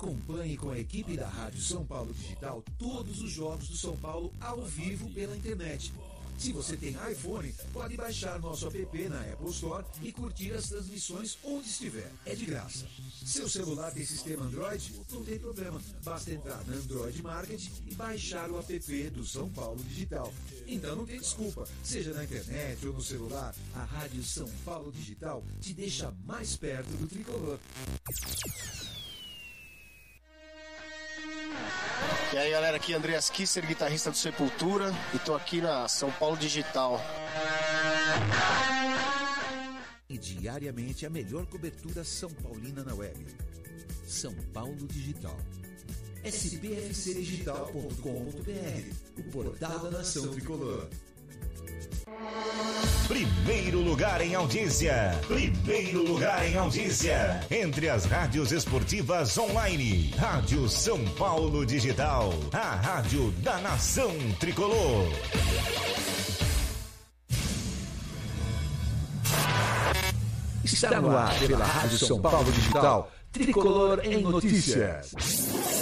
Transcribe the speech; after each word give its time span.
Acompanhe 0.00 0.56
com 0.56 0.70
a 0.70 0.78
equipe 0.78 1.14
da 1.14 1.28
Rádio 1.28 1.60
São 1.60 1.84
Paulo 1.84 2.14
Digital 2.14 2.64
todos 2.78 3.20
os 3.20 3.30
jogos 3.30 3.68
do 3.68 3.76
São 3.76 3.94
Paulo 3.98 4.32
ao 4.40 4.62
vivo 4.62 5.10
pela 5.10 5.36
internet. 5.36 5.92
Se 6.38 6.52
você 6.52 6.74
tem 6.74 6.96
iPhone, 7.12 7.54
pode 7.70 7.98
baixar 7.98 8.40
nosso 8.40 8.66
app 8.66 9.08
na 9.10 9.20
Apple 9.20 9.50
Store 9.50 9.84
e 10.00 10.10
curtir 10.10 10.52
as 10.52 10.70
transmissões 10.70 11.36
onde 11.44 11.68
estiver. 11.68 12.10
É 12.24 12.34
de 12.34 12.46
graça. 12.46 12.86
Seu 13.26 13.46
celular 13.46 13.92
tem 13.92 14.06
sistema 14.06 14.46
Android? 14.46 14.90
Não 15.12 15.22
tem 15.22 15.38
problema. 15.38 15.78
Basta 16.02 16.32
entrar 16.32 16.64
na 16.66 16.76
Android 16.76 17.22
Market 17.22 17.68
e 17.86 17.94
baixar 17.94 18.50
o 18.50 18.58
app 18.58 19.10
do 19.10 19.26
São 19.26 19.50
Paulo 19.50 19.84
Digital. 19.84 20.32
Então 20.66 20.96
não 20.96 21.04
tem 21.04 21.20
desculpa. 21.20 21.68
Seja 21.84 22.14
na 22.14 22.24
internet 22.24 22.86
ou 22.86 22.94
no 22.94 23.02
celular, 23.02 23.54
a 23.74 23.84
Rádio 23.84 24.22
São 24.22 24.48
Paulo 24.64 24.90
Digital 24.92 25.44
te 25.60 25.74
deixa 25.74 26.10
mais 26.24 26.56
perto 26.56 26.88
do 26.88 27.06
tricolor. 27.06 27.58
E 32.32 32.38
aí 32.38 32.50
galera, 32.50 32.76
aqui 32.76 32.92
é 32.92 32.96
Andreas 32.96 33.28
Kisser, 33.28 33.66
guitarrista 33.66 34.10
do 34.10 34.16
Sepultura, 34.16 34.94
e 35.12 35.18
tô 35.18 35.34
aqui 35.34 35.60
na 35.60 35.88
São 35.88 36.12
Paulo 36.12 36.36
Digital. 36.36 37.00
E 40.08 40.16
diariamente 40.16 41.04
a 41.06 41.10
melhor 41.10 41.46
cobertura 41.46 42.04
São 42.04 42.30
Paulina 42.30 42.84
na 42.84 42.94
web. 42.94 43.26
São 44.06 44.32
Paulo 44.52 44.86
Digital. 44.86 45.36
spfcdigital.com.br, 46.24 49.18
o 49.18 49.22
portal 49.30 49.78
da 49.78 49.90
nação 49.90 50.28
tricolor. 50.28 50.88
Primeiro 53.10 53.80
lugar 53.80 54.20
em 54.20 54.36
audiência. 54.36 55.18
Primeiro 55.26 56.04
lugar 56.04 56.46
em 56.46 56.56
audiência. 56.56 57.44
Entre 57.50 57.88
as 57.88 58.04
rádios 58.04 58.52
esportivas 58.52 59.36
online. 59.36 60.14
Rádio 60.16 60.68
São 60.68 61.04
Paulo 61.18 61.66
Digital. 61.66 62.32
A 62.52 62.76
rádio 62.76 63.32
da 63.38 63.58
nação 63.58 64.12
tricolor. 64.38 65.08
Está 70.62 71.00
no 71.00 71.10
ar 71.10 71.36
pela 71.40 71.64
Rádio 71.64 71.98
São 71.98 72.20
Paulo 72.20 72.52
Digital. 72.52 73.10
Tricolor 73.32 74.02
em 74.04 74.22
Notícias. 74.22 75.79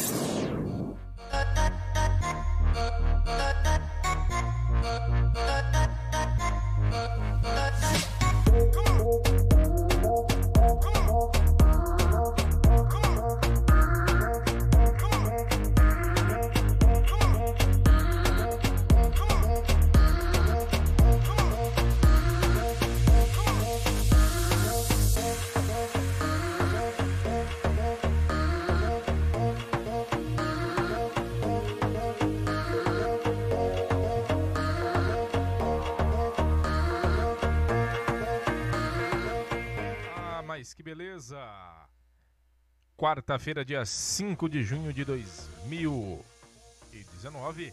Quarta-feira, 42.99 43.65
dia 43.65 43.87
5 43.87 44.49
de 44.49 44.65
junho 44.65 44.93
de 44.93 45.05
2019. 45.05 47.73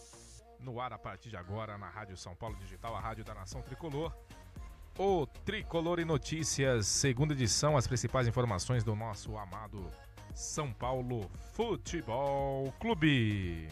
No 0.59 0.79
ar 0.79 0.93
a 0.93 0.99
partir 0.99 1.31
de 1.31 1.35
agora 1.35 1.79
na 1.79 1.89
Rádio 1.89 2.15
São 2.15 2.35
Paulo 2.35 2.55
Digital, 2.57 2.95
a 2.95 2.99
Rádio 2.99 3.25
da 3.25 3.33
Nação 3.33 3.63
Tricolor. 3.63 4.15
O 4.99 5.25
Tricolor 5.25 5.99
e 5.99 6.05
Notícias, 6.05 6.85
segunda 6.85 7.33
edição, 7.33 7.75
as 7.75 7.87
principais 7.87 8.27
informações 8.27 8.83
do 8.83 8.95
nosso 8.95 9.35
amado 9.35 9.91
São 10.35 10.71
Paulo 10.71 11.27
Futebol 11.53 12.71
Clube. 12.79 13.67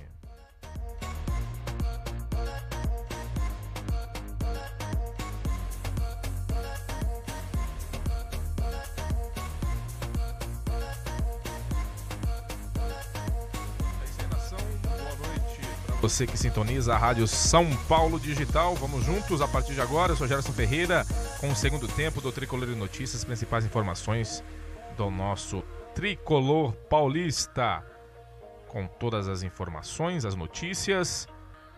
Você 16.03 16.27
que 16.27 16.37
sintoniza 16.37 16.93
a 16.93 16.97
Rádio 16.97 17.25
São 17.25 17.65
Paulo 17.87 18.19
Digital, 18.19 18.75
vamos 18.75 19.05
juntos 19.05 19.41
a 19.41 19.47
partir 19.47 19.73
de 19.73 19.79
agora. 19.79 20.11
Eu 20.11 20.17
sou 20.17 20.27
Gerson 20.27 20.51
Ferreira 20.51 21.05
com 21.39 21.49
o 21.49 21.55
segundo 21.55 21.87
tempo 21.87 22.19
do 22.19 22.29
Tricolor 22.29 22.67
e 22.67 22.75
Notícias, 22.75 23.21
as 23.21 23.23
principais 23.23 23.63
informações 23.63 24.43
do 24.97 25.09
nosso 25.09 25.63
Tricolor 25.95 26.73
Paulista. 26.89 27.81
Com 28.67 28.85
todas 28.85 29.29
as 29.29 29.43
informações, 29.43 30.25
as 30.25 30.35
notícias, 30.35 31.25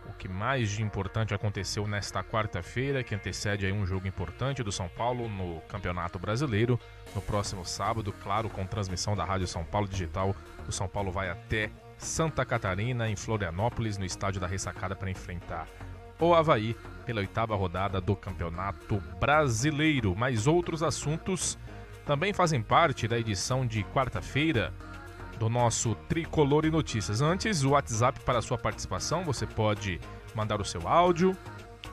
o 0.09 0.14
que 0.14 0.28
mais 0.28 0.72
de 0.72 0.81
importante 0.81 1.35
aconteceu 1.35 1.85
nesta 1.88 2.24
quarta-feira, 2.24 3.03
que 3.03 3.14
antecede 3.14 3.68
aí 3.68 3.72
um 3.72 3.85
jogo 3.85 4.08
importante 4.08 4.64
do 4.64 4.72
São 4.72 4.90
Paulo 4.90 5.30
no 5.30 5.62
Campeonato 5.68 6.18
Brasileiro. 6.18 6.80
No 7.14 7.22
próximo 7.22 7.64
sábado, 7.64 8.12
claro, 8.24 8.50
com 8.50 8.66
transmissão 8.66 9.16
da 9.16 9.24
Rádio 9.24 9.46
São 9.46 9.64
Paulo 9.64 9.88
Digital, 9.88 10.35
o 10.68 10.72
São 10.72 10.88
Paulo 10.88 11.12
vai 11.12 11.30
até 11.30 11.69
Santa 11.97 12.45
Catarina, 12.45 13.09
em 13.09 13.16
Florianópolis, 13.16 13.97
no 13.97 14.06
estádio 14.06 14.41
da 14.41 14.47
Ressacada, 14.47 14.95
para 14.95 15.09
enfrentar 15.09 15.67
o 16.19 16.33
Havaí 16.33 16.75
pela 17.06 17.22
oitava 17.22 17.56
rodada 17.56 18.01
do 18.01 18.16
Campeonato 18.16 19.01
Brasileiro. 19.19 20.16
Mas 20.16 20.47
outros 20.47 20.81
assuntos 20.81 21.57
também 22.05 22.34
fazem 22.34 22.61
parte 22.61 23.07
da 23.07 23.17
edição 23.17 23.66
de 23.66 23.84
quarta-feira 23.84 24.73
do 25.38 25.50
nosso 25.50 25.95
Tricolor 26.07 26.66
e 26.66 26.69
Notícias. 26.69 27.22
Antes, 27.22 27.63
o 27.63 27.72
WhatsApp 27.72 28.19
para 28.22 28.41
sua 28.41 28.57
participação, 28.57 29.23
você 29.23 29.45
pode 29.45 30.00
mandar 30.34 30.61
o 30.61 30.66
seu 30.66 30.88
áudio, 30.88 31.38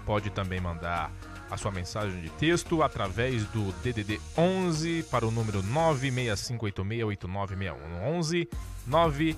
pode 0.07 0.31
também 0.31 0.61
mandar 0.61 1.11
a 1.51 1.57
sua 1.57 1.71
mensagem 1.71 2.23
de 2.23 2.31
texto 2.31 2.83
através 2.83 3.45
do 3.47 3.73
DDD 3.83 4.21
11 4.37 5.05
para 5.11 5.27
o 5.27 5.31
número 5.31 5.63
965868961 5.63 7.75
11 8.03 8.49
9 8.87 9.37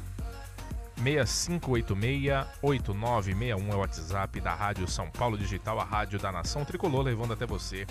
6586-8961 1.00 3.70
é 3.70 3.74
o 3.74 3.78
WhatsApp 3.78 4.40
da 4.40 4.54
Rádio 4.54 4.88
São 4.88 5.10
Paulo 5.10 5.36
Digital, 5.36 5.78
a 5.80 5.84
rádio 5.84 6.18
da 6.18 6.32
Nação 6.32 6.64
Tricolor, 6.64 7.02
levando 7.02 7.32
até 7.32 7.46
você 7.46 7.86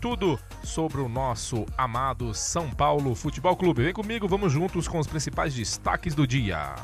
tudo 0.00 0.38
sobre 0.64 1.00
o 1.00 1.08
nosso 1.08 1.64
amado 1.78 2.34
São 2.34 2.68
Paulo 2.68 3.14
Futebol 3.14 3.56
Clube. 3.56 3.84
Vem 3.84 3.92
comigo, 3.92 4.26
vamos 4.26 4.52
juntos 4.52 4.88
com 4.88 4.98
os 4.98 5.06
principais 5.06 5.54
destaques 5.54 6.12
do 6.12 6.26
dia. 6.26 6.74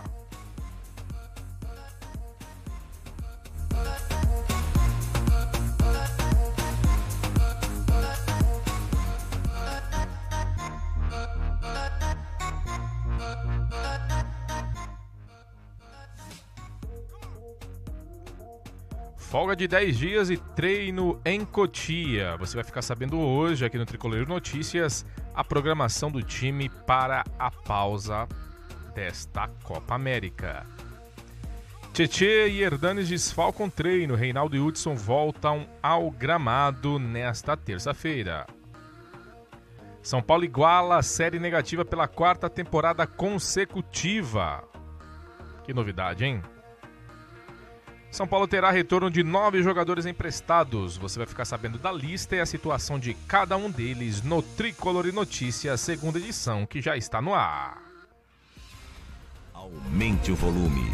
Folga 19.38 19.54
de 19.54 19.68
10 19.68 19.96
dias 19.96 20.30
e 20.30 20.36
treino 20.36 21.20
em 21.24 21.44
Cotia. 21.44 22.36
Você 22.38 22.56
vai 22.56 22.64
ficar 22.64 22.82
sabendo 22.82 23.20
hoje, 23.20 23.64
aqui 23.64 23.78
no 23.78 23.86
Tricolor 23.86 24.26
Notícias, 24.26 25.06
a 25.32 25.44
programação 25.44 26.10
do 26.10 26.20
time 26.20 26.68
para 26.68 27.22
a 27.38 27.48
pausa 27.48 28.26
desta 28.96 29.46
Copa 29.62 29.94
América. 29.94 30.66
Tietê 31.92 32.48
e 32.48 32.64
Herdanes 32.64 33.08
desfalcam 33.08 33.70
treino. 33.70 34.16
Reinaldo 34.16 34.56
e 34.56 34.58
Hudson 34.58 34.96
voltam 34.96 35.68
ao 35.80 36.10
gramado 36.10 36.98
nesta 36.98 37.56
terça-feira. 37.56 38.44
São 40.02 40.20
Paulo 40.20 40.42
iguala 40.42 40.96
a 40.96 41.02
série 41.02 41.38
negativa 41.38 41.84
pela 41.84 42.08
quarta 42.08 42.50
temporada 42.50 43.06
consecutiva. 43.06 44.64
Que 45.62 45.72
novidade, 45.72 46.24
hein? 46.24 46.42
São 48.10 48.26
Paulo 48.26 48.48
terá 48.48 48.70
retorno 48.70 49.10
de 49.10 49.22
nove 49.22 49.62
jogadores 49.62 50.06
emprestados. 50.06 50.96
Você 50.96 51.18
vai 51.18 51.26
ficar 51.26 51.44
sabendo 51.44 51.78
da 51.78 51.92
lista 51.92 52.36
e 52.36 52.40
a 52.40 52.46
situação 52.46 52.98
de 52.98 53.14
cada 53.26 53.56
um 53.56 53.70
deles 53.70 54.22
no 54.22 54.42
Tricolor 54.42 55.06
e 55.06 55.12
Notícias, 55.12 55.80
segunda 55.80 56.18
edição, 56.18 56.66
que 56.66 56.80
já 56.80 56.96
está 56.96 57.20
no 57.20 57.34
ar. 57.34 57.82
Aumente 59.52 60.32
o 60.32 60.36
volume. 60.36 60.90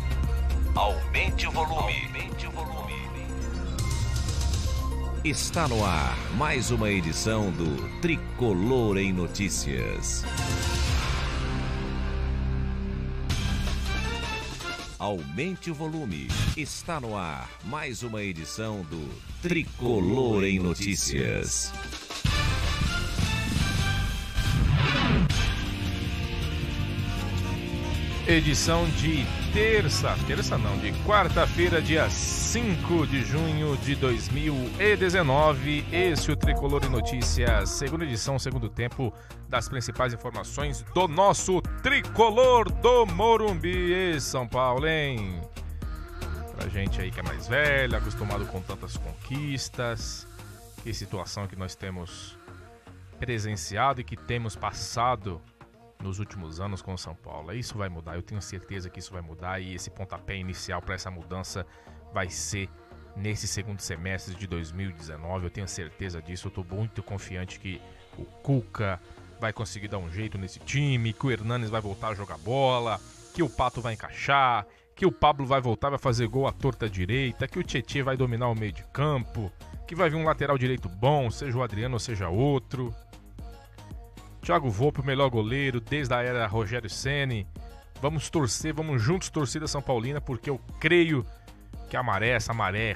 Aumente 0.75 1.46
o 1.46 1.50
volume. 1.52 1.94
Aumente 2.06 2.46
o 2.46 2.50
volume. 2.50 2.75
Está 5.25 5.67
no 5.69 5.82
ar 5.84 6.17
mais 6.37 6.70
uma 6.70 6.90
edição 6.90 7.50
do 7.52 8.00
Tricolor 8.00 8.99
em 8.99 9.12
Notícias. 9.12 10.25
Aumente 15.04 15.70
o 15.70 15.74
volume. 15.74 16.28
Está 16.56 16.98
no 16.98 17.14
ar 17.14 17.50
mais 17.64 18.02
uma 18.02 18.22
edição 18.22 18.80
do 18.84 19.06
Tricolor 19.42 20.44
em 20.44 20.58
Notícias. 20.58 21.70
Edição 28.26 28.88
de 28.98 29.26
terça, 29.54 30.16
terça 30.26 30.58
não, 30.58 30.76
de 30.78 30.90
quarta-feira, 31.04 31.80
dia 31.80 32.10
5 32.10 33.06
de 33.06 33.24
junho 33.24 33.76
de 33.76 33.94
2019. 33.94 35.86
Esse 35.92 36.28
é 36.28 36.32
o 36.32 36.36
Tricolor 36.36 36.84
em 36.84 36.88
Notícias, 36.88 37.70
segunda 37.70 38.04
edição, 38.04 38.36
segundo 38.36 38.68
tempo 38.68 39.14
das 39.48 39.68
principais 39.68 40.12
informações 40.12 40.82
do 40.92 41.06
nosso 41.06 41.62
Tricolor 41.84 42.68
do 42.68 43.06
Morumbi 43.06 43.92
e 43.92 44.20
São 44.20 44.48
Paulo, 44.48 44.88
hein? 44.88 45.40
Pra 46.56 46.68
gente 46.68 47.00
aí 47.00 47.12
que 47.12 47.20
é 47.20 47.22
mais 47.22 47.46
velho, 47.46 47.96
acostumado 47.96 48.44
com 48.46 48.60
tantas 48.60 48.96
conquistas, 48.96 50.26
que 50.82 50.92
situação 50.92 51.46
que 51.46 51.54
nós 51.54 51.76
temos 51.76 52.36
presenciado 53.20 54.00
e 54.00 54.04
que 54.04 54.16
temos 54.16 54.56
passado 54.56 55.40
nos 56.04 56.18
últimos 56.18 56.60
anos 56.60 56.82
com 56.82 56.92
o 56.92 56.98
São 56.98 57.14
Paulo. 57.14 57.52
Isso 57.52 57.76
vai 57.76 57.88
mudar, 57.88 58.14
eu 58.14 58.22
tenho 58.22 58.40
certeza 58.40 58.90
que 58.90 59.00
isso 59.00 59.12
vai 59.12 59.22
mudar 59.22 59.58
e 59.58 59.74
esse 59.74 59.90
pontapé 59.90 60.36
inicial 60.36 60.80
para 60.82 60.94
essa 60.94 61.10
mudança 61.10 61.66
vai 62.12 62.28
ser 62.28 62.68
nesse 63.16 63.48
segundo 63.48 63.80
semestre 63.80 64.34
de 64.34 64.46
2019. 64.46 65.46
Eu 65.46 65.50
tenho 65.50 65.66
certeza 65.66 66.20
disso, 66.20 66.46
eu 66.46 66.50
estou 66.50 66.64
muito 66.64 67.02
confiante 67.02 67.58
que 67.58 67.80
o 68.18 68.24
Cuca 68.24 69.00
vai 69.40 69.52
conseguir 69.52 69.88
dar 69.88 69.98
um 69.98 70.10
jeito 70.10 70.38
nesse 70.38 70.60
time, 70.60 71.12
que 71.12 71.26
o 71.26 71.30
Hernanes 71.30 71.70
vai 71.70 71.80
voltar 71.80 72.08
a 72.08 72.14
jogar 72.14 72.38
bola, 72.38 73.00
que 73.32 73.42
o 73.42 73.48
Pato 73.48 73.80
vai 73.80 73.94
encaixar, 73.94 74.66
que 74.94 75.06
o 75.06 75.10
Pablo 75.12 75.46
vai 75.46 75.60
voltar, 75.60 75.90
vai 75.90 75.98
fazer 75.98 76.28
gol 76.28 76.46
à 76.46 76.52
torta 76.52 76.88
direita, 76.88 77.48
que 77.48 77.58
o 77.58 77.62
Tietchan 77.62 78.04
vai 78.04 78.16
dominar 78.16 78.48
o 78.48 78.54
meio 78.54 78.72
de 78.72 78.84
campo, 78.92 79.50
que 79.86 79.94
vai 79.94 80.08
vir 80.08 80.16
um 80.16 80.24
lateral 80.24 80.56
direito 80.56 80.88
bom, 80.88 81.30
seja 81.30 81.56
o 81.56 81.62
Adriano 81.62 81.94
ou 81.94 82.00
seja 82.00 82.28
outro. 82.28 82.94
Thiago 84.44 84.69
Volpe, 84.69 85.00
o 85.00 85.05
melhor 85.05 85.31
goleiro 85.31 85.81
desde 85.81 86.12
a 86.12 86.23
era 86.23 86.46
Rogério 86.46 86.91
Ceni. 86.91 87.46
Vamos 88.02 88.29
torcer, 88.29 88.75
vamos 88.75 89.00
juntos 89.00 89.31
torcida 89.31 89.67
São 89.67 89.81
Paulina, 89.81 90.20
porque 90.20 90.50
eu 90.50 90.61
creio 90.79 91.25
que 91.88 91.96
a 91.96 92.02
maré, 92.02 92.29
essa 92.29 92.52
maré 92.52 92.94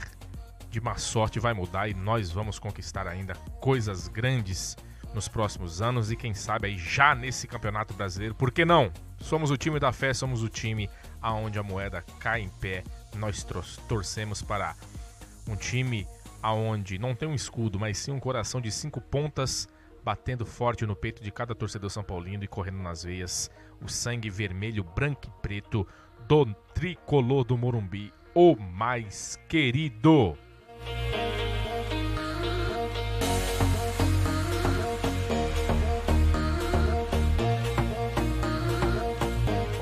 de 0.69 0.79
má 0.79 0.97
sorte 0.99 1.41
vai 1.41 1.55
mudar 1.55 1.89
e 1.89 1.95
nós 1.95 2.31
vamos 2.31 2.59
conquistar 2.59 3.09
ainda 3.09 3.35
coisas 3.63 4.09
grandes 4.09 4.77
nos 5.15 5.27
próximos 5.27 5.81
anos 5.81 6.13
e 6.13 6.17
quem 6.17 6.35
sabe 6.35 6.69
aí 6.69 6.77
já 6.77 7.15
nesse 7.15 7.49
Campeonato 7.49 7.95
Brasileiro. 7.95 8.35
Por 8.35 8.51
que 8.51 8.67
não? 8.67 8.93
Somos 9.19 9.51
o 9.51 9.57
time 9.57 9.81
da 9.81 9.91
fé, 9.91 10.13
somos 10.13 10.43
o 10.43 10.51
time 10.51 10.91
aonde 11.23 11.59
a 11.59 11.63
moeda 11.63 12.05
cai 12.21 12.43
em 12.43 12.51
pé. 12.51 12.85
Nós 13.17 13.43
torcemos 13.89 14.43
para 14.43 14.77
um 15.49 15.57
time 15.57 16.07
aonde 16.43 16.99
não 16.99 17.15
tem 17.15 17.27
um 17.27 17.35
escudo, 17.35 17.81
mas 17.81 17.97
sim 17.97 18.13
um 18.13 18.21
coração 18.21 18.61
de 18.61 18.71
cinco 18.71 19.01
pontas 19.01 19.67
batendo 20.05 20.47
forte 20.47 20.87
no 20.87 20.97
peito 20.97 21.23
de 21.23 21.31
cada 21.31 21.55
torcedor 21.55 21.91
são 21.91 22.03
paulino 22.03 22.45
e 22.45 22.49
correndo 22.49 22.79
nas 22.79 23.03
veias 23.03 23.51
o 23.81 23.89
sangue 23.89 24.31
vermelho, 24.31 24.83
branco 24.83 25.23
e 25.27 25.43
preto 25.43 25.87
do 26.27 26.47
tricolor 26.75 27.45
do 27.45 27.57
Morumbi, 27.57 28.13
o 28.35 28.57
mais 28.57 29.39
querido. 29.49 30.37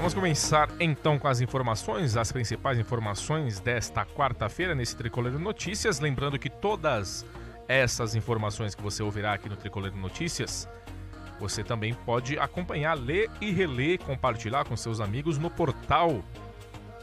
Vamos 0.06 0.14
começar 0.14 0.70
então 0.78 1.18
com 1.18 1.26
as 1.26 1.40
informações, 1.40 2.16
as 2.16 2.30
principais 2.30 2.78
informações 2.78 3.58
desta 3.58 4.06
quarta-feira 4.06 4.72
nesse 4.72 4.94
Tricolor 4.94 5.36
Notícias. 5.36 5.98
Lembrando 5.98 6.38
que 6.38 6.48
todas 6.48 7.26
essas 7.68 8.14
informações 8.14 8.74
que 8.74 8.82
você 8.82 9.02
ouvirá 9.02 9.34
aqui 9.34 9.48
no 9.48 9.56
Tricolor 9.56 9.94
Notícias, 9.96 10.68
você 11.38 11.62
também 11.62 11.94
pode 11.94 12.38
acompanhar, 12.38 12.94
ler 12.94 13.30
e 13.40 13.50
reler, 13.50 13.98
compartilhar 14.00 14.64
com 14.64 14.76
seus 14.76 15.00
amigos 15.00 15.38
no 15.38 15.50
portal 15.50 16.22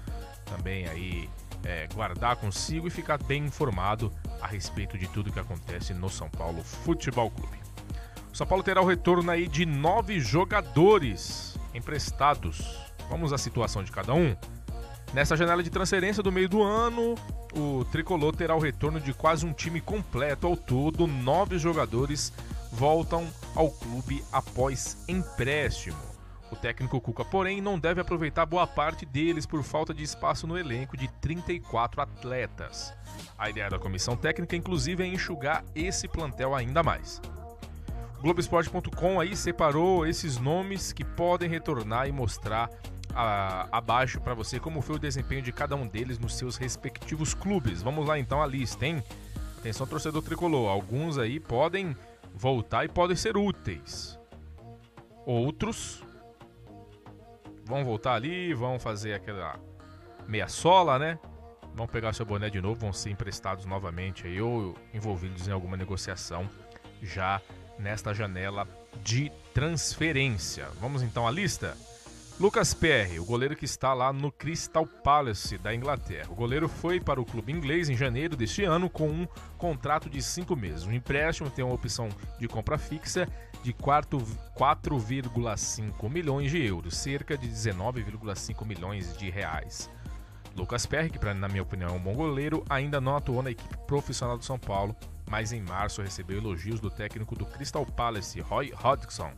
também 0.46 0.88
aí 0.88 1.30
é, 1.66 1.88
guardar 1.94 2.36
consigo 2.36 2.88
e 2.88 2.92
ficar 2.92 3.22
bem 3.24 3.46
informado 3.46 4.14
a 4.40 4.48
respeito 4.48 4.98
de 4.98 5.08
tudo 5.08 5.32
que 5.32 5.40
acontece 5.40 5.94
no 5.94 6.10
São 6.10 6.30
Paulo 6.30 6.64
Futebol 6.64 7.32
Clube. 7.32 7.58
O 8.32 8.38
São 8.38 8.46
Paulo 8.46 8.64
terá 8.64 8.82
o 8.82 8.86
retorno 8.86 9.32
aí 9.32 9.48
de 9.48 9.66
nove 9.66 10.20
jogadores 10.20 11.58
emprestados. 11.74 12.80
Vamos 13.10 13.34
à 13.34 13.38
situação 13.38 13.84
de 13.84 13.92
cada 13.92 14.14
um. 14.14 14.36
Nessa 15.14 15.36
janela 15.36 15.64
de 15.64 15.70
transferência 15.70 16.22
do 16.22 16.32
meio 16.32 16.50
do 16.50 16.62
ano, 16.62 17.16
o 17.56 17.86
tricolor 17.86 18.36
terá 18.36 18.56
o 18.56 18.60
retorno 18.60 19.00
de 19.00 19.14
quase 19.14 19.46
um 19.46 19.54
time 19.54 19.80
completo. 19.80 20.46
Ao 20.46 20.58
todo, 20.58 21.08
nove 21.08 21.58
jogadores 21.58 22.34
voltam 22.72 23.26
ao 23.56 23.72
clube 23.72 24.24
após 24.32 24.98
empréstimo. 25.08 26.15
O 26.52 26.56
técnico 26.56 27.02
Cuca, 27.02 27.26
porém, 27.26 27.60
não 27.60 27.80
deve 27.80 28.02
aproveitar 28.02 28.46
boa 28.46 28.68
parte 28.68 29.06
deles 29.06 29.46
por 29.46 29.64
falta 29.64 29.94
de 29.94 30.04
espaço 30.04 30.46
no 30.46 30.58
elenco 30.58 30.96
de 30.96 31.08
34 31.20 32.02
atletas. 32.02 32.94
A 33.38 33.50
ideia 33.50 33.70
da 33.70 33.80
comissão 33.80 34.16
técnica, 34.16 34.56
inclusive, 34.56 35.04
é 35.04 35.08
enxugar 35.08 35.64
esse 35.74 36.08
plantel 36.08 36.54
ainda 36.54 36.84
mais. 36.84 37.20
O 38.20 38.22
Globoesporte.com 38.22 39.20
aí 39.20 39.36
separou 39.36 40.06
esses 40.06 40.38
nomes 40.38 40.94
que 40.94 41.04
podem 41.04 41.50
retornar 41.50 42.08
e 42.08 42.12
mostrar 42.12 42.70
abaixo 43.72 44.20
para 44.20 44.34
você 44.34 44.60
como 44.60 44.82
foi 44.82 44.98
o 44.98 45.00
desempenho 45.00 45.42
de 45.42 45.52
cada 45.52 45.76
um 45.76 45.88
deles 45.88 46.20
nos 46.20 46.36
seus 46.36 46.58
respectivos 46.58 47.34
clubes. 47.34 47.82
Vamos 47.82 48.06
lá 48.06 48.20
então 48.20 48.42
a 48.42 48.46
lista, 48.46 48.86
hein? 48.86 49.02
Atenção 49.58 49.88
torcedor 49.88 50.22
tricolor, 50.22 50.70
alguns 50.70 51.18
aí 51.18 51.40
podem 51.40 51.96
voltar 52.34 52.86
e 52.86 52.90
podem 52.90 53.16
ser 53.16 53.36
úteis. 53.36 54.20
Outros 55.26 56.04
vão 57.66 57.84
voltar 57.84 58.14
ali, 58.14 58.54
vão 58.54 58.80
fazer 58.80 59.14
aquela 59.14 59.60
meia 60.28 60.48
sola, 60.48 60.98
né? 60.98 61.20
Vão 61.74 61.88
pegar 61.88 62.14
seu 62.14 62.26
boné 62.26 62.50
de 62.50 62.62
novo, 62.62 62.80
vão 62.80 62.94
ser 62.94 63.10
emprestados 63.10 63.66
novamente 63.66 64.28
aí 64.28 64.42
ou 64.42 64.76
envolvidos 64.94 65.48
em 65.48 65.52
alguma 65.52 65.76
negociação 65.76 66.50
já 67.02 67.42
nesta 67.78 68.14
janela 68.14 68.66
de 69.04 69.32
transferência. 69.54 70.68
Vamos 70.80 71.04
então 71.04 71.28
à 71.28 71.32
lista? 71.32 71.76
Lucas 72.38 72.74
Perry, 72.74 73.18
o 73.18 73.24
goleiro 73.24 73.56
que 73.56 73.64
está 73.64 73.94
lá 73.94 74.12
no 74.12 74.30
Crystal 74.30 74.86
Palace 74.86 75.58
da 75.58 75.74
Inglaterra. 75.74 76.30
O 76.30 76.36
goleiro 76.36 76.68
foi 76.68 77.00
para 77.00 77.22
o 77.22 77.26
clube 77.26 77.54
inglês 77.54 77.88
em 77.88 77.96
janeiro 77.96 78.36
deste 78.36 78.66
ano 78.66 78.90
com 78.90 79.08
um 79.08 79.26
contrato 79.58 80.10
de 80.10 80.22
cinco 80.22 80.54
meses. 80.54 80.86
O 80.86 80.92
empréstimo 80.92 81.50
tem 81.50 81.64
uma 81.64 81.74
opção 81.74 82.10
de 82.38 82.46
compra 82.50 82.78
fixa 82.78 83.26
de 83.64 83.72
4,5 83.72 86.10
milhões 86.10 86.52
de 86.52 86.62
euros, 86.62 86.98
cerca 86.98 87.38
de 87.38 87.48
19,5 87.48 88.66
milhões 88.66 89.18
de 89.18 89.30
reais. 89.30 89.90
Lucas 90.58 90.86
Perry, 90.86 91.10
que 91.10 91.34
na 91.34 91.48
minha 91.48 91.64
opinião 91.64 91.92
é 91.92 91.94
um 91.94 92.02
bom 92.02 92.16
goleiro, 92.16 92.66
ainda 92.70 93.00
não 93.00 93.16
atuou 93.16 93.42
na 93.42 93.52
equipe 93.52 93.78
profissional 93.88 94.38
do 94.38 94.44
São 94.44 94.60
Paulo, 94.60 94.94
mas 95.30 95.54
em 95.54 95.62
março 95.62 96.02
recebeu 96.02 96.40
elogios 96.40 96.82
do 96.82 96.90
técnico 96.90 97.34
do 97.34 97.46
Crystal 97.46 97.86
Palace, 97.86 98.42
Roy 98.42 98.74
Hodgson. 98.74 99.32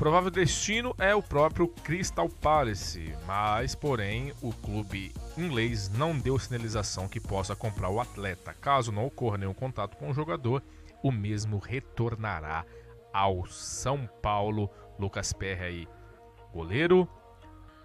Provável 0.00 0.30
destino 0.30 0.94
é 0.96 1.14
o 1.14 1.22
próprio 1.22 1.68
Crystal 1.68 2.26
Palace, 2.26 3.14
mas 3.26 3.74
porém 3.74 4.32
o 4.40 4.50
clube 4.50 5.12
inglês 5.36 5.90
não 5.90 6.18
deu 6.18 6.38
sinalização 6.38 7.06
que 7.06 7.20
possa 7.20 7.54
comprar 7.54 7.90
o 7.90 8.00
atleta. 8.00 8.54
Caso 8.54 8.90
não 8.90 9.04
ocorra 9.04 9.36
nenhum 9.36 9.52
contato 9.52 9.98
com 9.98 10.08
o 10.08 10.14
jogador, 10.14 10.62
o 11.02 11.12
mesmo 11.12 11.58
retornará 11.58 12.64
ao 13.12 13.44
São 13.44 14.08
Paulo. 14.22 14.70
Lucas 14.98 15.34
Perry 15.34 15.62
aí, 15.62 15.88
goleiro 16.50 17.06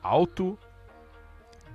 alto 0.02 0.58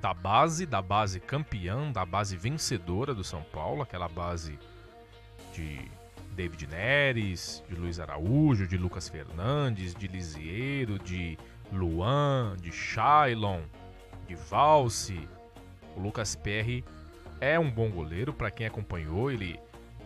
da 0.00 0.14
base, 0.14 0.64
da 0.64 0.80
base 0.80 1.20
campeã, 1.20 1.92
da 1.92 2.06
base 2.06 2.34
vencedora 2.34 3.12
do 3.12 3.22
São 3.22 3.42
Paulo, 3.42 3.82
aquela 3.82 4.08
base 4.08 4.58
de 5.52 5.99
David 6.34 6.66
Neres, 6.66 7.62
de 7.68 7.74
Luiz 7.74 8.00
Araújo, 8.00 8.66
de 8.66 8.76
Lucas 8.76 9.08
Fernandes, 9.08 9.94
de 9.94 10.06
Lisieiro, 10.06 10.98
de 10.98 11.38
Luan, 11.72 12.56
de 12.60 12.72
Shailon, 12.72 13.62
de 14.26 14.34
Valse. 14.34 15.28
O 15.96 16.00
Lucas 16.00 16.34
Perry 16.34 16.84
é 17.40 17.58
um 17.58 17.70
bom 17.70 17.90
goleiro, 17.90 18.32
para 18.32 18.50
quem 18.50 18.66
acompanhou, 18.66 19.30
ele 19.30 19.58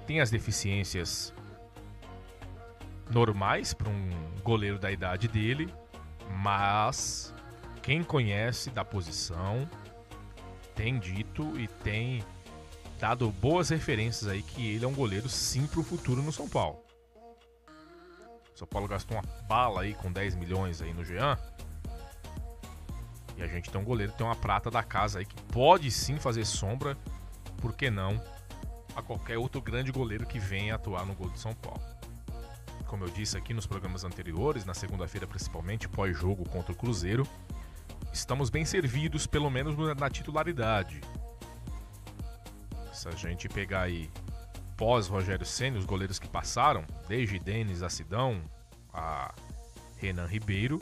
tem 0.06 0.20
as 0.20 0.30
deficiências 0.30 1.34
normais 3.10 3.74
para 3.74 3.88
um 3.88 4.10
goleiro 4.42 4.78
da 4.78 4.90
idade 4.90 5.28
dele, 5.28 5.72
mas 6.42 7.34
quem 7.82 8.02
conhece 8.02 8.70
da 8.70 8.84
posição 8.84 9.68
tem 10.74 10.98
dito 10.98 11.58
e 11.58 11.68
tem 11.68 12.24
dado 13.04 13.30
boas 13.30 13.68
referências 13.68 14.26
aí 14.26 14.40
que 14.42 14.66
ele 14.66 14.82
é 14.82 14.88
um 14.88 14.94
goleiro 14.94 15.28
sim 15.28 15.66
pro 15.66 15.82
futuro 15.82 16.22
no 16.22 16.32
São 16.32 16.48
Paulo. 16.48 16.82
O 18.54 18.58
São 18.58 18.66
Paulo 18.66 18.88
gastou 18.88 19.18
uma 19.18 19.22
bala 19.46 19.82
aí 19.82 19.92
com 19.92 20.10
10 20.10 20.36
milhões 20.36 20.80
aí 20.80 20.94
no 20.94 21.04
Jean. 21.04 21.36
E 23.36 23.42
a 23.42 23.46
gente 23.46 23.68
tem 23.68 23.78
um 23.78 23.84
goleiro, 23.84 24.10
tem 24.12 24.26
uma 24.26 24.34
prata 24.34 24.70
da 24.70 24.82
casa 24.82 25.18
aí 25.18 25.26
que 25.26 25.38
pode 25.52 25.90
sim 25.90 26.18
fazer 26.18 26.46
sombra, 26.46 26.96
por 27.58 27.74
que 27.74 27.90
não, 27.90 28.18
a 28.96 29.02
qualquer 29.02 29.36
outro 29.36 29.60
grande 29.60 29.92
goleiro 29.92 30.24
que 30.24 30.38
venha 30.38 30.74
atuar 30.74 31.04
no 31.04 31.14
gol 31.14 31.28
de 31.28 31.38
São 31.38 31.52
Paulo. 31.52 31.82
Como 32.86 33.04
eu 33.04 33.10
disse 33.10 33.36
aqui 33.36 33.52
nos 33.52 33.66
programas 33.66 34.04
anteriores, 34.04 34.64
na 34.64 34.72
segunda-feira 34.72 35.26
principalmente, 35.26 35.90
pós-jogo 35.90 36.48
contra 36.48 36.72
o 36.72 36.74
Cruzeiro, 36.74 37.28
estamos 38.14 38.48
bem 38.48 38.64
servidos, 38.64 39.26
pelo 39.26 39.50
menos 39.50 39.76
na 39.94 40.08
titularidade. 40.08 41.02
Se 42.94 43.08
a 43.08 43.10
gente 43.10 43.48
pegar 43.48 43.82
aí 43.82 44.08
pós 44.76 45.08
Rogério 45.08 45.44
Senna, 45.44 45.78
os 45.78 45.84
goleiros 45.84 46.18
que 46.18 46.28
passaram, 46.28 46.84
desde 47.08 47.40
Denis 47.40 47.82
Acidão 47.82 48.48
a 48.92 49.34
Renan 49.96 50.26
Ribeiro, 50.26 50.80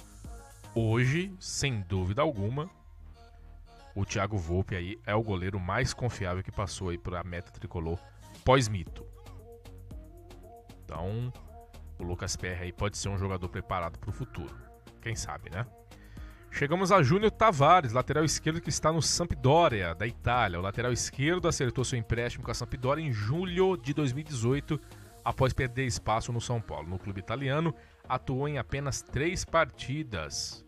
hoje, 0.75 1.35
sem 1.40 1.81
dúvida 1.81 2.21
alguma, 2.21 2.71
o 3.95 4.04
Thiago 4.04 4.37
Volpe 4.37 4.76
aí 4.76 5.00
é 5.07 5.14
o 5.14 5.23
goleiro 5.23 5.59
mais 5.59 5.95
confiável 5.95 6.42
que 6.42 6.52
passou 6.52 6.90
aí 6.90 6.99
para 6.99 7.21
a 7.21 7.25
meta 7.25 7.50
tricolor 7.50 7.99
pós-mito. 8.45 9.07
Então, 10.85 11.33
o 11.99 12.02
Lucas 12.02 12.37
Perry 12.37 12.64
aí 12.64 12.73
pode 12.73 12.99
ser 12.99 13.09
um 13.09 13.16
jogador 13.16 13.49
preparado 13.49 13.99
para 13.99 14.11
o 14.11 14.12
futuro. 14.12 14.54
Quem 15.00 15.16
sabe, 15.16 15.50
né? 15.50 15.66
Chegamos 16.54 16.92
a 16.92 17.02
Júnior 17.02 17.30
Tavares, 17.30 17.94
lateral 17.94 18.26
esquerdo 18.26 18.61
que 18.61 18.68
está 18.68 18.92
no 18.92 19.00
Sampdoria, 19.00 19.94
da 19.94 20.06
Itália. 20.06 20.59
O 20.59 20.62
lateral 20.62 20.92
esquerdo 20.92 21.49
acertou 21.49 21.82
seu 21.82 21.99
empréstimo 21.99 22.44
com 22.44 22.50
a 22.50 22.54
Sampdoria 22.54 23.02
em 23.02 23.11
julho 23.11 23.75
de 23.75 23.94
2018, 23.94 24.78
após 25.25 25.54
perder 25.54 25.87
espaço 25.87 26.30
no 26.30 26.42
São 26.42 26.61
Paulo. 26.61 26.90
No 26.90 26.99
clube 26.99 27.21
italiano, 27.21 27.75
atuou 28.06 28.47
em 28.47 28.59
apenas 28.59 29.00
três 29.00 29.47
partidas 29.47 30.62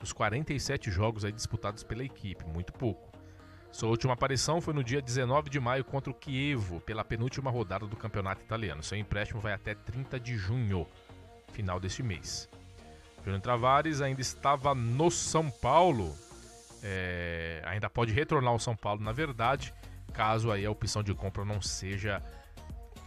dos 0.00 0.14
47 0.14 0.90
jogos 0.90 1.30
disputados 1.30 1.84
pela 1.84 2.02
equipe, 2.02 2.46
muito 2.46 2.72
pouco. 2.72 3.12
Sua 3.70 3.90
última 3.90 4.14
aparição 4.14 4.62
foi 4.62 4.72
no 4.72 4.82
dia 4.82 5.02
19 5.02 5.50
de 5.50 5.60
maio 5.60 5.84
contra 5.84 6.10
o 6.10 6.16
Chievo, 6.18 6.80
pela 6.80 7.04
penúltima 7.04 7.50
rodada 7.50 7.86
do 7.86 7.96
campeonato 7.96 8.42
italiano. 8.42 8.82
Seu 8.82 8.96
empréstimo 8.96 9.42
vai 9.42 9.52
até 9.52 9.74
30 9.74 10.18
de 10.18 10.38
junho, 10.38 10.86
final 11.52 11.78
deste 11.78 12.02
mês. 12.02 12.48
Júnior 13.26 13.40
Travares 13.40 14.00
ainda 14.00 14.20
estava 14.20 14.72
no 14.72 15.10
São 15.10 15.50
Paulo, 15.50 16.14
é, 16.80 17.60
ainda 17.66 17.90
pode 17.90 18.12
retornar 18.12 18.52
ao 18.52 18.58
São 18.60 18.76
Paulo, 18.76 19.02
na 19.02 19.10
verdade, 19.10 19.74
caso 20.12 20.52
aí 20.52 20.64
a 20.64 20.70
opção 20.70 21.02
de 21.02 21.12
compra 21.12 21.44
não 21.44 21.60
seja 21.60 22.22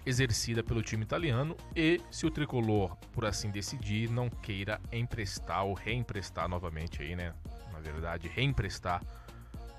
exercida 0.06 0.62
pelo 0.62 0.84
time 0.84 1.04
italiano 1.04 1.56
e 1.74 2.02
se 2.12 2.26
o 2.26 2.32
tricolor, 2.32 2.98
por 3.14 3.26
assim 3.26 3.50
decidir, 3.50 4.10
não 4.10 4.30
queira 4.30 4.82
emprestar 4.92 5.64
ou 5.64 5.74
reemprestar 5.74 6.50
novamente 6.50 7.02
aí, 7.02 7.16
né? 7.16 7.34
Na 7.72 7.80
verdade, 7.80 8.28
reemprestar 8.28 9.02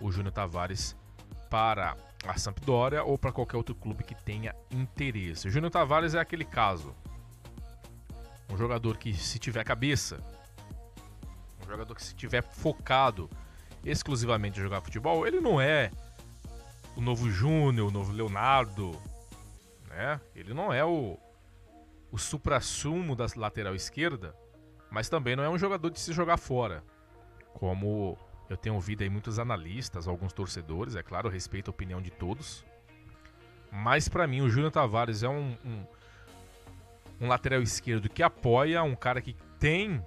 o 0.00 0.10
Júnior 0.10 0.32
Tavares 0.32 0.96
para 1.50 1.94
a 2.26 2.38
Sampdoria 2.38 3.04
ou 3.04 3.18
para 3.18 3.30
qualquer 3.30 3.58
outro 3.58 3.74
clube 3.74 4.04
que 4.04 4.14
tenha 4.14 4.54
interesse. 4.70 5.48
O 5.48 5.50
Júnior 5.50 5.70
Tavares 5.70 6.14
é 6.14 6.18
aquele 6.18 6.46
caso 6.46 6.94
um 8.50 8.56
jogador 8.56 8.96
que, 8.96 9.14
se 9.14 9.38
tiver 9.38 9.64
cabeça, 9.64 10.22
um 11.62 11.68
jogador 11.68 11.94
que, 11.94 12.02
se 12.02 12.14
tiver 12.14 12.42
focado 12.42 13.30
exclusivamente 13.84 14.58
em 14.58 14.62
jogar 14.62 14.80
futebol, 14.80 15.26
ele 15.26 15.40
não 15.40 15.60
é 15.60 15.90
o 16.96 17.00
novo 17.00 17.30
Júnior, 17.30 17.88
o 17.88 17.90
novo 17.90 18.12
Leonardo, 18.12 18.90
né? 19.88 20.20
Ele 20.34 20.52
não 20.52 20.72
é 20.72 20.84
o, 20.84 21.16
o 22.10 22.18
supra-sumo 22.18 23.14
da 23.14 23.26
lateral 23.36 23.74
esquerda, 23.74 24.34
mas 24.90 25.08
também 25.08 25.36
não 25.36 25.44
é 25.44 25.48
um 25.48 25.58
jogador 25.58 25.90
de 25.90 26.00
se 26.00 26.12
jogar 26.12 26.36
fora. 26.36 26.82
Como 27.54 28.18
eu 28.48 28.56
tenho 28.56 28.74
ouvido 28.74 29.02
aí 29.02 29.08
muitos 29.08 29.38
analistas, 29.38 30.08
alguns 30.08 30.32
torcedores, 30.32 30.96
é 30.96 31.02
claro, 31.02 31.28
respeito 31.28 31.68
a 31.68 31.70
opinião 31.70 32.02
de 32.02 32.10
todos. 32.10 32.64
Mas 33.70 34.08
para 34.08 34.26
mim 34.26 34.40
o 34.40 34.50
Júnior 34.50 34.72
Tavares 34.72 35.22
é 35.22 35.28
um, 35.28 35.56
um 35.64 35.84
um 37.20 37.28
lateral 37.28 37.60
esquerdo 37.60 38.08
que 38.08 38.22
apoia, 38.22 38.82
um 38.82 38.94
cara 38.94 39.20
que 39.20 39.36
tem 39.58 40.02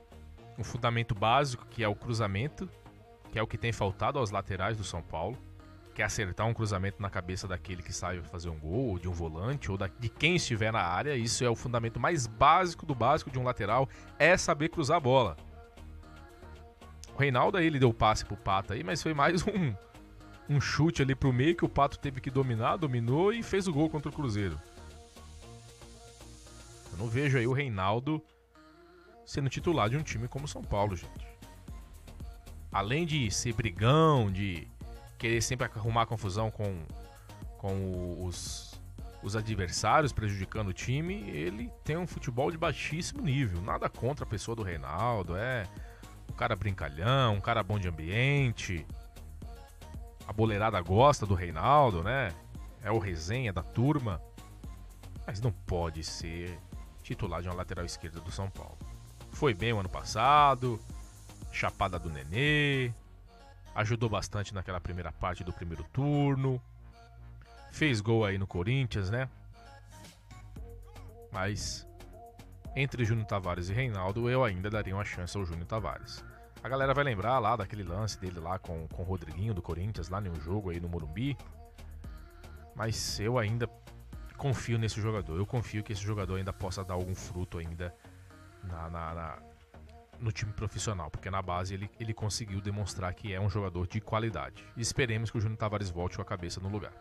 um 0.58 0.64
fundamento 0.64 1.14
básico, 1.14 1.66
que 1.70 1.84
é 1.84 1.88
o 1.88 1.96
cruzamento, 1.96 2.70
que 3.32 3.38
é 3.38 3.42
o 3.42 3.48
que 3.48 3.58
tem 3.58 3.72
faltado 3.72 4.20
aos 4.20 4.32
laterais 4.32 4.78
do 4.78 4.84
São 4.84 5.02
Paulo, 5.02 5.38
que 5.94 6.02
é 6.02 6.06
acertar 6.06 6.48
um 6.48 6.54
cruzamento 6.54 7.02
na 7.02 7.10
cabeça 7.10 7.48
daquele 7.48 7.84
que 7.84 7.94
sai 7.94 8.20
fazer 8.24 8.50
um 8.50 8.58
gol, 8.58 8.90
ou 8.90 9.00
de 9.00 9.08
um 9.08 9.12
volante, 9.12 9.72
ou 9.72 9.78
de 9.78 10.10
quem 10.10 10.36
estiver 10.36 10.72
na 10.72 10.82
área. 10.82 11.16
Isso 11.16 11.44
é 11.44 11.50
o 11.50 11.56
fundamento 11.56 12.00
mais 12.00 12.26
básico 12.26 12.86
do 12.86 12.96
básico 12.96 13.30
de 13.30 13.38
um 13.38 13.44
lateral, 13.44 13.88
é 14.18 14.36
saber 14.36 14.70
cruzar 14.70 14.98
a 14.98 15.00
bola. 15.00 15.38
O 17.14 17.20
Reinaldo 17.20 17.58
aí 17.58 17.68
ele 17.68 17.78
deu 17.78 17.94
passe 17.94 18.26
pro 18.26 18.36
Pato 18.36 18.74
aí, 18.74 18.84
mas 18.84 19.04
foi 19.04 19.14
mais 19.14 19.46
um, 19.48 19.76
um 20.50 20.60
chute 20.60 21.04
ali 21.04 21.14
pro 21.14 21.32
meio 21.32 21.56
que 21.56 21.66
o 21.66 21.70
Pato 21.70 22.00
teve 22.00 22.20
que 22.20 22.32
dominar, 22.32 22.78
dominou 22.78 23.32
e 23.32 23.44
fez 23.44 23.68
o 23.68 23.74
gol 23.74 23.88
contra 23.88 24.10
o 24.10 24.14
Cruzeiro. 24.14 24.60
Eu 26.94 26.98
não 27.00 27.08
vejo 27.08 27.38
aí 27.40 27.48
o 27.48 27.54
Reinaldo 27.54 28.24
sendo 29.26 29.50
titular 29.50 29.90
de 29.90 29.98
um 29.98 30.04
time 30.04 30.28
como 30.28 30.48
São 30.48 30.62
Paulo, 30.62 30.96
gente. 30.96 31.28
Além 32.72 33.06
de 33.06 33.30
ser 33.32 33.54
brigão, 33.54 34.32
de 34.32 34.68
querer 35.18 35.42
sempre 35.42 35.66
arrumar 35.66 36.06
confusão 36.06 36.52
com, 36.52 36.84
com 37.58 38.24
os, 38.24 38.80
os 39.24 39.36
adversários, 39.36 40.14
prejudicando 40.14 40.68
o 40.68 40.74
time, 40.74 41.30
ele 41.32 41.72
tem 41.84 41.98
um 41.98 42.06
futebol 42.06 42.52
de 42.52 42.58
baixíssimo 42.58 43.24
nível. 43.24 43.60
Nada 43.62 43.90
contra 43.90 44.24
a 44.24 44.28
pessoa 44.28 44.56
do 44.56 44.62
Reinaldo, 44.62 45.36
é 45.36 45.68
um 46.30 46.34
cara 46.34 46.56
brincalhão, 46.56 47.36
um 47.36 47.42
cara 47.42 47.64
bom 47.64 47.80
de 47.80 47.88
ambiente. 47.88 48.86
A 50.28 50.34
boleirada 50.34 50.80
gosta 50.82 51.26
do 51.26 51.34
Reinaldo, 51.34 52.04
né? 52.04 52.32
É 52.84 52.92
o 52.92 53.00
resenha 53.00 53.52
da 53.52 53.64
turma. 53.64 54.22
Mas 55.26 55.42
não 55.42 55.52
pode 55.52 56.04
ser 56.04 56.60
titular 57.04 57.42
de 57.42 57.48
uma 57.48 57.56
lateral 57.56 57.86
esquerda 57.86 58.20
do 58.20 58.32
São 58.32 58.50
Paulo. 58.50 58.78
Foi 59.32 59.54
bem 59.54 59.74
o 59.74 59.80
ano 59.80 59.90
passado, 59.90 60.80
chapada 61.52 62.00
do 62.00 62.10
Nenê, 62.10 62.92
ajudou 63.76 64.10
bastante 64.10 64.54
naquela 64.54 64.80
primeira 64.80 65.12
parte 65.12 65.44
do 65.44 65.54
primeiro 65.54 65.84
turno, 65.92 66.62
fez 67.72 68.02
gol 68.02 68.26
aí 68.26 68.38
no 68.38 68.48
Corinthians, 68.48 69.10
né? 69.10 69.30
Mas 71.32 71.88
entre 72.76 73.06
Júnior 73.06 73.28
Tavares 73.28 73.70
e 73.70 73.74
Reinaldo, 73.74 74.30
eu 74.30 74.44
ainda 74.44 74.70
daria 74.70 74.96
uma 74.96 75.06
chance 75.06 75.38
ao 75.38 75.46
Júnior 75.46 75.68
Tavares. 75.68 76.24
A 76.64 76.70
galera 76.70 76.94
vai 76.94 77.04
lembrar 77.04 77.38
lá 77.40 77.56
daquele 77.56 77.84
lance 77.84 78.18
dele 78.20 78.40
lá 78.40 78.58
com, 78.58 78.88
com 78.88 79.02
o 79.02 79.06
Rodriguinho 79.06 79.54
do 79.54 79.62
Corinthians, 79.62 80.10
lá 80.10 80.22
no 80.22 80.40
jogo 80.40 80.70
aí 80.70 80.80
no 80.80 80.88
Morumbi. 80.88 81.38
Mas 82.76 83.20
eu 83.20 83.38
ainda 83.38 83.68
confio 84.38 84.78
nesse 84.78 85.02
jogador. 85.02 85.38
Eu 85.38 85.46
confio 85.46 85.84
que 85.84 85.94
esse 85.94 86.02
jogador 86.02 86.36
ainda 86.36 86.54
possa 86.54 86.84
dar 86.84 86.94
algum 86.94 87.16
fruto 87.16 87.58
ainda 87.58 87.96
na, 88.64 88.90
na, 88.90 89.14
na, 89.14 89.40
no 90.20 90.32
time 90.32 90.52
profissional, 90.54 91.10
porque 91.10 91.30
na 91.30 91.42
base 91.42 91.74
ele, 91.74 91.90
ele 92.00 92.14
conseguiu 92.14 92.62
demonstrar 92.62 93.14
que 93.14 93.34
é 93.34 93.40
um 93.40 93.50
jogador 93.50 93.88
de 93.88 94.00
qualidade. 94.00 94.64
E 94.76 94.82
esperemos 94.82 95.30
que 95.30 95.38
o 95.38 95.42
Júnior 95.42 95.58
Tavares 95.58 95.90
volte 95.90 96.16
com 96.16 96.22
a 96.22 96.26
cabeça 96.26 96.60
no 96.60 96.70
lugar. 96.70 96.94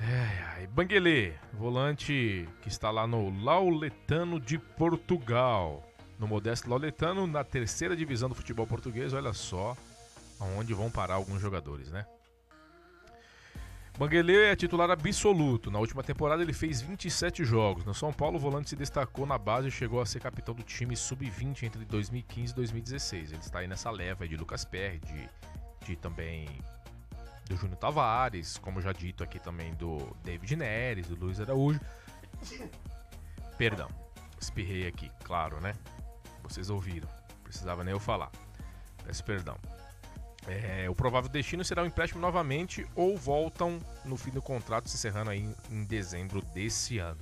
É, 0.00 0.66
Banguele, 0.68 1.34
volante 1.52 2.48
que 2.62 2.68
está 2.68 2.90
lá 2.90 3.06
no 3.06 3.30
Lauletano 3.42 4.38
de 4.38 4.56
Portugal. 4.56 5.82
No 6.18 6.26
modesto 6.26 6.68
Lauletano, 6.68 7.26
na 7.26 7.42
terceira 7.42 7.96
divisão 7.96 8.28
do 8.28 8.34
futebol 8.34 8.66
português, 8.66 9.12
olha 9.12 9.32
só 9.32 9.76
aonde 10.40 10.72
vão 10.72 10.90
parar 10.90 11.14
alguns 11.14 11.40
jogadores, 11.40 11.90
né? 11.90 12.06
Banguele 13.98 14.36
é 14.44 14.54
titular 14.54 14.88
absoluto. 14.92 15.72
Na 15.72 15.80
última 15.80 16.04
temporada 16.04 16.40
ele 16.40 16.52
fez 16.52 16.80
27 16.80 17.44
jogos. 17.44 17.84
No 17.84 17.92
São 17.92 18.12
Paulo, 18.12 18.36
o 18.36 18.38
volante 18.38 18.70
se 18.70 18.76
destacou 18.76 19.26
na 19.26 19.36
base 19.36 19.66
e 19.66 19.70
chegou 19.72 20.00
a 20.00 20.06
ser 20.06 20.20
capitão 20.20 20.54
do 20.54 20.62
time 20.62 20.96
sub-20 20.96 21.64
entre 21.64 21.84
2015 21.84 22.52
e 22.52 22.54
2016. 22.54 23.32
Ele 23.32 23.40
está 23.40 23.58
aí 23.58 23.66
nessa 23.66 23.90
leva 23.90 24.28
de 24.28 24.36
Lucas 24.36 24.64
Perry, 24.64 25.00
de, 25.00 25.28
de 25.84 25.96
também 25.96 26.46
do 27.48 27.56
Júnior 27.56 27.76
Tavares, 27.76 28.56
como 28.58 28.80
já 28.80 28.92
dito 28.92 29.24
aqui 29.24 29.40
também 29.40 29.74
do 29.74 30.16
David 30.22 30.54
Neres, 30.54 31.08
do 31.08 31.16
Luiz 31.16 31.40
Araújo. 31.40 31.80
Perdão, 33.58 33.88
espirrei 34.40 34.86
aqui, 34.86 35.10
claro, 35.24 35.60
né? 35.60 35.74
Vocês 36.44 36.70
ouviram, 36.70 37.08
precisava 37.42 37.82
nem 37.82 37.92
eu 37.92 37.98
falar. 37.98 38.30
Peço 39.04 39.24
perdão. 39.24 39.58
É, 40.48 40.88
o 40.88 40.94
provável 40.94 41.28
destino 41.28 41.62
será 41.62 41.82
o 41.82 41.86
empréstimo 41.86 42.20
novamente 42.22 42.86
ou 42.94 43.18
voltam 43.18 43.78
no 44.04 44.16
fim 44.16 44.30
do 44.30 44.40
contrato, 44.40 44.88
se 44.88 44.96
encerrando 44.96 45.30
aí 45.30 45.40
em, 45.40 45.54
em 45.70 45.84
dezembro 45.84 46.40
desse 46.40 46.98
ano. 46.98 47.20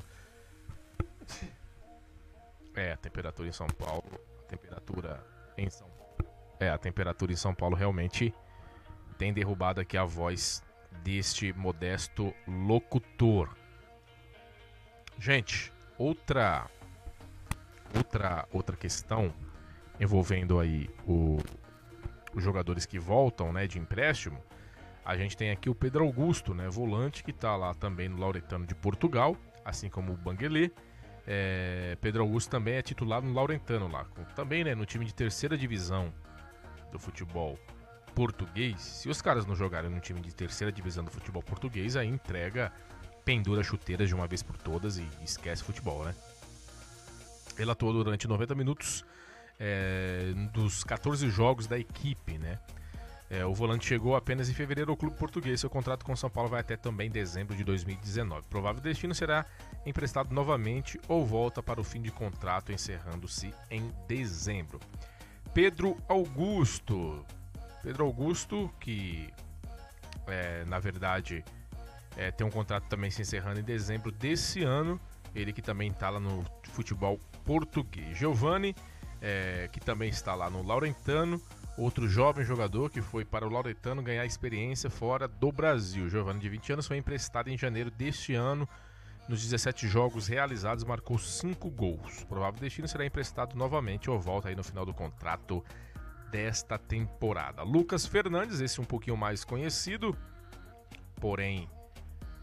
É, 2.75 2.93
a 2.93 2.97
temperatura 2.97 3.49
em 3.49 3.53
São 3.53 3.67
Paulo, 3.67 4.21
a 4.45 4.49
temperatura 4.49 5.27
em 5.57 5.69
São 5.69 5.89
Paulo 5.89 6.33
É, 6.61 6.69
a 6.69 6.79
temperatura 6.79 7.33
em 7.33 7.37
São 7.37 7.55
Paulo 7.55 7.75
realmente 7.75 8.33
tem 9.19 9.33
derrubado 9.33 9.81
aqui 9.81 9.97
a 9.97 10.05
voz 10.05 10.63
deste 11.03 11.53
modesto 11.53 12.33
locutor. 12.47 13.49
Gente, 15.19 15.73
outra 15.99 16.71
outra 17.97 18.47
outra 18.53 18.77
questão 18.77 19.33
envolvendo 19.99 20.61
aí 20.61 20.91
o, 21.07 21.39
os 22.37 22.45
jogadores 22.45 22.85
que 22.85 22.99
voltam, 22.99 23.51
né, 23.51 23.67
de 23.67 23.79
empréstimo. 23.79 24.39
A 25.03 25.17
gente 25.17 25.37
tem 25.37 25.51
aqui 25.51 25.71
o 25.71 25.75
Pedro 25.75 26.05
Augusto, 26.05 26.55
né, 26.55 26.69
volante 26.69 27.25
que 27.25 27.31
está 27.31 27.57
lá 27.57 27.73
também 27.73 28.11
no 28.11 28.19
Lauretano 28.19 28.67
de 28.67 28.75
Portugal, 28.75 29.35
assim 29.65 29.89
como 29.89 30.13
o 30.13 30.17
Banguelê. 30.17 30.71
É, 31.27 31.97
Pedro 31.99 32.23
Augusto 32.23 32.51
também 32.51 32.75
é 32.75 32.83
titular 32.83 33.23
no 33.23 33.33
Laurentano 33.33 33.89
lá, 33.89 34.05
também 34.37 34.63
né, 34.63 34.75
no 34.75 34.85
time 34.85 35.07
de 35.07 35.15
terceira 35.15 35.57
divisão 35.57 36.13
do 36.93 36.99
futebol 36.99 37.59
português. 38.15 38.81
Se 38.81 39.09
os 39.09 39.23
caras 39.23 39.47
não 39.47 39.57
jogarem 39.57 39.91
no 39.91 39.99
time 39.99 40.21
de 40.21 40.35
terceira 40.35 40.71
divisão 40.71 41.05
do 41.05 41.11
futebol 41.11 41.43
português, 41.43 41.97
aí 41.97 42.07
entrega, 42.07 42.71
pendura 43.25 43.63
chuteiras 43.63 44.09
de 44.09 44.15
uma 44.15 44.27
vez 44.27 44.43
por 44.43 44.59
todas 44.59 44.99
e 44.99 45.09
esquece 45.25 45.65
futebol, 45.65 46.05
né? 46.05 46.15
Ele 47.59 47.71
atuou 47.71 47.93
durante 47.95 48.29
90 48.29 48.55
minutos 48.55 49.05
é, 49.59 50.33
dos 50.53 50.85
14 50.85 51.29
jogos 51.31 51.67
da 51.67 51.79
equipe, 51.79 52.39
né? 52.39 52.59
É, 53.29 53.45
o 53.45 53.53
volante 53.53 53.85
chegou 53.85 54.15
apenas 54.15 54.49
em 54.49 54.55
fevereiro 54.55 54.91
ao 54.91 54.97
clube 54.97 55.17
português. 55.17 55.61
Seu 55.61 55.69
contrato 55.69 56.05
com 56.05 56.13
o 56.13 56.17
São 56.17 56.31
Paulo 56.31 56.49
vai 56.49 56.61
até 56.61 56.77
também 56.77 57.11
dezembro 57.11 57.57
de 57.57 57.65
2019. 57.65 58.47
Provável 58.49 58.81
destino 58.81 59.15
será 59.15 59.45
emprestado 59.85 60.33
novamente 60.33 61.01
ou 61.09 61.27
volta 61.27 61.63
para 61.63 61.81
o 61.81 61.85
fim 61.85 62.01
de 62.01 62.13
contrato, 62.13 62.73
encerrando-se 62.73 63.53
em 63.69 63.93
dezembro. 64.07 64.79
Pedro 65.53 65.97
Augusto. 66.09 67.25
Pedro 67.83 68.05
Augusto, 68.05 68.73
que 68.79 69.29
é, 70.29 70.65
na 70.67 70.79
verdade 70.79 71.45
é, 72.17 72.31
tem 72.31 72.47
um 72.47 72.51
contrato 72.51 72.85
também 72.89 73.11
se 73.11 73.23
encerrando 73.23 73.59
em 73.59 73.65
dezembro 73.65 74.13
desse 74.13 74.63
ano. 74.63 75.01
Ele 75.35 75.53
que 75.53 75.61
também 75.61 75.91
está 75.91 76.11
lá 76.11 76.21
no 76.21 76.45
futebol 76.63 77.19
português. 77.45 78.17
Giovanni, 78.17 78.75
é, 79.21 79.69
que 79.73 79.81
também 79.81 80.09
está 80.09 80.35
lá 80.35 80.49
no 80.51 80.63
Laurentano 80.63 81.41
outro 81.77 82.09
jovem 82.09 82.45
jogador 82.45 82.91
que 82.91 83.03
foi 83.03 83.25
para 83.25 83.47
o 83.47 83.51
Lauretano 83.51 84.03
ganhar 84.03 84.25
experiência 84.25 84.89
fora 84.89 85.29
do 85.29 85.53
Brasil. 85.53 86.09
Giovanni, 86.09 86.41
de 86.41 86.49
20 86.49 86.73
anos, 86.73 86.87
foi 86.87 86.97
emprestado 86.97 87.49
em 87.49 87.59
janeiro 87.59 87.91
deste 87.91 88.35
ano. 88.35 88.69
Nos 89.29 89.43
17 89.43 89.89
jogos 89.89 90.29
realizados, 90.29 90.85
marcou 90.85 91.19
5 91.19 91.69
gols. 91.71 92.23
O 92.23 92.27
provável 92.27 92.61
destino 92.61 92.89
será 92.89 93.05
emprestado 93.05 93.57
novamente 93.57 94.09
ou 94.09 94.19
volta 94.19 94.49
aí 94.49 94.55
no 94.55 94.65
final 94.65 94.87
do 94.87 94.95
contrato 94.95 95.65
desta 96.31 96.79
temporada. 96.79 97.63
Lucas 97.63 98.07
Fernandes, 98.07 98.61
esse 98.61 98.81
um 98.81 98.85
pouquinho 98.85 99.17
mais 99.17 99.45
conhecido, 99.45 100.17
porém 101.17 101.69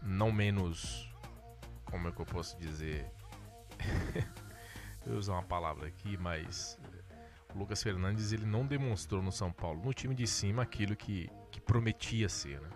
não 0.02 0.30
menos. 0.30 1.10
Como 1.86 2.08
é 2.08 2.12
que 2.12 2.20
eu 2.20 2.26
posso 2.26 2.56
dizer? 2.58 3.10
eu 5.06 5.16
usar 5.16 5.34
uma 5.34 5.42
palavra 5.42 5.88
aqui, 5.88 6.16
mas 6.16 6.78
o 7.54 7.58
Lucas 7.58 7.82
Fernandes 7.82 8.32
ele 8.32 8.46
não 8.46 8.66
demonstrou 8.66 9.22
no 9.22 9.30
São 9.30 9.52
Paulo, 9.52 9.82
no 9.84 9.92
time 9.92 10.14
de 10.14 10.26
cima, 10.26 10.62
aquilo 10.62 10.96
que, 10.96 11.30
que 11.50 11.60
prometia 11.60 12.28
ser. 12.28 12.60
Né? 12.60 12.68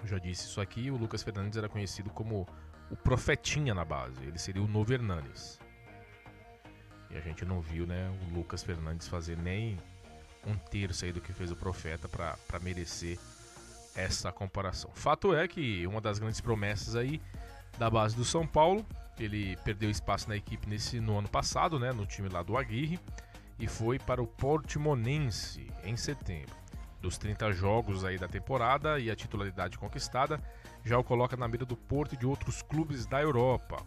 Eu 0.00 0.06
já 0.06 0.18
disse 0.18 0.46
isso 0.46 0.60
aqui, 0.60 0.90
o 0.90 0.96
Lucas 0.96 1.22
Fernandes 1.22 1.56
era 1.56 1.68
conhecido 1.68 2.10
como 2.10 2.46
o 2.90 2.96
profetinha 2.96 3.74
na 3.74 3.84
base, 3.84 4.22
ele 4.24 4.38
seria 4.38 4.62
o 4.62 4.68
novo 4.68 4.92
Hernanes. 4.92 5.60
E 7.10 7.16
a 7.16 7.20
gente 7.20 7.44
não 7.44 7.60
viu 7.60 7.86
né, 7.86 8.10
o 8.28 8.34
Lucas 8.34 8.62
Fernandes 8.62 9.08
fazer 9.08 9.36
nem 9.36 9.78
um 10.46 10.56
terço 10.56 11.04
aí 11.04 11.12
do 11.12 11.20
que 11.20 11.32
fez 11.32 11.50
o 11.50 11.56
profeta 11.56 12.08
para 12.08 12.60
merecer 12.60 13.18
essa 13.94 14.30
comparação. 14.30 14.90
Fato 14.94 15.34
é 15.34 15.48
que 15.48 15.86
uma 15.86 16.00
das 16.00 16.18
grandes 16.18 16.40
promessas 16.40 16.94
aí 16.94 17.20
da 17.78 17.90
base 17.90 18.14
do 18.14 18.24
São 18.24 18.46
Paulo, 18.46 18.86
ele 19.18 19.56
perdeu 19.64 19.90
espaço 19.90 20.28
na 20.28 20.36
equipe 20.36 20.68
nesse 20.68 21.00
no 21.00 21.18
ano 21.18 21.28
passado, 21.28 21.78
né, 21.78 21.92
no 21.92 22.06
time 22.06 22.28
lá 22.28 22.42
do 22.42 22.56
Aguirre 22.56 22.98
e 23.58 23.66
foi 23.66 23.98
para 23.98 24.22
o 24.22 24.26
Portimonense 24.26 25.66
em 25.82 25.96
setembro. 25.96 26.56
Dos 27.00 27.18
30 27.18 27.52
jogos 27.52 28.04
aí 28.04 28.18
da 28.18 28.28
temporada 28.28 28.98
e 28.98 29.10
a 29.10 29.16
titularidade 29.16 29.78
conquistada, 29.78 30.40
já 30.84 30.98
o 30.98 31.04
coloca 31.04 31.36
na 31.36 31.48
mira 31.48 31.64
do 31.64 31.76
Porto 31.76 32.14
e 32.14 32.18
de 32.18 32.26
outros 32.26 32.62
clubes 32.62 33.06
da 33.06 33.20
Europa. 33.20 33.84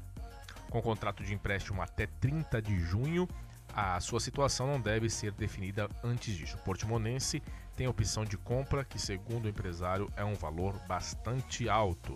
Com 0.70 0.82
contrato 0.82 1.24
de 1.24 1.34
empréstimo 1.34 1.82
até 1.82 2.08
30 2.08 2.62
de 2.62 2.80
junho, 2.80 3.28
a 3.74 4.00
sua 4.00 4.20
situação 4.20 4.68
não 4.68 4.80
deve 4.80 5.10
ser 5.10 5.32
definida 5.32 5.90
antes 6.04 6.36
disso. 6.36 6.58
O 6.58 6.62
Portimonense 6.62 7.42
tem 7.76 7.88
opção 7.88 8.24
de 8.24 8.38
compra, 8.38 8.84
que 8.84 9.00
segundo 9.00 9.46
o 9.46 9.50
empresário 9.50 10.10
é 10.16 10.24
um 10.24 10.34
valor 10.34 10.76
bastante 10.88 11.68
alto. 11.70 12.16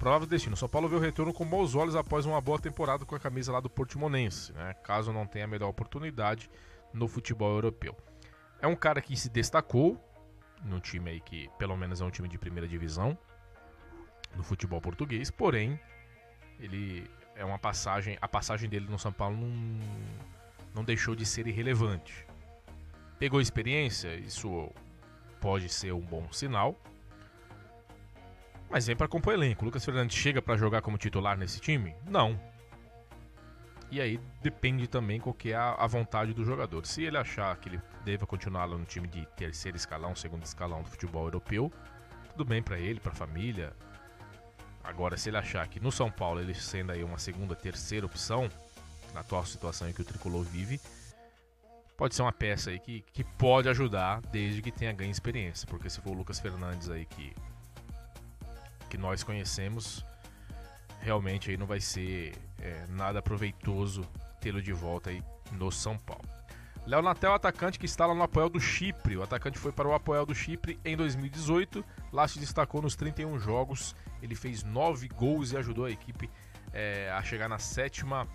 Provável 0.00 0.26
destino. 0.26 0.56
São 0.56 0.66
Paulo 0.66 0.88
vê 0.88 0.96
o 0.96 0.98
retorno 0.98 1.30
com 1.30 1.44
bons 1.44 1.74
olhos 1.74 1.94
após 1.94 2.24
uma 2.24 2.40
boa 2.40 2.58
temporada 2.58 3.04
com 3.04 3.14
a 3.14 3.20
camisa 3.20 3.52
lá 3.52 3.60
do 3.60 3.68
Portimonense. 3.68 4.50
Né? 4.54 4.72
Caso 4.82 5.12
não 5.12 5.26
tenha 5.26 5.44
a 5.44 5.46
melhor 5.46 5.68
oportunidade, 5.68 6.50
no 6.90 7.06
futebol 7.06 7.52
europeu. 7.52 7.94
É 8.62 8.66
um 8.66 8.74
cara 8.74 9.02
que 9.02 9.14
se 9.14 9.28
destacou 9.28 10.02
no 10.64 10.80
time 10.80 11.10
aí 11.10 11.20
que 11.20 11.50
pelo 11.58 11.76
menos 11.76 12.00
é 12.00 12.04
um 12.04 12.10
time 12.10 12.28
de 12.28 12.38
primeira 12.38 12.66
divisão 12.66 13.16
no 14.34 14.42
futebol 14.42 14.80
português, 14.80 15.30
porém 15.30 15.78
ele 16.58 17.06
é 17.34 17.44
uma 17.44 17.58
passagem, 17.58 18.16
a 18.22 18.28
passagem 18.28 18.70
dele 18.70 18.86
no 18.88 18.98
São 18.98 19.12
Paulo 19.12 19.36
não, 19.36 19.80
não 20.76 20.82
deixou 20.82 21.14
de 21.14 21.26
ser 21.26 21.46
irrelevante. 21.46 22.26
Pegou 23.18 23.38
experiência, 23.38 24.14
isso 24.14 24.72
pode 25.42 25.68
ser 25.68 25.92
um 25.92 26.00
bom 26.00 26.32
sinal. 26.32 26.74
Mas 28.70 28.86
vem 28.86 28.94
para 28.94 29.08
compor 29.08 29.34
elenco. 29.34 29.62
O 29.62 29.66
Lucas 29.66 29.84
Fernandes 29.84 30.16
chega 30.16 30.40
para 30.40 30.56
jogar 30.56 30.80
como 30.80 30.96
titular 30.96 31.36
nesse 31.36 31.58
time? 31.60 31.94
Não. 32.06 32.38
E 33.90 34.00
aí 34.00 34.20
depende 34.40 34.86
também 34.86 35.18
qual 35.18 35.34
que 35.34 35.50
é 35.50 35.56
a, 35.56 35.86
vontade 35.88 36.32
do 36.32 36.44
jogador. 36.44 36.86
Se 36.86 37.02
ele 37.02 37.18
achar 37.18 37.56
que 37.56 37.68
ele 37.68 37.80
deva 38.04 38.24
continuar 38.24 38.64
lá 38.66 38.78
no 38.78 38.84
time 38.84 39.08
de 39.08 39.26
terceiro 39.36 39.76
escalão, 39.76 40.14
segundo 40.14 40.44
escalão 40.44 40.82
do 40.82 40.88
futebol 40.88 41.24
europeu, 41.24 41.72
tudo 42.30 42.44
bem 42.44 42.62
para 42.62 42.78
ele, 42.78 43.00
para 43.00 43.10
a 43.10 43.14
família. 43.14 43.72
Agora, 44.84 45.16
se 45.16 45.28
ele 45.28 45.36
achar 45.36 45.66
que 45.66 45.80
no 45.80 45.90
São 45.90 46.08
Paulo 46.08 46.40
ele 46.40 46.54
sendo 46.54 46.92
aí 46.92 47.02
uma 47.02 47.18
segunda, 47.18 47.56
terceira 47.56 48.06
opção, 48.06 48.48
na 49.12 49.20
atual 49.20 49.44
situação 49.44 49.88
em 49.88 49.92
que 49.92 50.02
o 50.02 50.04
tricolor 50.04 50.44
vive, 50.44 50.80
pode 51.96 52.14
ser 52.14 52.22
uma 52.22 52.32
peça 52.32 52.70
aí 52.70 52.78
que, 52.78 53.04
que 53.12 53.24
pode 53.24 53.68
ajudar 53.68 54.20
desde 54.30 54.62
que 54.62 54.70
tenha 54.70 54.92
ganho 54.92 55.10
experiência. 55.10 55.66
Porque 55.66 55.90
se 55.90 56.00
for 56.00 56.10
o 56.10 56.14
Lucas 56.14 56.38
Fernandes 56.38 56.88
aí 56.88 57.04
que, 57.04 57.34
que 58.90 58.98
nós 58.98 59.22
conhecemos, 59.22 60.04
realmente 61.00 61.50
aí 61.50 61.56
não 61.56 61.66
vai 61.66 61.80
ser 61.80 62.34
é, 62.60 62.84
nada 62.88 63.22
proveitoso 63.22 64.06
tê-lo 64.40 64.60
de 64.60 64.72
volta 64.72 65.10
aí 65.10 65.22
no 65.52 65.70
São 65.70 65.96
Paulo. 65.96 66.28
Léo 66.86 67.02
Natel, 67.02 67.32
atacante 67.32 67.78
que 67.78 67.86
está 67.86 68.04
lá 68.04 68.14
no 68.14 68.22
Apoel 68.22 68.48
do 68.48 68.58
Chipre. 68.58 69.16
O 69.16 69.22
atacante 69.22 69.58
foi 69.58 69.70
para 69.70 69.86
o 69.86 69.94
Apoel 69.94 70.26
do 70.26 70.34
Chipre 70.34 70.80
em 70.84 70.96
2018. 70.96 71.84
Lá 72.12 72.26
se 72.26 72.38
destacou 72.40 72.82
nos 72.82 72.96
31 72.96 73.38
jogos. 73.38 73.94
Ele 74.20 74.34
fez 74.34 74.64
9 74.64 75.06
gols 75.08 75.52
e 75.52 75.56
ajudou 75.56 75.84
a 75.84 75.90
equipe 75.90 76.28
é, 76.72 77.10
a 77.12 77.22
chegar 77.22 77.48
na 77.48 77.58
sétima 77.58 78.26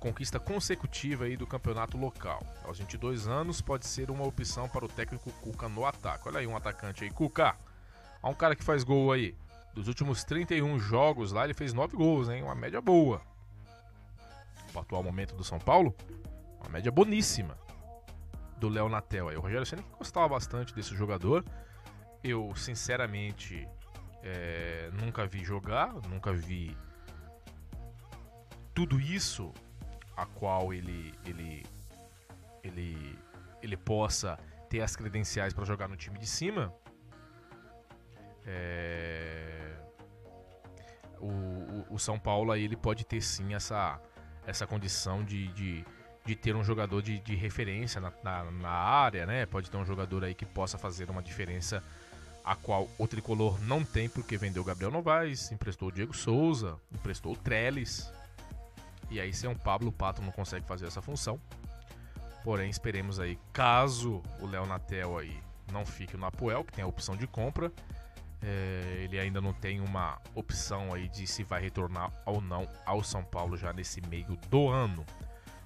conquista 0.00 0.40
consecutiva 0.40 1.24
aí 1.24 1.36
do 1.36 1.46
campeonato 1.46 1.96
local. 1.96 2.42
Aos 2.64 2.78
22 2.78 3.28
anos, 3.28 3.60
pode 3.60 3.86
ser 3.86 4.10
uma 4.10 4.26
opção 4.26 4.68
para 4.68 4.84
o 4.84 4.88
técnico 4.88 5.30
Cuca 5.40 5.68
no 5.68 5.86
ataque. 5.86 6.28
Olha 6.28 6.40
aí 6.40 6.46
um 6.46 6.56
atacante 6.56 7.04
aí, 7.04 7.10
Cuca. 7.10 7.54
Olha 8.22 8.32
um 8.32 8.34
cara 8.34 8.56
que 8.56 8.64
faz 8.64 8.82
gol 8.82 9.12
aí. 9.12 9.34
Dos 9.74 9.88
últimos 9.88 10.22
31 10.22 10.78
jogos 10.78 11.32
lá, 11.32 11.44
ele 11.44 11.54
fez 11.54 11.72
9 11.72 11.96
gols, 11.96 12.28
hein? 12.28 12.42
Uma 12.42 12.54
média 12.54 12.80
boa. 12.80 13.20
O 14.72 14.78
atual 14.78 15.02
momento 15.02 15.34
do 15.34 15.42
São 15.42 15.58
Paulo, 15.58 15.94
uma 16.60 16.70
média 16.70 16.90
boníssima 16.90 17.58
do 18.58 18.68
Léo 18.68 18.88
Natel. 18.88 19.28
Aí. 19.28 19.36
O 19.36 19.40
Rogério 19.40 19.66
Senna 19.66 19.82
gostava 19.98 20.28
bastante 20.28 20.74
desse 20.74 20.94
jogador. 20.94 21.44
Eu, 22.22 22.54
sinceramente, 22.54 23.68
é, 24.22 24.90
nunca 24.92 25.26
vi 25.26 25.44
jogar, 25.44 25.92
nunca 26.08 26.32
vi 26.32 26.76
tudo 28.72 29.00
isso 29.00 29.52
a 30.16 30.24
qual 30.26 30.72
ele 30.72 31.12
ele 31.24 31.64
ele 32.62 33.18
ele 33.62 33.76
possa 33.76 34.38
ter 34.68 34.80
as 34.80 34.96
credenciais 34.96 35.52
para 35.52 35.64
jogar 35.64 35.88
no 35.88 35.96
time 35.96 36.18
de 36.18 36.26
cima. 36.26 36.74
É, 38.46 39.76
o, 41.18 41.26
o, 41.26 41.86
o, 41.90 41.98
São 41.98 42.18
Paulo 42.18 42.52
aí 42.52 42.62
ele 42.62 42.76
pode 42.76 43.04
ter 43.04 43.20
sim 43.20 43.54
essa, 43.54 43.98
essa 44.46 44.66
condição 44.66 45.24
de, 45.24 45.48
de, 45.48 45.84
de 46.26 46.36
ter 46.36 46.54
um 46.54 46.62
jogador 46.62 47.00
de, 47.00 47.18
de 47.20 47.34
referência 47.34 48.00
na, 48.00 48.12
na, 48.22 48.44
na, 48.50 48.70
área, 48.70 49.24
né? 49.24 49.46
Pode 49.46 49.70
ter 49.70 49.76
um 49.76 49.84
jogador 49.84 50.24
aí 50.24 50.34
que 50.34 50.44
possa 50.44 50.76
fazer 50.76 51.08
uma 51.08 51.22
diferença 51.22 51.82
a 52.44 52.54
qual 52.54 52.88
o 52.98 53.08
tricolor 53.08 53.58
não 53.62 53.82
tem, 53.82 54.08
porque 54.08 54.36
vendeu 54.36 54.62
Gabriel 54.62 54.90
Novaes, 54.90 55.50
emprestou 55.50 55.88
o 55.88 55.92
Diego 55.92 56.14
Souza, 56.14 56.78
emprestou 56.92 57.32
o 57.32 57.36
Trellis. 57.36 58.12
E 59.10 59.18
aí, 59.18 59.32
sem 59.32 59.48
um 59.48 59.54
Pablo 59.54 59.90
Pato 59.90 60.20
não 60.20 60.30
consegue 60.30 60.66
fazer 60.66 60.86
essa 60.86 61.00
função. 61.00 61.40
Porém, 62.42 62.68
esperemos 62.68 63.18
aí, 63.18 63.38
caso 63.54 64.22
o 64.38 64.46
Léo 64.46 64.66
Natel 64.66 65.16
aí 65.16 65.40
não 65.72 65.86
fique 65.86 66.16
no 66.16 66.26
Apoel, 66.26 66.62
que 66.62 66.74
tem 66.74 66.84
a 66.84 66.86
opção 66.86 67.16
de 67.16 67.26
compra, 67.26 67.72
é, 68.44 69.04
ele 69.04 69.18
ainda 69.18 69.40
não 69.40 69.54
tem 69.54 69.80
uma 69.80 70.20
opção 70.34 70.92
aí 70.92 71.08
de 71.08 71.26
se 71.26 71.42
vai 71.42 71.62
retornar 71.62 72.12
ou 72.26 72.40
não 72.40 72.68
ao 72.84 73.02
São 73.02 73.24
Paulo 73.24 73.56
já 73.56 73.72
nesse 73.72 74.02
meio 74.02 74.36
do 74.50 74.68
ano. 74.68 75.04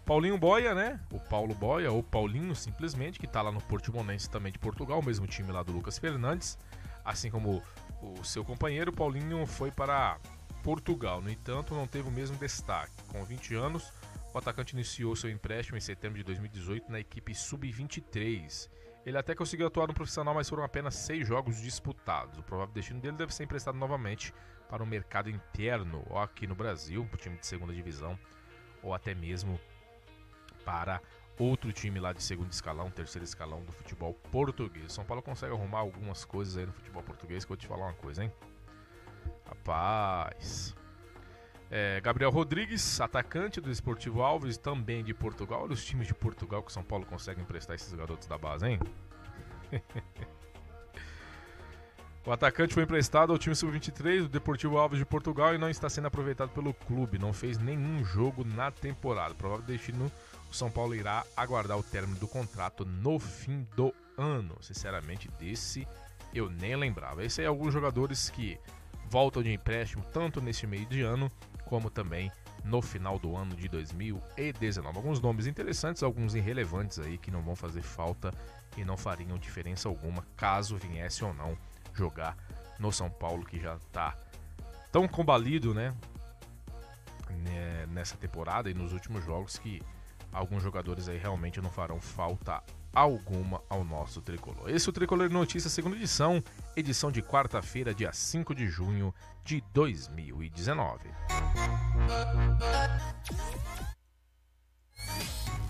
Paulinho 0.06 0.38
Boia, 0.38 0.74
né? 0.74 1.00
O 1.12 1.18
Paulo 1.18 1.54
Boia, 1.54 1.90
ou 1.90 2.02
Paulinho 2.02 2.54
simplesmente, 2.54 3.18
que 3.18 3.26
tá 3.26 3.42
lá 3.42 3.52
no 3.52 3.60
Portimonense 3.60 4.30
também 4.30 4.52
de 4.52 4.58
Portugal, 4.58 5.00
o 5.00 5.04
mesmo 5.04 5.26
time 5.26 5.52
lá 5.52 5.62
do 5.62 5.72
Lucas 5.72 5.98
Fernandes. 5.98 6.56
Assim 7.04 7.30
como 7.30 7.62
o 8.00 8.24
seu 8.24 8.44
companheiro, 8.44 8.92
Paulinho 8.92 9.44
foi 9.44 9.70
para 9.70 10.18
Portugal. 10.62 11.20
No 11.20 11.28
entanto, 11.28 11.74
não 11.74 11.86
teve 11.86 12.08
o 12.08 12.12
mesmo 12.12 12.36
destaque. 12.36 12.92
Com 13.08 13.22
20 13.24 13.54
anos, 13.54 13.92
o 14.32 14.38
atacante 14.38 14.72
iniciou 14.72 15.16
seu 15.16 15.28
empréstimo 15.28 15.76
em 15.76 15.80
setembro 15.80 16.16
de 16.16 16.24
2018 16.24 16.90
na 16.90 17.00
equipe 17.00 17.34
Sub-23. 17.34 18.70
Ele 19.08 19.16
até 19.16 19.34
conseguiu 19.34 19.66
atuar 19.66 19.86
no 19.86 19.94
profissional, 19.94 20.34
mas 20.34 20.50
foram 20.50 20.62
apenas 20.62 20.94
seis 20.94 21.26
jogos 21.26 21.62
disputados. 21.62 22.38
O 22.38 22.42
provável 22.42 22.74
destino 22.74 23.00
dele 23.00 23.16
deve 23.16 23.34
ser 23.34 23.44
emprestado 23.44 23.78
novamente 23.78 24.34
para 24.68 24.82
o 24.82 24.86
mercado 24.86 25.30
interno, 25.30 26.04
ou 26.10 26.18
aqui 26.18 26.46
no 26.46 26.54
Brasil, 26.54 27.06
para 27.06 27.14
o 27.14 27.18
time 27.18 27.38
de 27.38 27.46
segunda 27.46 27.72
divisão, 27.72 28.18
ou 28.82 28.92
até 28.92 29.14
mesmo 29.14 29.58
para 30.62 31.00
outro 31.38 31.72
time 31.72 31.98
lá 31.98 32.12
de 32.12 32.22
segundo 32.22 32.52
escalão, 32.52 32.90
terceiro 32.90 33.24
escalão 33.24 33.64
do 33.64 33.72
futebol 33.72 34.12
português. 34.30 34.92
São 34.92 35.06
Paulo 35.06 35.22
consegue 35.22 35.54
arrumar 35.54 35.78
algumas 35.78 36.26
coisas 36.26 36.58
aí 36.58 36.66
no 36.66 36.72
futebol 36.74 37.02
português 37.02 37.46
que 37.46 37.50
eu 37.50 37.56
vou 37.56 37.60
te 37.62 37.66
falar 37.66 37.86
uma 37.86 37.94
coisa, 37.94 38.22
hein? 38.22 38.32
Rapaz. 39.46 40.76
É, 41.70 42.00
Gabriel 42.00 42.30
Rodrigues, 42.30 43.00
atacante 43.00 43.60
do 43.60 43.70
Esportivo 43.70 44.22
Alves, 44.22 44.56
também 44.56 45.04
de 45.04 45.12
Portugal. 45.12 45.64
Olha 45.64 45.74
os 45.74 45.84
times 45.84 46.06
de 46.06 46.14
Portugal 46.14 46.62
que 46.62 46.72
São 46.72 46.82
Paulo 46.82 47.04
consegue 47.04 47.40
emprestar 47.42 47.76
esses 47.76 47.92
garotos 47.92 48.26
da 48.26 48.38
base, 48.38 48.66
hein? 48.66 48.80
o 52.24 52.32
atacante 52.32 52.72
foi 52.72 52.84
emprestado 52.84 53.32
ao 53.32 53.38
time 53.38 53.54
sub-23 53.54 54.22
do 54.22 54.28
Deportivo 54.28 54.78
Alves 54.78 54.98
de 54.98 55.04
Portugal 55.04 55.54
e 55.54 55.58
não 55.58 55.68
está 55.68 55.90
sendo 55.90 56.06
aproveitado 56.06 56.48
pelo 56.50 56.72
clube. 56.72 57.18
Não 57.18 57.34
fez 57.34 57.58
nenhum 57.58 58.02
jogo 58.02 58.44
na 58.44 58.70
temporada. 58.70 59.34
Provável 59.34 59.66
destino 59.66 60.10
o 60.50 60.54
São 60.54 60.70
Paulo 60.70 60.94
irá 60.94 61.24
aguardar 61.36 61.78
o 61.78 61.82
término 61.82 62.18
do 62.18 62.26
contrato 62.26 62.86
no 62.86 63.18
fim 63.18 63.66
do 63.76 63.94
ano. 64.16 64.56
Sinceramente, 64.62 65.28
desse 65.38 65.86
eu 66.32 66.48
nem 66.48 66.74
lembrava. 66.76 67.22
Esse 67.22 67.42
aí 67.42 67.44
é 67.44 67.48
alguns 67.48 67.74
jogadores 67.74 68.30
que 68.30 68.58
voltam 69.10 69.42
de 69.42 69.52
empréstimo 69.52 70.04
tanto 70.12 70.40
neste 70.40 70.66
meio 70.66 70.86
de 70.86 71.02
ano 71.02 71.30
como 71.68 71.90
também 71.90 72.32
no 72.64 72.80
final 72.80 73.18
do 73.18 73.36
ano 73.36 73.54
de 73.54 73.68
2019. 73.68 74.96
Alguns 74.96 75.20
nomes 75.20 75.46
interessantes, 75.46 76.02
alguns 76.02 76.34
irrelevantes 76.34 76.98
aí 76.98 77.18
que 77.18 77.30
não 77.30 77.42
vão 77.42 77.54
fazer 77.54 77.82
falta 77.82 78.32
e 78.76 78.84
não 78.84 78.96
fariam 78.96 79.36
diferença 79.38 79.88
alguma 79.88 80.24
caso 80.34 80.76
viesse 80.76 81.24
ou 81.24 81.34
não 81.34 81.56
jogar 81.94 82.36
no 82.78 82.90
São 82.90 83.10
Paulo 83.10 83.44
que 83.44 83.60
já 83.60 83.76
está 83.76 84.16
tão 84.90 85.06
combalido, 85.06 85.74
né? 85.74 85.94
né? 87.28 87.86
Nessa 87.90 88.16
temporada 88.16 88.70
e 88.70 88.74
nos 88.74 88.94
últimos 88.94 89.24
jogos 89.24 89.58
que 89.58 89.82
alguns 90.32 90.62
jogadores 90.62 91.06
aí 91.08 91.18
realmente 91.18 91.60
não 91.60 91.70
farão 91.70 92.00
falta 92.00 92.62
alguma 92.92 93.62
ao 93.68 93.84
nosso 93.84 94.20
tricolor. 94.20 94.68
Esse 94.68 94.88
é 94.88 94.90
o 94.90 94.92
Tricolor 94.92 95.30
Notícias, 95.30 95.72
segunda 95.72 95.96
edição, 95.96 96.42
edição 96.76 97.10
de 97.10 97.22
quarta-feira, 97.22 97.94
dia 97.94 98.12
5 98.12 98.54
de 98.54 98.66
junho 98.66 99.14
de 99.44 99.62
2019. 99.72 101.08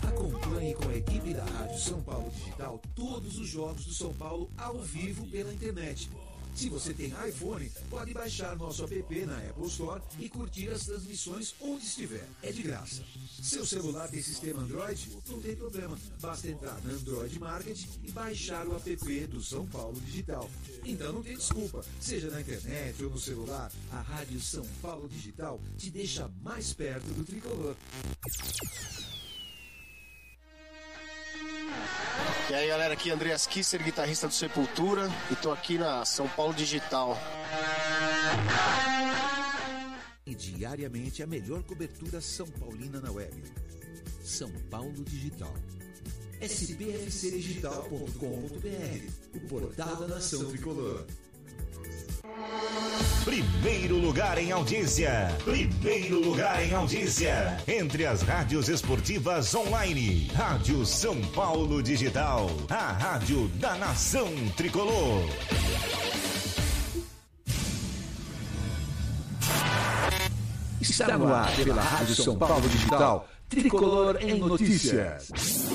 Acompanhe 0.07 0.73
com 0.75 0.89
a 0.89 0.95
equipe 0.95 1.33
da 1.33 1.43
Rádio 1.45 1.79
São 1.79 2.01
Paulo 2.01 2.29
Digital 2.31 2.81
todos 2.95 3.37
os 3.37 3.47
jogos 3.47 3.85
do 3.85 3.93
São 3.93 4.13
Paulo 4.13 4.49
ao 4.57 4.79
vivo 4.79 5.25
pela 5.27 5.53
internet 5.53 6.09
se 6.55 6.69
você 6.69 6.93
tem 6.93 7.13
iPhone, 7.27 7.71
pode 7.89 8.13
baixar 8.13 8.55
nosso 8.55 8.83
app 8.83 9.25
na 9.25 9.37
Apple 9.37 9.67
Store 9.67 10.01
e 10.19 10.29
curtir 10.29 10.69
as 10.69 10.85
transmissões 10.85 11.55
onde 11.61 11.85
estiver. 11.85 12.27
É 12.41 12.51
de 12.51 12.61
graça. 12.61 13.03
Seu 13.41 13.65
celular 13.65 14.09
tem 14.09 14.21
sistema 14.21 14.61
Android? 14.61 15.09
Não 15.27 15.41
tem 15.41 15.55
problema. 15.55 15.97
Basta 16.21 16.47
entrar 16.47 16.81
na 16.83 16.91
Android 16.91 17.39
Market 17.39 17.85
e 18.03 18.11
baixar 18.11 18.67
o 18.67 18.75
app 18.75 19.27
do 19.27 19.41
São 19.41 19.65
Paulo 19.67 19.99
Digital. 20.01 20.49
Então 20.83 21.13
não 21.13 21.23
tem 21.23 21.37
desculpa. 21.37 21.83
Seja 21.99 22.29
na 22.29 22.41
internet 22.41 23.03
ou 23.03 23.09
no 23.09 23.19
celular, 23.19 23.71
a 23.91 24.01
Rádio 24.01 24.39
São 24.39 24.65
Paulo 24.81 25.07
Digital 25.07 25.61
te 25.77 25.89
deixa 25.89 26.29
mais 26.41 26.73
perto 26.73 27.05
do 27.13 27.23
tricolor. 27.23 27.75
E 32.49 32.53
aí 32.53 32.67
galera, 32.67 32.93
aqui 32.95 33.11
é 33.11 33.13
Andreas 33.13 33.45
Kisser, 33.45 33.83
guitarrista 33.83 34.27
do 34.27 34.33
Sepultura, 34.33 35.07
e 35.29 35.35
tô 35.35 35.51
aqui 35.51 35.77
na 35.77 36.03
São 36.03 36.27
Paulo 36.27 36.51
Digital. 36.51 37.15
E 40.25 40.33
diariamente 40.33 41.21
a 41.21 41.27
melhor 41.27 41.61
cobertura 41.61 42.19
São 42.19 42.47
Paulina 42.47 42.99
na 42.99 43.11
web. 43.11 43.43
São 44.23 44.51
Paulo 44.71 45.03
Digital. 45.03 45.53
spfcdigital.com.br 46.41 49.35
O 49.35 49.39
portal 49.47 49.95
da 49.97 50.07
nação 50.07 50.49
tricolor. 50.49 51.05
Primeiro 53.29 53.99
lugar 53.99 54.39
em 54.39 54.51
audiência. 54.51 55.31
Primeiro 55.45 56.19
lugar 56.19 56.65
em 56.65 56.73
audiência. 56.73 57.59
Entre 57.67 58.03
as 58.03 58.23
rádios 58.23 58.67
esportivas 58.67 59.53
online. 59.53 60.31
Rádio 60.33 60.83
São 60.83 61.21
Paulo 61.35 61.83
Digital. 61.83 62.49
A 62.71 62.91
rádio 62.91 63.47
da 63.59 63.75
nação 63.75 64.27
tricolor. 64.57 65.21
Está 70.81 71.15
no 71.15 71.31
ar 71.31 71.55
pela 71.55 71.83
Rádio 71.83 72.15
São 72.15 72.35
Paulo 72.35 72.67
Digital. 72.67 73.29
Tricolor 73.47 74.17
em 74.21 74.39
Notícias. 74.39 75.68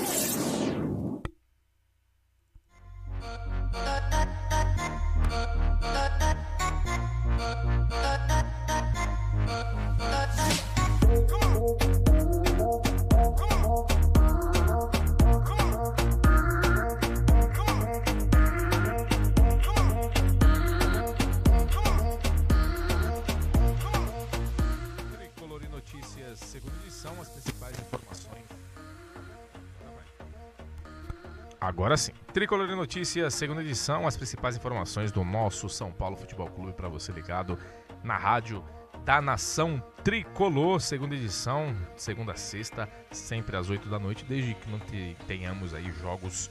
Tricolor 32.35 32.69
e 32.69 32.75
Notícias, 32.75 33.33
segunda 33.33 33.61
edição, 33.61 34.05
as 34.05 34.17
principais 34.17 34.57
informações 34.57 35.09
do 35.09 35.23
nosso 35.23 35.69
São 35.69 35.89
Paulo 35.89 36.17
Futebol 36.17 36.49
Clube 36.49 36.73
para 36.73 36.89
você 36.89 37.13
ligado 37.13 37.57
na 38.03 38.17
rádio 38.17 38.61
da 39.05 39.21
Nação 39.21 39.81
Tricolor, 40.03 40.81
segunda 40.81 41.15
edição, 41.15 41.73
segunda 41.95 42.33
a 42.33 42.35
sexta, 42.35 42.89
sempre 43.09 43.55
às 43.55 43.69
8 43.69 43.87
da 43.87 43.97
noite, 43.97 44.25
desde 44.25 44.53
que 44.53 44.69
não 44.69 44.79
te- 44.79 45.15
tenhamos 45.25 45.73
aí 45.73 45.89
jogos 45.93 46.49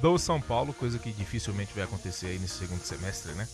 do 0.00 0.18
São 0.18 0.40
Paulo, 0.40 0.74
coisa 0.74 0.98
que 0.98 1.12
dificilmente 1.12 1.72
vai 1.72 1.84
acontecer 1.84 2.26
aí 2.26 2.38
nesse 2.40 2.58
segundo 2.58 2.80
semestre, 2.82 3.30
né? 3.34 3.46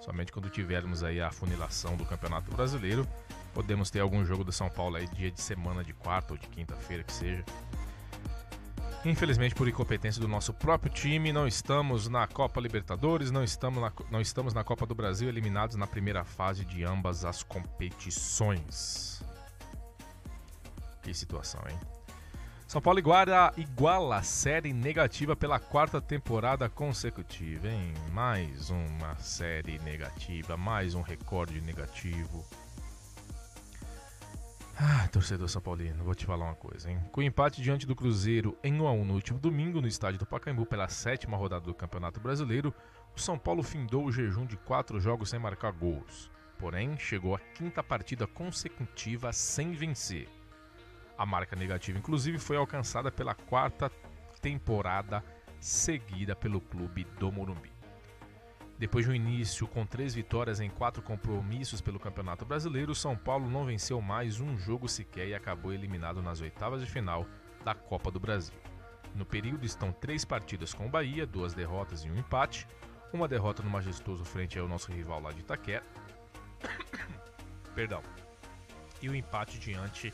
Somente 0.00 0.32
quando 0.32 0.50
tivermos 0.50 1.04
aí 1.04 1.20
a 1.20 1.30
funilação 1.30 1.96
do 1.96 2.04
Campeonato 2.04 2.50
Brasileiro, 2.50 3.06
podemos 3.54 3.90
ter 3.90 4.00
algum 4.00 4.24
jogo 4.24 4.42
do 4.42 4.50
São 4.50 4.68
Paulo 4.68 4.96
aí 4.96 5.06
dia 5.14 5.30
de 5.30 5.40
semana, 5.40 5.84
de 5.84 5.92
quarta 5.92 6.32
ou 6.32 6.36
de 6.36 6.48
quinta-feira 6.48 7.04
que 7.04 7.12
seja. 7.12 7.44
Infelizmente, 9.04 9.54
por 9.54 9.68
incompetência 9.68 10.20
do 10.20 10.26
nosso 10.26 10.52
próprio 10.52 10.92
time, 10.92 11.32
não 11.32 11.46
estamos 11.46 12.08
na 12.08 12.26
Copa 12.26 12.60
Libertadores, 12.60 13.30
não 13.30 13.44
estamos 13.44 13.80
na, 13.80 13.92
não 14.10 14.20
estamos 14.20 14.52
na 14.52 14.64
Copa 14.64 14.84
do 14.84 14.94
Brasil, 14.94 15.28
eliminados 15.28 15.76
na 15.76 15.86
primeira 15.86 16.24
fase 16.24 16.64
de 16.64 16.82
ambas 16.82 17.24
as 17.24 17.42
competições. 17.42 19.22
Que 21.02 21.14
situação, 21.14 21.60
hein? 21.68 21.78
São 22.66 22.80
Paulo 22.82 22.98
iguala, 22.98 23.52
iguala 23.56 24.16
a 24.16 24.22
série 24.24 24.72
negativa 24.72 25.36
pela 25.36 25.60
quarta 25.60 26.00
temporada 26.00 26.68
consecutiva, 26.68 27.68
hein? 27.68 27.94
Mais 28.10 28.70
uma 28.70 29.14
série 29.18 29.78
negativa, 29.78 30.56
mais 30.56 30.96
um 30.96 31.00
recorde 31.00 31.60
negativo. 31.60 32.44
Ah, 34.78 35.08
torcedor 35.08 35.48
São 35.48 35.62
Paulino, 35.62 36.04
vou 36.04 36.14
te 36.14 36.26
falar 36.26 36.44
uma 36.44 36.54
coisa, 36.54 36.90
hein? 36.90 37.00
Com 37.10 37.22
o 37.22 37.24
empate 37.24 37.62
diante 37.62 37.86
do 37.86 37.96
Cruzeiro 37.96 38.58
em 38.62 38.78
1 38.78 38.86
a 38.86 38.92
1 38.92 39.04
no 39.06 39.14
último 39.14 39.38
domingo 39.38 39.80
no 39.80 39.88
estádio 39.88 40.18
do 40.18 40.26
Pacaembu 40.26 40.66
pela 40.66 40.86
sétima 40.86 41.34
rodada 41.34 41.64
do 41.64 41.74
Campeonato 41.74 42.20
Brasileiro, 42.20 42.74
o 43.16 43.18
São 43.18 43.38
Paulo 43.38 43.62
findou 43.62 44.04
o 44.04 44.12
jejum 44.12 44.44
de 44.44 44.58
quatro 44.58 45.00
jogos 45.00 45.30
sem 45.30 45.38
marcar 45.38 45.72
gols. 45.72 46.30
Porém, 46.58 46.94
chegou 46.98 47.34
à 47.34 47.38
quinta 47.38 47.82
partida 47.82 48.26
consecutiva 48.26 49.32
sem 49.32 49.72
vencer. 49.72 50.28
A 51.16 51.24
marca 51.24 51.56
negativa, 51.56 51.98
inclusive, 51.98 52.38
foi 52.38 52.58
alcançada 52.58 53.10
pela 53.10 53.34
quarta 53.34 53.90
temporada 54.42 55.24
seguida 55.58 56.36
pelo 56.36 56.60
clube 56.60 57.04
do 57.18 57.32
Morumbi. 57.32 57.75
Depois 58.78 59.06
de 59.06 59.10
um 59.10 59.14
início 59.14 59.66
com 59.66 59.86
três 59.86 60.14
vitórias 60.14 60.60
em 60.60 60.68
quatro 60.68 61.02
compromissos 61.02 61.80
pelo 61.80 61.98
Campeonato 61.98 62.44
Brasileiro, 62.44 62.94
São 62.94 63.16
Paulo 63.16 63.48
não 63.48 63.64
venceu 63.64 64.02
mais 64.02 64.38
um 64.38 64.58
jogo 64.58 64.86
sequer 64.86 65.28
e 65.28 65.34
acabou 65.34 65.72
eliminado 65.72 66.20
nas 66.20 66.42
oitavas 66.42 66.82
de 66.82 66.90
final 66.90 67.26
da 67.64 67.74
Copa 67.74 68.10
do 68.10 68.20
Brasil. 68.20 68.54
No 69.14 69.24
período 69.24 69.64
estão 69.64 69.92
três 69.92 70.26
partidas 70.26 70.74
com 70.74 70.86
o 70.86 70.90
Bahia, 70.90 71.26
duas 71.26 71.54
derrotas 71.54 72.04
e 72.04 72.10
um 72.10 72.18
empate, 72.18 72.68
uma 73.14 73.26
derrota 73.26 73.62
no 73.62 73.70
majestoso 73.70 74.26
frente 74.26 74.58
ao 74.58 74.68
nosso 74.68 74.92
rival 74.92 75.22
lá 75.22 75.32
de 75.32 75.40
Itaquera, 75.40 75.84
perdão, 77.74 78.02
e 79.00 79.08
o 79.08 79.14
empate 79.14 79.58
diante 79.58 80.12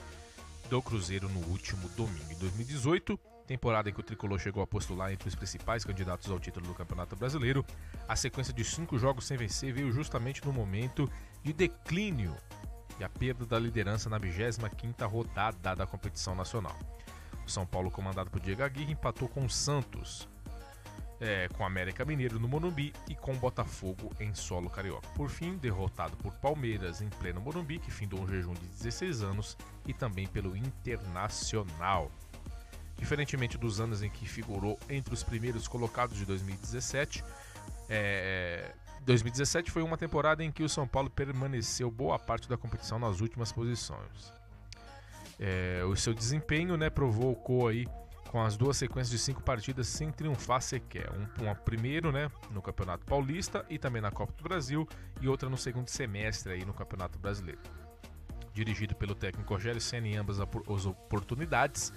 do 0.71 0.81
Cruzeiro 0.81 1.29
no 1.29 1.41
último 1.49 1.89
domingo. 1.91 2.33
Em 2.33 2.39
2018, 2.39 3.19
temporada 3.43 3.91
em 3.91 3.93
que 3.93 4.01
o 4.01 4.03
Tricolor 4.03 4.39
chegou 4.39 4.63
a 4.63 4.67
postular 4.67 5.13
entre 5.13 5.29
os 5.29 5.35
principais 5.35 5.85
candidatos 5.85 6.31
ao 6.31 6.41
título 6.41 6.67
do 6.67 6.75
Campeonato 6.75 7.17
Brasileiro, 7.17 7.65
a 8.09 8.17
sequência 8.17 8.53
de 8.53 8.65
cinco 8.65 8.99
jogos 8.99 9.27
sem 9.27 9.37
vencer 9.37 9.73
veio 9.73 9.93
justamente 9.93 10.45
no 10.45 10.53
momento 10.53 11.11
de 11.43 11.53
declínio 11.53 12.37
e 12.99 13.05
a 13.05 13.09
perda 13.09 13.45
da 13.45 13.59
liderança 13.59 14.09
na 14.09 14.19
25ª 14.19 15.09
rodada 15.09 15.75
da 15.75 15.87
competição 15.87 16.35
nacional. 16.35 16.77
O 17.45 17.51
São 17.51 17.67
Paulo, 17.67 17.91
comandado 17.91 18.31
por 18.31 18.41
Diego 18.41 18.63
Aguirre, 18.63 18.93
empatou 18.93 19.29
com 19.29 19.45
o 19.45 19.51
Santos, 19.51 20.29
é, 21.21 21.49
com 21.49 21.63
o 21.63 21.67
América 21.67 22.05
Mineiro 22.05 22.39
no 22.39 22.49
Morumbi 22.49 22.93
e 23.09 23.15
com 23.15 23.33
o 23.33 23.37
Botafogo 23.37 24.13
em 24.21 24.35
solo 24.35 24.71
carioca. 24.71 25.09
Por 25.15 25.29
fim, 25.29 25.57
derrotado 25.57 26.17
por 26.17 26.33
Palmeiras 26.35 27.01
em 27.01 27.09
pleno 27.09 27.41
Morumbi, 27.41 27.79
que 27.79 27.91
findou 27.91 28.21
um 28.21 28.29
jejum 28.29 28.55
de 28.55 28.67
16 28.67 29.23
anos, 29.23 29.57
e 29.87 29.93
também 29.93 30.27
pelo 30.27 30.57
Internacional. 30.57 32.11
Diferentemente 33.03 33.59
dos 33.59 33.81
anos 33.81 34.01
em 34.01 34.09
que 34.09 34.29
figurou 34.29 34.79
entre 34.89 35.13
os 35.13 35.25
primeiros 35.25 35.67
colocados 35.67 36.17
de 36.17 36.25
2017, 36.25 37.25
é, 37.89 38.71
2017 39.01 39.73
foi 39.73 39.83
uma 39.83 39.97
temporada 39.99 40.45
em 40.45 40.53
que 40.53 40.63
o 40.63 40.69
São 40.69 40.87
Paulo 40.87 41.11
permaneceu 41.11 41.91
boa 41.91 42.17
parte 42.17 42.49
da 42.49 42.57
competição 42.57 43.01
nas 43.01 43.21
últimas 43.21 43.51
posições. 43.51 44.33
É, 45.37 45.83
o 45.85 45.97
seu 45.97 46.15
desempenho 46.15 46.77
né, 46.77 46.91
provocou 46.91 47.67
aí 47.67 47.89
com 48.31 48.41
as 48.41 48.57
duas 48.57 48.77
sequências 48.77 49.11
de 49.11 49.19
cinco 49.19 49.43
partidas 49.43 49.89
sem 49.89 50.13
triunfar 50.13 50.63
sequer. 50.63 51.11
Um, 51.11 51.43
uma 51.43 51.57
primeiro 51.57 52.13
né, 52.13 52.31
no 52.53 52.63
Campeonato 52.63 53.05
Paulista 53.05 53.67
e 53.69 53.81
também 53.81 54.01
na 54.01 54.13
Copa 54.13 54.33
do 54.33 54.45
Brasil, 54.45 54.89
e 55.21 55.29
outra 55.29 55.51
no 55.51 55.57
segundo 55.57 55.89
semestre 55.89 56.53
aí 56.53 56.65
no 56.65 56.73
Campeonato 56.73 57.19
Brasileiro. 57.19 57.61
Dirigido 58.55 58.95
pelo 58.95 59.17
técnico 59.17 59.53
Rogério 59.53 59.81
Senna 59.81 60.07
em 60.07 60.17
ambas 60.17 60.39
as 60.39 60.87
oportunidades, 60.87 61.93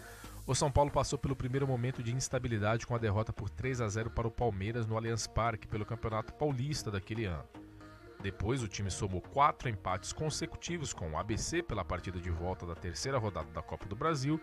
o 0.47 0.53
São 0.53 0.71
Paulo 0.71 0.91
passou 0.91 1.17
pelo 1.17 1.35
primeiro 1.35 1.67
momento 1.67 2.03
de 2.03 2.13
instabilidade 2.13 2.85
com 2.85 2.93
a 2.93 2.99
derrota 2.99 3.33
por 3.33 3.49
3 3.49 3.81
a 3.81 3.87
0 3.87 4.11
para 4.11 4.27
o 4.27 4.31
Palmeiras 4.31 4.85
no 4.85 4.95
Allianz 4.95 5.25
Parque 5.25 5.67
pelo 5.67 5.85
Campeonato 5.85 6.33
Paulista 6.33 6.91
daquele 6.91 7.25
ano. 7.25 7.47
Depois, 8.21 8.61
o 8.61 8.67
time 8.67 8.91
somou 8.91 9.21
quatro 9.21 9.69
empates 9.69 10.13
consecutivos 10.13 10.93
com 10.93 11.11
o 11.11 11.17
ABC 11.17 11.63
pela 11.63 11.83
partida 11.83 12.19
de 12.19 12.29
volta 12.29 12.65
da 12.65 12.75
terceira 12.75 13.17
rodada 13.17 13.51
da 13.51 13.61
Copa 13.61 13.85
do 13.87 13.95
Brasil 13.95 14.39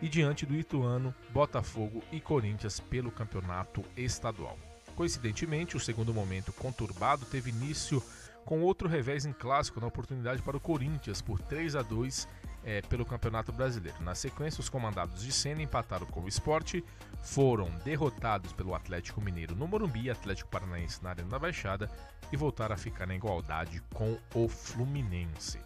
e 0.00 0.08
diante 0.08 0.46
do 0.46 0.54
Ituano, 0.54 1.14
Botafogo 1.30 2.02
e 2.12 2.20
Corinthians 2.20 2.78
pelo 2.78 3.10
campeonato 3.10 3.82
estadual. 3.96 4.56
Coincidentemente, 4.94 5.76
o 5.76 5.80
segundo 5.80 6.14
momento 6.14 6.52
conturbado 6.52 7.26
teve 7.26 7.50
início 7.50 8.02
com 8.44 8.62
outro 8.62 8.88
revés 8.88 9.26
em 9.26 9.32
clássico 9.32 9.80
na 9.80 9.88
oportunidade 9.88 10.40
para 10.40 10.56
o 10.56 10.60
Corinthians 10.60 11.20
por 11.20 11.40
3 11.40 11.74
a 11.74 11.82
2 11.82 12.28
é, 12.66 12.82
pelo 12.82 13.06
Campeonato 13.06 13.52
Brasileiro. 13.52 14.02
Na 14.02 14.14
sequência, 14.14 14.60
os 14.60 14.68
comandados 14.68 15.22
de 15.22 15.30
Senna 15.30 15.62
empataram 15.62 16.04
com 16.06 16.20
o 16.20 16.28
esporte, 16.28 16.84
foram 17.22 17.70
derrotados 17.84 18.52
pelo 18.52 18.74
Atlético 18.74 19.20
Mineiro 19.20 19.54
no 19.54 19.68
Morumbi 19.68 20.10
Atlético 20.10 20.50
Paranaense 20.50 21.02
na 21.02 21.10
Arena 21.10 21.30
da 21.30 21.38
Baixada 21.38 21.88
e 22.32 22.36
voltaram 22.36 22.74
a 22.74 22.78
ficar 22.78 23.06
na 23.06 23.14
igualdade 23.14 23.80
com 23.94 24.18
o 24.34 24.48
Fluminense. 24.48 25.60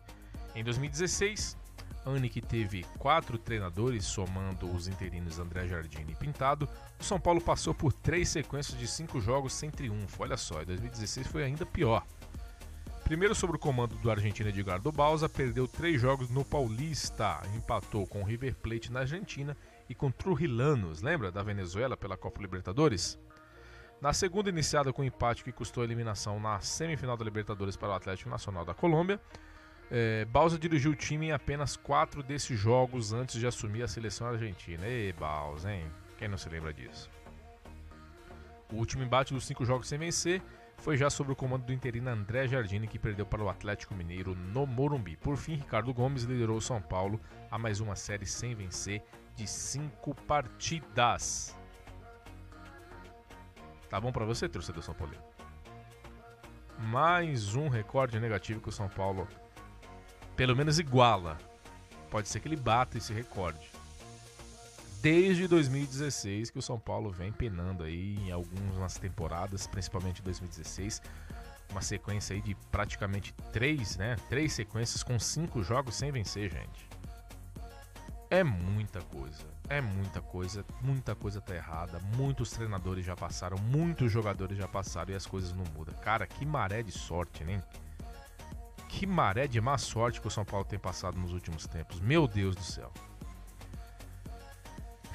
Em 0.55 0.63
2016, 0.63 1.57
Anne 2.05 2.29
que 2.29 2.41
teve 2.41 2.85
quatro 2.99 3.39
treinadores, 3.39 4.05
somando 4.05 4.71
os 4.71 4.87
interinos 4.87 5.39
André 5.39 5.67
Jardine 5.67 6.13
e 6.13 6.17
Pintado, 6.17 6.69
o 6.99 7.05
São 7.05 7.19
Paulo 7.19 7.41
passou 7.41 7.75
por 7.75 7.93
três 7.93 8.29
sequências 8.29 8.79
de 8.79 8.87
cinco 8.87 9.21
jogos 9.21 9.55
sem 9.55 9.71
triunfo. 9.71 10.23
Olha 10.23 10.37
só, 10.37 10.63
em 10.63 10.67
2016 10.67 11.27
foi 11.27 11.45
ainda 11.45 11.65
pior. 11.65 12.07
Primeiro, 13.11 13.35
sob 13.35 13.57
o 13.57 13.59
comando 13.59 13.97
do 13.97 14.09
argentino 14.09 14.51
Edgardo 14.51 14.93
Balsa, 14.93 15.29
perdeu 15.29 15.67
três 15.67 16.01
jogos 16.01 16.31
no 16.31 16.45
Paulista, 16.45 17.43
empatou 17.57 18.07
com 18.07 18.23
o 18.23 18.25
River 18.25 18.55
Plate 18.55 18.93
na 18.93 19.01
Argentina 19.01 19.57
e 19.89 19.97
com 19.97 20.13
Trujillanos, 20.13 21.03
lembra 21.03 21.33
da 21.33 21.43
Venezuela 21.43 21.97
pela 21.97 22.17
Copa 22.17 22.41
Libertadores? 22.41 23.19
Na 24.01 24.13
segunda, 24.13 24.49
iniciada 24.49 24.93
com 24.93 25.03
um 25.03 25.05
empate 25.05 25.43
que 25.43 25.51
custou 25.51 25.83
a 25.83 25.85
eliminação 25.85 26.39
na 26.39 26.61
semifinal 26.61 27.17
da 27.17 27.25
Libertadores 27.25 27.77
para 27.77 27.89
o 27.89 27.95
Atlético 27.95 28.31
Nacional 28.31 28.65
da 28.65 28.75
Colômbia, 28.75 29.21
é, 29.91 30.25
Bausa 30.27 30.57
dirigiu 30.57 30.93
o 30.93 30.97
time 30.97 31.27
em 31.27 31.33
apenas 31.33 31.77
quatro 31.77 32.23
desses 32.23 32.57
jogos 32.57 33.13
antes 33.13 33.41
de 33.41 33.47
assumir 33.49 33.83
a 33.83 33.89
seleção 33.89 34.29
argentina. 34.29 34.87
Ei, 34.87 35.13
Bausa, 35.13 35.75
hein? 35.75 35.85
Quem 36.17 36.29
não 36.29 36.39
se 36.39 36.49
lembra 36.49 36.73
disso? 36.73 37.11
O 38.73 38.77
último 38.77 39.03
embate 39.03 39.35
dos 39.35 39.45
cinco 39.45 39.65
jogos 39.65 39.89
sem 39.89 39.99
vencer 39.99 40.41
foi 40.81 40.97
já 40.97 41.11
sob 41.11 41.31
o 41.31 41.37
comando 41.37 41.65
do 41.67 41.73
interino 41.73 42.09
André 42.09 42.49
Jardine, 42.49 42.89
que 42.89 42.99
perdeu 42.99 43.27
para 43.27 43.43
o 43.43 43.49
Atlético 43.49 43.95
Mineiro 43.95 44.35
no 44.35 44.67
Morumbi. 44.67 45.17
Por 45.17 45.37
fim, 45.37 45.55
Ricardo 45.55 45.93
Gomes 45.93 46.23
liderou 46.23 46.57
o 46.57 46.63
São 46.63 46.81
Paulo 46.81 47.21
a 47.51 47.59
mais 47.59 47.81
uma 47.81 47.95
série 47.95 48.25
sem 48.25 48.55
vencer 48.55 49.03
de 49.37 49.47
cinco 49.47 50.15
partidas. 50.15 51.57
Tá 53.91 54.01
bom 54.01 54.11
para 54.11 54.25
você, 54.25 54.49
torcedor 54.49 54.83
São 54.83 54.95
Paulo? 54.95 55.15
Mais 56.79 57.55
um 57.55 57.69
recorde 57.69 58.19
negativo 58.19 58.61
que 58.61 58.71
o 58.71 58.73
São 58.73 58.89
Paulo 58.89 59.29
pelo 60.35 60.57
menos 60.57 60.79
iguala. 60.79 61.37
Pode 62.11 62.27
ser 62.27 62.41
que 62.41 62.49
ele 62.49 62.57
bata 62.57 62.97
esse 62.97 63.13
recorde. 63.13 63.71
Desde 65.01 65.49
2016 65.49 66.51
que 66.51 66.59
o 66.59 66.63
São 66.63 66.79
Paulo 66.79 67.11
vem 67.11 67.33
penando 67.33 67.85
aí 67.85 68.17
em 68.19 68.31
algumas 68.31 68.99
temporadas, 68.99 69.67
principalmente 69.67 70.21
2016, 70.21 71.01
uma 71.71 71.81
sequência 71.81 72.35
aí 72.35 72.43
de 72.43 72.55
praticamente 72.71 73.33
três, 73.51 73.97
né? 73.97 74.17
Três 74.29 74.53
sequências 74.53 75.03
com 75.03 75.19
cinco 75.19 75.63
jogos 75.63 75.95
sem 75.95 76.13
vencer, 76.13 76.51
gente. 76.51 76.87
É 78.29 78.45
muita 78.45 79.01
coisa, 79.01 79.47
é 79.71 79.81
muita 79.81 80.21
coisa, 80.21 80.65
muita 80.83 81.15
coisa 81.15 81.41
tá 81.41 81.55
errada. 81.55 81.99
Muitos 82.17 82.51
treinadores 82.51 83.05
já 83.05 83.17
passaram, 83.17 83.57
muitos 83.57 84.13
jogadores 84.13 84.59
já 84.59 84.69
passaram 84.69 85.13
e 85.13 85.17
as 85.17 85.27
coisas 85.27 85.55
não 85.55 85.65
mudam. 85.75 85.95
Cara, 85.95 86.27
que 86.27 86.45
maré 86.45 86.83
de 86.83 86.93
sorte, 86.93 87.43
né? 87.43 87.63
Que 88.89 89.07
maré 89.07 89.47
de 89.47 89.61
má 89.63 89.79
sorte 89.79 90.21
que 90.21 90.29
o 90.29 90.31
São 90.31 90.45
Paulo 90.45 90.67
tem 90.67 90.79
passado 90.79 91.19
nos 91.19 91.33
últimos 91.33 91.67
tempos. 91.67 92.01
Meu 92.01 92.29
Deus 92.29 92.55
do 92.55 92.63
céu. 92.63 92.93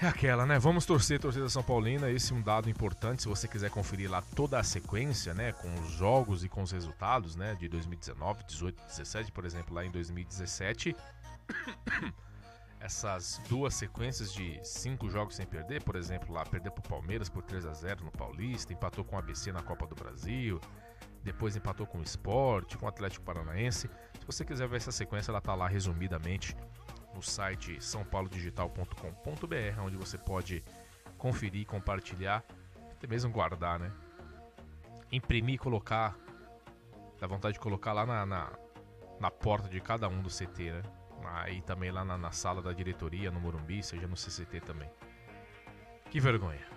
É 0.02 0.08
aquela, 0.08 0.46
né? 0.46 0.60
Vamos 0.60 0.86
torcer, 0.86 1.20
torcida 1.20 1.48
São 1.48 1.64
Paulina. 1.64 2.12
Esse 2.12 2.34
é 2.34 2.36
um 2.36 2.42
dado 2.42 2.70
importante. 2.70 3.22
Se 3.22 3.30
você 3.30 3.48
quiser 3.48 3.70
conferir 3.70 4.12
lá 4.12 4.22
toda 4.22 4.60
a 4.60 4.64
sequência, 4.64 5.34
né? 5.34 5.54
Com 5.54 5.74
os 5.76 5.92
jogos 5.92 6.44
e 6.44 6.50
com 6.50 6.62
os 6.62 6.72
resultados, 6.72 7.36
né? 7.36 7.56
De 7.56 7.70
2019, 7.70 8.44
18, 8.44 8.84
17, 8.88 9.32
por 9.32 9.46
exemplo, 9.46 9.74
lá 9.74 9.86
em 9.86 9.92
2017. 9.92 10.96
Essas 12.78 13.42
duas 13.48 13.74
sequências 13.74 14.34
de 14.34 14.60
cinco 14.64 15.10
jogos 15.10 15.38
sem 15.38 15.46
perder, 15.46 15.82
por 15.82 15.96
exemplo, 15.96 16.34
lá 16.34 16.46
perder 16.46 16.72
pro 16.72 16.84
Palmeiras 16.84 17.30
por 17.30 17.42
3 17.42 17.66
a 17.66 17.74
0 17.74 18.04
no 18.04 18.12
Paulista, 18.12 18.74
empatou 18.74 19.04
com 19.04 19.16
o 19.16 19.20
ABC 19.20 19.52
na 19.52 19.64
Copa 19.64 19.88
do 19.88 19.96
Brasil, 19.96 20.60
depois 21.24 21.56
empatou 21.56 21.88
com 21.88 21.98
o 21.98 22.04
Sport, 22.04 22.76
com 22.76 22.86
o 22.86 22.90
Atlético 22.90 23.26
Paranaense. 23.26 23.90
Se 24.20 24.26
você 24.26 24.46
quiser 24.46 24.68
ver 24.68 24.78
essa 24.78 24.92
sequência, 24.92 25.32
ela 25.32 25.40
está 25.40 25.56
lá 25.56 25.68
resumidamente 25.68 26.56
no 27.16 27.24
site 27.24 27.82
sãopaulodigital.com.br, 27.82 29.82
onde 29.82 29.96
você 29.96 30.18
pode 30.18 30.64
conferir, 31.18 31.66
compartilhar, 31.66 32.44
até 32.92 33.08
mesmo 33.08 33.32
guardar, 33.32 33.80
né? 33.80 33.92
Imprimir 35.12 35.58
colocar. 35.58 36.16
Dá 37.20 37.26
vontade 37.26 37.54
de 37.54 37.60
colocar 37.60 37.94
lá 37.94 38.06
na, 38.06 38.26
na, 38.26 38.52
na 39.20 39.32
porta 39.32 39.70
de 39.70 39.80
cada 39.80 40.10
um 40.10 40.22
do 40.22 40.30
CT, 40.30 40.72
né? 40.72 40.82
Aí 41.28 41.62
também 41.62 41.92
lá 41.92 42.04
na, 42.04 42.18
na 42.18 42.32
sala 42.32 42.62
da 42.62 42.74
diretoria, 42.74 43.32
no 43.32 43.40
Morumbi, 43.40 43.82
seja 43.82 44.08
no 44.08 44.18
CCT 44.18 44.62
também. 44.62 44.90
Que 46.12 46.20
vergonha. 46.20 46.68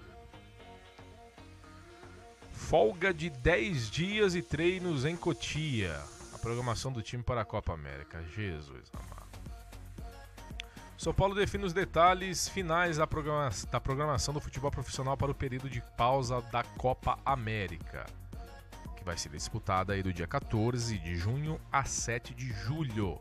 Folga 2.52 3.12
de 3.12 3.30
10 3.30 3.90
dias 3.90 4.34
e 4.34 4.42
treinos 4.42 5.04
em 5.04 5.16
Cotia. 5.16 6.00
A 6.34 6.38
programação 6.38 6.92
do 6.92 7.02
time 7.02 7.22
para 7.22 7.40
a 7.40 7.44
Copa 7.44 7.72
América. 7.72 8.22
Jesus 8.24 8.90
amado. 8.94 9.07
São 10.98 11.14
Paulo 11.14 11.32
define 11.32 11.64
os 11.64 11.72
detalhes 11.72 12.48
finais 12.48 12.96
da, 12.96 13.06
programa 13.06 13.50
da 13.70 13.80
programação 13.80 14.34
do 14.34 14.40
futebol 14.40 14.68
profissional 14.68 15.16
para 15.16 15.30
o 15.30 15.34
período 15.34 15.70
de 15.70 15.80
pausa 15.96 16.42
da 16.50 16.64
Copa 16.64 17.16
América, 17.24 18.04
que 18.96 19.04
vai 19.04 19.16
ser 19.16 19.28
disputada 19.28 19.92
aí 19.92 20.02
do 20.02 20.12
dia 20.12 20.26
14 20.26 20.98
de 20.98 21.14
junho 21.14 21.60
a 21.70 21.84
7 21.84 22.34
de 22.34 22.52
julho. 22.52 23.20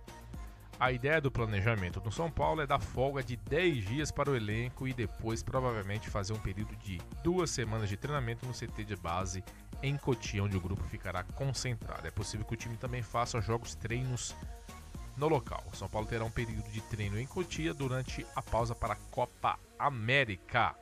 A 0.80 0.92
ideia 0.92 1.22
do 1.22 1.30
planejamento 1.30 2.00
do 2.00 2.12
São 2.12 2.32
Paulo 2.32 2.62
é 2.62 2.68
dar 2.68 2.80
folga 2.80 3.24
de 3.24 3.36
10 3.36 3.86
dias 3.86 4.12
para 4.12 4.32
o 4.32 4.36
elenco 4.36 4.88
e 4.88 4.94
depois 4.94 5.44
provavelmente 5.44 6.10
fazer 6.10 6.34
um 6.34 6.40
período 6.40 6.76
de 6.78 7.00
duas 7.24 7.52
semanas 7.52 7.90
de 7.90 7.96
treinamento 7.98 8.48
no 8.48 8.54
CT 8.54 8.86
de 8.86 8.96
base 8.96 9.44
em 9.84 9.96
Cotia, 9.98 10.44
onde 10.44 10.58
o 10.58 10.62
grupo 10.62 10.84
ficará 10.86 11.22
concentrado. 11.22 12.08
É 12.08 12.12
possível 12.12 12.44
que 12.44 12.56
o 12.56 12.58
time 12.58 12.76
também 12.76 13.04
faça 13.04 13.40
jogos 13.40 13.76
treinos 13.76 14.36
no 15.17 15.27
local. 15.27 15.63
O 15.71 15.75
São 15.75 15.89
Paulo 15.89 16.08
terá 16.08 16.23
um 16.23 16.32
período 16.32 16.69
de 16.69 16.80
treino 16.82 17.19
em 17.19 17.25
Cotia 17.25 17.73
durante 17.73 18.25
a 18.36 18.41
pausa 18.41 18.75
para 18.75 18.93
a 18.93 18.97
Copa 19.12 19.60
América. 19.77 20.75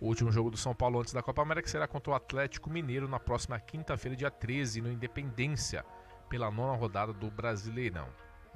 O 0.00 0.06
último 0.08 0.30
jogo 0.30 0.50
do 0.50 0.56
São 0.56 0.74
Paulo 0.74 1.00
antes 1.00 1.12
da 1.14 1.22
Copa 1.22 1.40
América 1.40 1.68
será 1.68 1.86
contra 1.86 2.12
o 2.12 2.14
Atlético 2.14 2.68
Mineiro 2.68 3.08
na 3.08 3.20
próxima 3.20 3.58
quinta-feira, 3.58 4.16
dia 4.16 4.30
13, 4.30 4.82
no 4.82 4.90
Independência, 4.90 5.84
pela 6.28 6.50
nona 6.50 6.76
rodada 6.76 7.12
do 7.12 7.30
Brasileirão. 7.30 8.08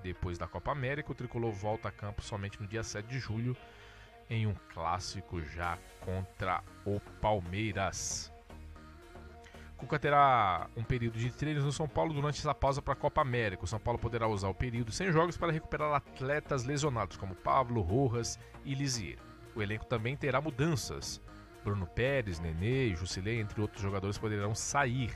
Depois 0.03 0.37
da 0.37 0.47
Copa 0.47 0.73
América, 0.73 1.13
o 1.13 1.15
tricolor 1.15 1.53
volta 1.53 1.89
a 1.89 1.93
campo 1.93 2.23
somente 2.23 2.61
no 2.61 2.67
dia 2.67 2.83
7 2.83 3.07
de 3.07 3.19
julho, 3.19 3.57
em 4.29 4.47
um 4.47 4.55
clássico 4.75 5.41
já 5.41 5.79
contra 6.01 6.63
o 6.85 7.01
Palmeiras. 7.21 8.33
Cuca 9.79 9.99
terá 9.99 10.69
um 10.77 10.83
período 10.83 11.19
de 11.19 11.31
treinos 11.31 11.65
no 11.65 11.73
São 11.73 11.89
Paulo 11.89 12.13
durante 12.13 12.39
essa 12.41 12.55
pausa 12.55 12.83
para 12.83 12.93
a 12.93 12.97
Copa 12.97 13.23
América. 13.23 13.65
O 13.65 13.67
São 13.67 13.79
Paulo 13.79 13.99
poderá 13.99 14.29
usar 14.29 14.49
o 14.49 14.55
período 14.55 14.93
sem 14.93 15.11
jogos 15.11 15.37
para 15.37 15.53
recuperar 15.53 15.95
atletas 15.95 16.65
lesionados, 16.65 17.17
como 17.17 17.35
Pablo, 17.35 17.81
Rojas 17.81 18.39
e 18.65 18.75
Lisier. 18.75 19.19
O 19.55 19.63
elenco 19.63 19.87
também 19.87 20.17
terá 20.17 20.41
mudanças. 20.41 21.23
Bruno 21.65 21.87
Pérez, 21.87 22.39
Nenê, 22.41 22.95
Jusilei, 22.95 23.41
entre 23.41 23.61
outros 23.61 23.81
jogadores, 23.81 24.19
poderão 24.19 24.55
sair 24.55 25.15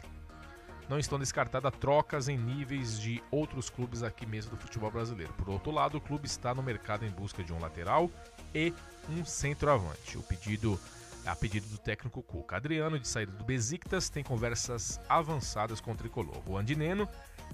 não 0.92 0.98
estão 0.98 1.18
descartadas 1.18 1.72
trocas 1.81 2.29
em 2.29 2.37
níveis 2.37 3.01
de 3.01 3.22
outros 3.31 3.70
clubes 3.70 4.03
aqui 4.03 4.27
mesmo 4.27 4.51
do 4.51 4.59
futebol 4.59 4.90
brasileiro. 4.90 5.33
Por 5.35 5.48
outro 5.48 5.72
lado, 5.72 5.96
o 5.96 6.01
clube 6.01 6.27
está 6.27 6.55
no 6.55 6.62
mercado 6.62 7.05
em 7.07 7.11
busca 7.11 7.42
de 7.42 7.51
um 7.51 7.59
lateral 7.59 8.11
e 8.55 8.75
um 9.09 9.25
centroavante. 9.25 10.18
O 10.18 10.22
pedido 10.22 10.79
a 11.27 11.37
pedido 11.37 11.67
do 11.69 11.79
técnico 11.79 12.23
Cuca. 12.23 12.57
Adriano, 12.57 12.99
de 12.99 13.07
saída 13.07 13.33
do 13.33 13.45
Besiktas, 13.45 14.09
tem 14.09 14.23
conversas 14.23 15.01
avançadas 15.09 15.81
com 15.81 15.93
o 15.93 15.97
tricolor. 15.97 16.43
O 16.47 16.57
Andineno, 16.57 17.09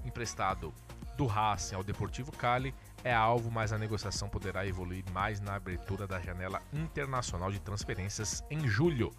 emprestado 0.05 0.73
do 1.15 1.25
Racing 1.25 1.75
ao 1.75 1.83
Deportivo 1.83 2.31
Cali, 2.31 2.73
é 3.03 3.13
alvo, 3.13 3.51
mas 3.51 3.71
a 3.71 3.77
negociação 3.77 4.29
poderá 4.29 4.65
evoluir 4.65 5.03
mais 5.11 5.39
na 5.39 5.55
abertura 5.55 6.07
da 6.07 6.19
janela 6.19 6.61
internacional 6.73 7.51
de 7.51 7.59
transferências 7.59 8.43
em 8.49 8.67
julho. 8.67 9.11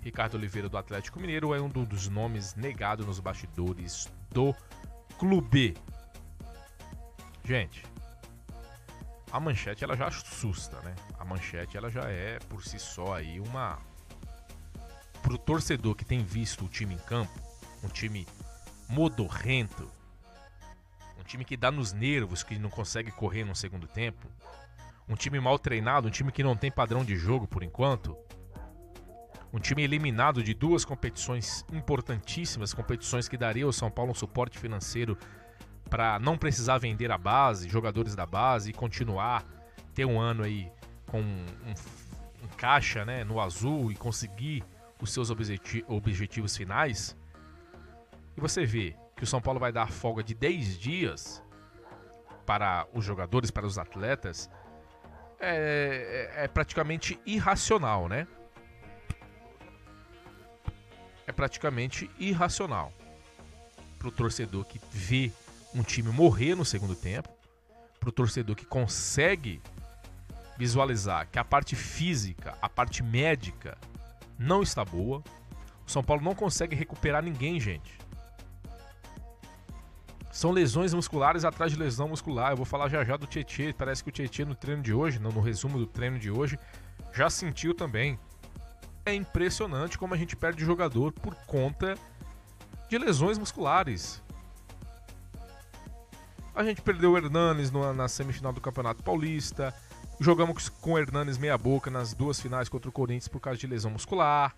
Ricardo 0.00 0.34
Oliveira 0.34 0.68
do 0.68 0.76
Atlético 0.76 1.18
Mineiro 1.18 1.54
é 1.54 1.60
um 1.60 1.68
dos 1.68 2.08
nomes 2.08 2.54
negados 2.54 3.06
nos 3.06 3.20
bastidores 3.20 4.12
do 4.30 4.54
clube. 5.18 5.74
Gente, 7.44 7.84
a 9.34 9.40
manchete 9.40 9.82
ela 9.82 9.96
já 9.96 10.06
assusta, 10.06 10.80
né? 10.82 10.94
A 11.18 11.24
manchete 11.24 11.76
ela 11.76 11.90
já 11.90 12.08
é 12.08 12.38
por 12.48 12.64
si 12.64 12.78
só 12.78 13.14
aí 13.14 13.40
uma 13.40 13.80
pro 15.24 15.36
torcedor 15.36 15.96
que 15.96 16.04
tem 16.04 16.22
visto 16.22 16.64
o 16.64 16.68
time 16.68 16.94
em 16.94 16.98
campo, 16.98 17.36
um 17.82 17.88
time 17.88 18.28
modorrento, 18.88 19.90
um 21.18 21.24
time 21.24 21.44
que 21.44 21.56
dá 21.56 21.72
nos 21.72 21.92
nervos, 21.92 22.44
que 22.44 22.56
não 22.60 22.70
consegue 22.70 23.10
correr 23.10 23.42
no 23.42 23.56
segundo 23.56 23.88
tempo, 23.88 24.24
um 25.08 25.16
time 25.16 25.40
mal 25.40 25.58
treinado, 25.58 26.06
um 26.06 26.12
time 26.12 26.30
que 26.30 26.44
não 26.44 26.56
tem 26.56 26.70
padrão 26.70 27.04
de 27.04 27.16
jogo 27.16 27.48
por 27.48 27.64
enquanto 27.64 28.16
um 29.52 29.58
time 29.58 29.82
eliminado 29.82 30.44
de 30.44 30.54
duas 30.54 30.84
competições 30.84 31.64
importantíssimas, 31.72 32.72
competições 32.72 33.26
que 33.26 33.36
daria 33.36 33.64
ao 33.64 33.72
São 33.72 33.90
Paulo 33.90 34.12
um 34.12 34.14
suporte 34.14 34.60
financeiro 34.60 35.18
para 35.88 36.18
não 36.18 36.36
precisar 36.36 36.78
vender 36.78 37.10
a 37.10 37.18
base, 37.18 37.68
jogadores 37.68 38.14
da 38.14 38.26
base 38.26 38.70
e 38.70 38.72
continuar 38.72 39.44
ter 39.94 40.04
um 40.04 40.20
ano 40.20 40.42
aí 40.42 40.70
com 41.06 41.20
um, 41.20 41.46
um 42.42 42.48
caixa 42.56 43.04
né, 43.04 43.22
no 43.22 43.40
azul 43.40 43.92
e 43.92 43.94
conseguir 43.94 44.64
os 45.00 45.12
seus 45.12 45.30
objeti 45.30 45.84
objetivos 45.86 46.56
finais. 46.56 47.16
E 48.36 48.40
você 48.40 48.64
vê 48.64 48.96
que 49.16 49.22
o 49.22 49.26
São 49.26 49.40
Paulo 49.40 49.60
vai 49.60 49.70
dar 49.70 49.90
folga 49.90 50.22
de 50.22 50.34
10 50.34 50.78
dias 50.78 51.42
para 52.44 52.86
os 52.92 53.04
jogadores, 53.04 53.50
para 53.50 53.66
os 53.66 53.78
atletas, 53.78 54.50
é, 55.38 56.32
é, 56.36 56.44
é 56.44 56.48
praticamente 56.48 57.18
irracional, 57.24 58.08
né? 58.08 58.26
é 61.26 61.32
praticamente 61.32 62.10
irracional 62.18 62.92
para 63.98 64.08
o 64.08 64.12
torcedor 64.12 64.64
que 64.64 64.80
vê 64.90 65.32
um 65.74 65.82
time 65.82 66.10
morrer 66.10 66.54
no 66.54 66.64
segundo 66.64 66.94
tempo, 66.94 67.28
para 67.98 68.08
o 68.08 68.12
torcedor 68.12 68.54
que 68.54 68.66
consegue 68.66 69.60
visualizar 70.56 71.28
que 71.30 71.38
a 71.38 71.44
parte 71.44 71.74
física, 71.74 72.56
a 72.60 72.68
parte 72.68 73.02
médica 73.02 73.76
não 74.38 74.62
está 74.62 74.84
boa. 74.84 75.22
O 75.86 75.90
São 75.90 76.02
Paulo 76.02 76.22
não 76.22 76.34
consegue 76.34 76.76
recuperar 76.76 77.22
ninguém, 77.22 77.58
gente. 77.58 77.98
São 80.30 80.50
lesões 80.50 80.92
musculares 80.92 81.44
atrás 81.44 81.70
de 81.72 81.78
lesão 81.78 82.08
muscular. 82.08 82.52
Eu 82.52 82.56
vou 82.56 82.66
falar 82.66 82.88
já 82.88 83.04
já 83.04 83.16
do 83.16 83.26
Tietchan. 83.26 83.72
Parece 83.72 84.02
que 84.02 84.08
o 84.08 84.12
Tietchan 84.12 84.46
no 84.46 84.54
treino 84.54 84.82
de 84.82 84.92
hoje, 84.92 85.18
no 85.18 85.40
resumo 85.40 85.78
do 85.78 85.86
treino 85.86 86.18
de 86.18 86.30
hoje, 86.30 86.58
já 87.12 87.30
sentiu 87.30 87.74
também 87.74 88.18
é 89.06 89.14
impressionante 89.14 89.98
como 89.98 90.14
a 90.14 90.16
gente 90.16 90.34
perde 90.34 90.64
jogador 90.64 91.12
por 91.12 91.34
conta 91.46 91.94
de 92.88 92.98
lesões 92.98 93.38
musculares. 93.38 94.23
A 96.54 96.62
gente 96.62 96.80
perdeu 96.82 97.12
o 97.12 97.16
Hernanes 97.16 97.72
na 97.72 98.06
semifinal 98.06 98.52
do 98.52 98.60
Campeonato 98.60 99.02
Paulista. 99.02 99.74
Jogamos 100.20 100.68
com 100.68 100.92
o 100.92 100.98
Hernanes 100.98 101.36
meia 101.36 101.58
boca 101.58 101.90
nas 101.90 102.14
duas 102.14 102.40
finais 102.40 102.68
contra 102.68 102.88
o 102.88 102.92
Corinthians 102.92 103.26
por 103.26 103.40
causa 103.40 103.58
de 103.58 103.66
lesão 103.66 103.90
muscular. 103.90 104.54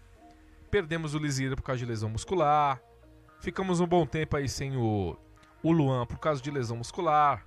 Perdemos 0.71 1.15
o 1.15 1.19
Lisieira 1.19 1.57
por 1.57 1.63
causa 1.63 1.79
de 1.79 1.87
lesão 1.87 2.11
muscular. 2.11 2.79
Ficamos 3.41 3.81
um 3.81 3.87
bom 3.87 4.05
tempo 4.05 4.37
aí 4.37 4.47
sem 4.47 4.77
o, 4.77 5.17
o 5.63 5.73
Luan 5.73 6.05
por 6.05 6.19
causa 6.19 6.43
de 6.43 6.51
lesão 6.51 6.77
muscular. 6.77 7.47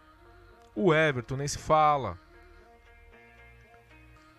O 0.75 0.91
Everton 0.95 1.37
nem 1.37 1.47
se 1.47 1.59
fala 1.59 2.17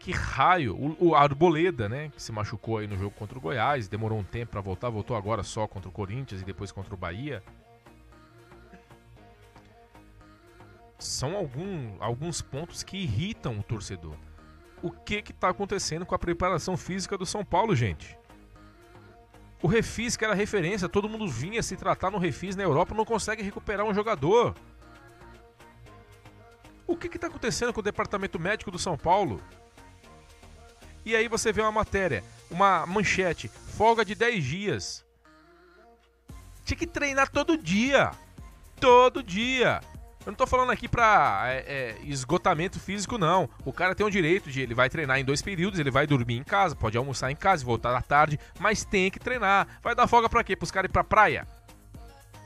que 0.01 0.11
raio, 0.11 0.75
o, 0.75 1.11
o 1.11 1.15
Arboleda, 1.15 1.89
né, 1.89 2.09
que 2.09 2.21
se 2.21 2.33
machucou 2.33 2.79
aí 2.79 2.87
no 2.87 2.97
jogo 2.97 3.15
contra 3.15 3.39
o 3.39 3.41
Goiás, 3.41 3.87
demorou 3.87 4.19
um 4.19 4.25
tempo 4.25 4.53
para 4.53 4.61
voltar, 4.63 4.89
voltou 4.89 5.15
agora 5.15 5.43
só 5.43 5.69
contra 5.69 5.89
o 5.89 5.93
Corinthians 5.93 6.41
e 6.41 6.45
depois 6.45 6.73
contra 6.73 6.95
o 6.95 6.97
Bahia. 6.97 7.45
São 11.01 11.37
algum, 11.37 11.97
alguns 11.99 12.43
pontos 12.43 12.83
que 12.83 12.99
irritam 12.99 13.59
o 13.59 13.63
torcedor. 13.63 14.15
O 14.83 14.91
que 14.91 15.23
que 15.23 15.33
tá 15.33 15.49
acontecendo 15.49 16.07
com 16.07 16.15
a 16.15 16.19
preparação 16.19 16.77
física 16.77 17.17
do 17.17 17.27
São 17.27 17.45
Paulo, 17.45 17.75
gente? 17.75 18.19
O 19.63 19.67
Refis, 19.67 20.17
que 20.17 20.25
era 20.25 20.35
referência, 20.35 20.89
todo 20.89 21.09
mundo 21.09 21.29
vinha 21.29 21.63
se 21.63 21.77
tratar 21.77 22.11
no 22.11 22.19
Refis 22.19 22.57
na 22.57 22.63
Europa, 22.63 22.95
não 22.95 23.05
consegue 23.05 23.43
recuperar 23.43 23.85
um 23.85 23.93
jogador. 23.93 24.55
O 26.87 26.97
que 26.97 27.09
está 27.09 27.27
acontecendo 27.27 27.73
com 27.73 27.81
o 27.81 27.85
departamento 27.85 28.39
médico 28.39 28.71
do 28.71 28.79
São 28.79 28.97
Paulo? 28.97 29.41
E 31.05 31.15
aí 31.15 31.29
você 31.29 31.53
vê 31.53 31.61
uma 31.61 31.73
matéria, 31.73 32.23
uma 32.51 32.87
manchete, 32.87 33.49
folga 33.49 34.05
de 34.05 34.15
10 34.15 34.45
dias. 34.45 35.05
Tinha 36.65 36.77
que 36.77 36.87
treinar 36.87 37.31
todo 37.31 37.57
dia. 37.57 38.11
Todo 38.79 39.23
dia. 39.23 39.81
Eu 40.25 40.33
não 40.33 40.35
tô 40.35 40.47
falando 40.47 40.71
aqui 40.71 40.87
pra 40.87 41.45
é, 41.47 41.59
é, 41.67 41.97
esgotamento 42.05 42.79
físico, 42.79 43.17
não. 43.17 43.49
O 43.65 43.73
cara 43.73 43.95
tem 43.95 44.07
o 44.07 44.11
direito 44.11 44.51
de. 44.51 44.61
Ele 44.61 44.75
vai 44.75 44.91
treinar 44.91 45.19
em 45.19 45.25
dois 45.25 45.41
períodos, 45.41 45.79
ele 45.79 45.91
vai 45.91 46.07
dormir 46.07 46.37
em 46.37 46.45
casa, 46.45 46.77
pode 46.77 46.99
almoçar 46.99 47.31
em 47.31 47.37
casa 47.37 47.63
e 47.63 47.67
voltar 47.67 47.97
à 47.97 48.03
tarde, 48.03 48.39
mas 48.59 48.85
tem 48.85 49.11
que 49.11 49.19
treinar. 49.19 49.67
Vai 49.83 49.95
dar 49.95 50.07
folga 50.07 50.29
pra 50.29 50.45
quê? 50.45 50.55
Pros 50.55 50.71
caras 50.71 50.89
ir 50.89 50.93
pra 50.93 51.03
praia? 51.03 51.49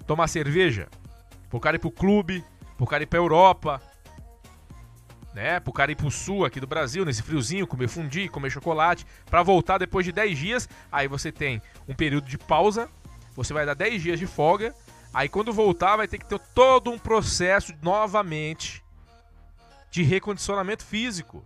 Tomar 0.07 0.29
cerveja? 0.29 0.89
Pro 1.51 1.59
cara 1.59 1.77
ir 1.77 1.81
pro 1.81 1.91
clube? 1.91 2.45
Pro 2.77 2.87
cara 2.87 3.03
ir 3.03 3.07
pra 3.07 3.19
Europa? 3.19 3.81
né? 5.35 5.59
Pro 5.59 5.73
cara 5.73 5.91
ir 5.91 5.97
pro 5.97 6.11
sul 6.11 6.45
aqui 6.45 6.61
do 6.61 6.67
Brasil, 6.67 7.05
nesse 7.05 7.23
friozinho, 7.23 7.67
comer 7.67 7.89
fundi, 7.89 8.29
comer 8.29 8.51
chocolate, 8.51 9.05
para 9.27 9.43
voltar 9.43 9.79
depois 9.79 10.07
de 10.07 10.13
10 10.13 10.39
dias. 10.39 10.69
Aí 10.91 11.09
você 11.09 11.33
tem 11.33 11.61
um 11.89 11.95
período 11.95 12.29
de 12.29 12.39
pausa, 12.39 12.89
você 13.35 13.53
vai 13.53 13.67
dar 13.67 13.75
10 13.75 14.01
dias 14.01 14.19
de 14.19 14.27
folga. 14.27 14.73
Aí 15.15 15.29
quando 15.29 15.53
voltar, 15.53 15.97
vai 15.97 16.09
ter 16.09 16.19
que 16.19 16.27
ter 16.27 16.41
todo 16.53 16.91
um 16.91 16.99
processo 16.99 17.73
novamente 17.81 18.85
de 19.89 20.03
recondicionamento 20.03 20.85
físico. 20.85 21.45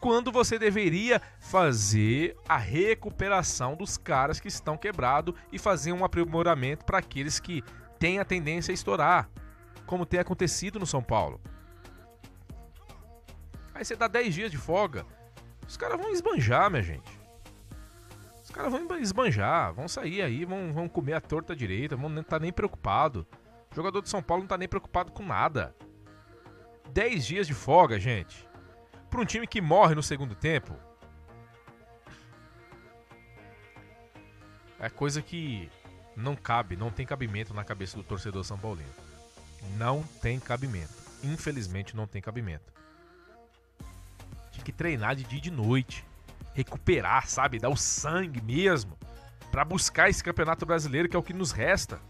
Quando 0.00 0.32
você 0.32 0.58
deveria 0.58 1.22
fazer 1.38 2.36
a 2.48 2.56
recuperação 2.56 3.76
dos 3.76 3.96
caras 3.96 4.40
que 4.40 4.48
estão 4.48 4.76
quebrados 4.76 5.36
e 5.52 5.58
fazer 5.60 5.92
um 5.92 6.04
aprimoramento 6.04 6.84
para 6.84 6.98
aqueles 6.98 7.38
que 7.38 7.62
têm 8.00 8.18
a 8.18 8.24
tendência 8.24 8.72
a 8.72 8.74
estourar, 8.74 9.30
como 9.86 10.04
tem 10.04 10.18
acontecido 10.18 10.80
no 10.80 10.86
São 10.86 11.00
Paulo. 11.00 11.40
Aí 13.72 13.84
você 13.84 13.94
dá 13.94 14.08
10 14.08 14.34
dias 14.34 14.50
de 14.50 14.58
folga. 14.58 15.06
Os 15.68 15.76
caras 15.76 15.96
vão 15.96 16.10
esbanjar, 16.10 16.68
minha 16.68 16.82
gente. 16.82 17.21
Os 18.52 18.54
caras 18.54 18.70
vão 18.70 18.98
esbanjar, 18.98 19.72
vão 19.72 19.88
sair 19.88 20.20
aí, 20.20 20.44
vão, 20.44 20.74
vão 20.74 20.86
comer 20.86 21.14
a 21.14 21.22
torta 21.22 21.56
direita, 21.56 21.96
vão 21.96 22.10
não 22.10 22.22
tá 22.22 22.38
nem 22.38 22.52
preocupado. 22.52 23.26
O 23.70 23.74
jogador 23.74 24.02
de 24.02 24.10
São 24.10 24.22
Paulo 24.22 24.42
não 24.42 24.48
tá 24.48 24.58
nem 24.58 24.68
preocupado 24.68 25.10
com 25.10 25.24
nada. 25.24 25.74
10 26.90 27.24
dias 27.24 27.46
de 27.46 27.54
folga, 27.54 27.98
gente. 27.98 28.46
Para 29.08 29.22
um 29.22 29.24
time 29.24 29.46
que 29.46 29.62
morre 29.62 29.94
no 29.94 30.02
segundo 30.02 30.34
tempo. 30.34 30.76
É 34.78 34.90
coisa 34.90 35.22
que 35.22 35.70
não 36.14 36.36
cabe, 36.36 36.76
não 36.76 36.90
tem 36.90 37.06
cabimento 37.06 37.54
na 37.54 37.64
cabeça 37.64 37.96
do 37.96 38.04
torcedor 38.04 38.44
São 38.44 38.58
Paulino. 38.58 38.92
Não 39.78 40.02
tem 40.20 40.38
cabimento. 40.38 40.92
Infelizmente 41.24 41.96
não 41.96 42.06
tem 42.06 42.20
cabimento. 42.20 42.70
Tinha 44.50 44.62
que 44.62 44.72
treinar 44.72 45.16
de 45.16 45.24
dia 45.24 45.38
e 45.38 45.40
de 45.40 45.50
noite. 45.50 46.04
Recuperar, 46.54 47.28
sabe? 47.28 47.58
Dar 47.58 47.68
o 47.68 47.76
sangue 47.76 48.40
mesmo. 48.40 48.96
para 49.50 49.64
buscar 49.64 50.08
esse 50.08 50.24
campeonato 50.24 50.64
brasileiro 50.64 51.08
que 51.08 51.16
é 51.16 51.18
o 51.18 51.22
que 51.22 51.34
nos 51.34 51.52
resta. 51.52 52.00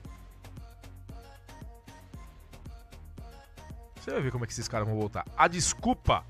Você 3.97 4.11
vai 4.11 4.21
ver 4.21 4.33
como 4.33 4.45
é 4.45 4.47
que 4.47 4.53
esses 4.53 4.69
caras 4.69 4.87
vão 4.87 4.97
voltar. 4.97 5.25
A 5.37 5.47
desculpa 5.47 6.25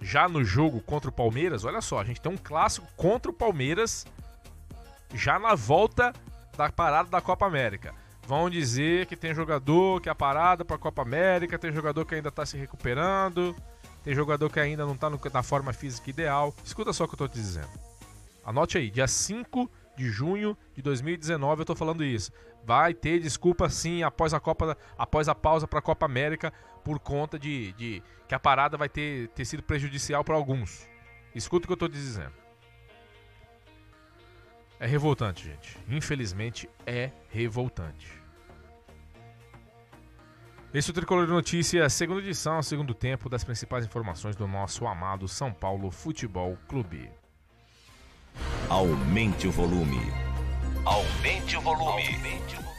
já 0.00 0.28
no 0.28 0.42
jogo 0.42 0.80
contra 0.80 1.10
o 1.10 1.12
Palmeiras, 1.12 1.64
olha 1.64 1.80
só, 1.80 2.00
a 2.00 2.04
gente 2.04 2.20
tem 2.20 2.32
um 2.32 2.36
clássico 2.36 2.86
contra 2.96 3.30
o 3.30 3.34
Palmeiras 3.34 4.06
já 5.12 5.38
na 5.38 5.54
volta 5.54 6.14
da 6.56 6.70
parada 6.70 7.10
da 7.10 7.20
Copa 7.20 7.46
América. 7.46 7.94
Vão 8.26 8.48
dizer 8.48 9.06
que 9.06 9.16
tem 9.16 9.34
jogador 9.34 10.00
que 10.00 10.08
é 10.08 10.14
parada 10.14 10.64
para 10.64 10.76
a 10.76 10.78
Copa 10.78 11.02
América, 11.02 11.58
tem 11.58 11.72
jogador 11.72 12.04
que 12.04 12.14
ainda 12.14 12.28
está 12.28 12.46
se 12.46 12.56
recuperando, 12.56 13.54
tem 14.02 14.14
jogador 14.14 14.50
que 14.50 14.58
ainda 14.58 14.84
não 14.84 14.94
está 14.94 15.10
na 15.32 15.42
forma 15.42 15.72
física 15.72 16.10
ideal. 16.10 16.54
Escuta 16.64 16.92
só 16.92 17.04
o 17.04 17.08
que 17.08 17.12
eu 17.12 17.16
estou 17.16 17.28
te 17.28 17.34
dizendo. 17.34 17.68
Anote 18.44 18.78
aí, 18.78 18.90
dia 18.90 19.06
5 19.06 19.70
de 19.96 20.08
junho 20.08 20.56
de 20.74 20.82
2019 20.82 21.60
eu 21.60 21.62
estou 21.62 21.76
falando 21.76 22.04
isso. 22.04 22.32
Vai 22.64 22.94
ter 22.94 23.20
desculpa 23.20 23.68
sim 23.68 24.02
após 24.02 24.32
a 24.32 24.40
Copa, 24.40 24.76
após 24.96 25.28
a 25.28 25.34
pausa 25.34 25.66
para 25.66 25.78
a 25.78 25.82
Copa 25.82 26.06
América 26.06 26.52
por 26.84 26.98
conta 26.98 27.38
de, 27.38 27.72
de, 27.72 28.02
que 28.26 28.34
a 28.34 28.38
parada 28.38 28.76
vai 28.76 28.88
ter, 28.88 29.28
ter 29.28 29.44
sido 29.44 29.62
prejudicial 29.62 30.24
para 30.24 30.34
alguns. 30.34 30.88
Escuta 31.34 31.64
o 31.64 31.66
que 31.66 31.72
eu 31.72 31.74
estou 31.74 31.88
dizendo. 31.88 32.32
É 34.78 34.86
revoltante, 34.86 35.44
gente. 35.44 35.78
Infelizmente 35.88 36.68
é 36.86 37.10
revoltante. 37.28 38.19
Esse 40.72 40.88
é 40.88 40.92
o 40.92 40.94
Tricolor 40.94 41.26
de 41.26 41.32
Notícias, 41.32 41.92
segunda 41.94 42.20
edição, 42.20 42.62
segundo 42.62 42.94
tempo 42.94 43.28
das 43.28 43.42
principais 43.42 43.84
informações 43.84 44.36
do 44.36 44.46
nosso 44.46 44.86
amado 44.86 45.26
São 45.26 45.52
Paulo 45.52 45.90
Futebol 45.90 46.56
Clube. 46.68 47.10
Aumente 48.68 49.48
o 49.48 49.50
volume. 49.50 49.98
Aumente 50.84 51.56
o 51.56 51.60
volume. 51.60 52.04
Aumente 52.14 52.54
o 52.54 52.60
volume. 52.60 52.70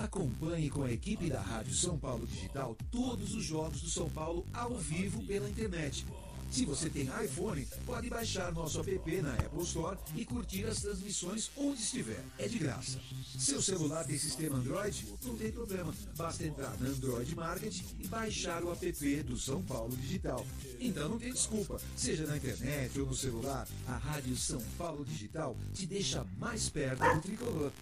Acompanhe 0.00 0.68
com 0.68 0.82
a 0.82 0.90
equipe 0.90 1.30
da 1.30 1.40
Rádio 1.40 1.72
São 1.72 1.96
Paulo 1.96 2.26
Digital 2.26 2.76
todos 2.90 3.36
os 3.36 3.44
jogos 3.44 3.80
do 3.80 3.88
São 3.88 4.10
Paulo 4.10 4.44
ao 4.52 4.74
vivo 4.74 5.24
pela 5.24 5.48
internet. 5.48 6.04
Se 6.50 6.64
você 6.64 6.88
tem 6.88 7.08
iPhone, 7.22 7.66
pode 7.84 8.08
baixar 8.08 8.52
nosso 8.52 8.80
app 8.80 9.22
na 9.22 9.34
Apple 9.34 9.62
Store 9.62 9.98
e 10.16 10.24
curtir 10.24 10.64
as 10.64 10.80
transmissões 10.80 11.50
onde 11.56 11.80
estiver. 11.80 12.24
É 12.38 12.48
de 12.48 12.58
graça. 12.58 12.98
Seu 13.38 13.60
celular 13.60 14.04
tem 14.04 14.18
sistema 14.18 14.56
Android? 14.56 15.06
Não 15.24 15.36
tem 15.36 15.52
problema. 15.52 15.94
Basta 16.16 16.44
entrar 16.44 16.74
na 16.80 16.88
Android 16.88 17.34
Market 17.34 17.80
e 18.00 18.08
baixar 18.08 18.62
o 18.64 18.72
app 18.72 19.22
do 19.24 19.36
São 19.36 19.62
Paulo 19.62 19.94
Digital. 19.96 20.44
Então 20.80 21.08
não 21.08 21.18
tem 21.18 21.32
desculpa. 21.32 21.80
Seja 21.96 22.26
na 22.26 22.36
internet 22.36 22.98
ou 22.98 23.06
no 23.06 23.14
celular, 23.14 23.68
a 23.86 23.96
Rádio 23.96 24.36
São 24.36 24.62
Paulo 24.76 25.04
Digital 25.04 25.56
te 25.74 25.86
deixa 25.86 26.26
mais 26.38 26.68
perto 26.68 27.02
do 27.14 27.20
tricolor. 27.20 27.72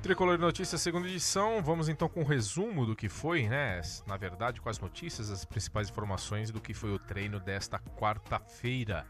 Tricolor 0.05 0.37
Notícias, 0.37 0.81
segunda 0.81 1.07
edição. 1.07 1.63
Vamos 1.63 1.89
então 1.89 2.07
com 2.07 2.21
um 2.21 2.23
resumo 2.23 2.85
do 2.85 2.95
que 2.95 3.09
foi, 3.09 3.47
né? 3.47 3.81
Na 4.05 4.15
verdade, 4.15 4.61
com 4.61 4.69
as 4.69 4.77
notícias, 4.77 5.31
as 5.31 5.43
principais 5.43 5.89
informações 5.89 6.51
do 6.51 6.61
que 6.61 6.75
foi 6.75 6.91
o 6.91 6.99
treino 6.99 7.39
desta 7.39 7.79
quarta-feira 7.79 9.07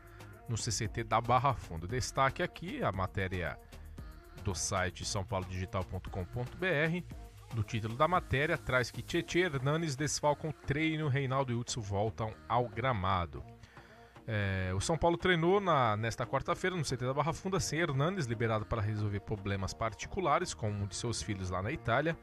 no 0.48 0.56
CCT 0.56 1.04
da 1.04 1.20
Barra 1.20 1.54
Fundo. 1.54 1.86
Destaque 1.86 2.42
aqui 2.42 2.82
a 2.82 2.94
matéria 2.94 3.60
do 4.42 4.56
site 4.56 5.04
sãopaulodigital.com.br. 5.04 7.16
No 7.54 7.62
título 7.62 7.98
da 7.98 8.08
matéria, 8.08 8.58
traz 8.58 8.90
que 8.90 9.02
Tietê 9.02 9.42
Hernanes 9.42 9.98
desfalcam 9.98 10.54
treino, 10.66 11.10
Reinaldo 11.10 11.52
e 11.52 11.56
Hudson 11.56 11.82
voltam 11.82 12.34
ao 12.48 12.70
gramado. 12.70 13.44
É, 14.28 14.72
o 14.74 14.82
São 14.82 14.98
Paulo 14.98 15.18
treinou 15.18 15.60
na, 15.60 15.96
nesta 15.96 16.26
quarta-feira 16.26 16.76
no 16.76 16.84
CT 16.84 16.98
da 16.98 17.14
Barra 17.14 17.34
Funda 17.34 17.60
sem 17.60 17.80
Hernanes, 17.80 18.26
liberado 18.26 18.66
para 18.66 18.82
resolver 18.82 19.20
problemas 19.20 19.74
particulares 19.74 20.54
com 20.54 20.70
um 20.70 20.88
de 20.88 20.96
seus 20.96 21.22
filhos 21.22 21.50
lá 21.50 21.62
na 21.62 21.72
Itália. 21.72 22.18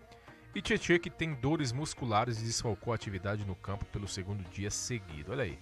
E 0.55 0.61
Tietchan, 0.61 0.98
que 0.98 1.09
tem 1.09 1.34
dores 1.34 1.72
musculares 1.72 2.40
e 2.40 2.44
desfalcou 2.44 2.92
a 2.92 2.96
atividade 2.96 3.44
no 3.46 3.55
campo 3.55 3.84
pelo 3.86 4.07
segundo 4.07 4.42
dia 4.50 4.70
seguido. 4.70 5.32
Olha 5.32 5.44
aí. 5.44 5.59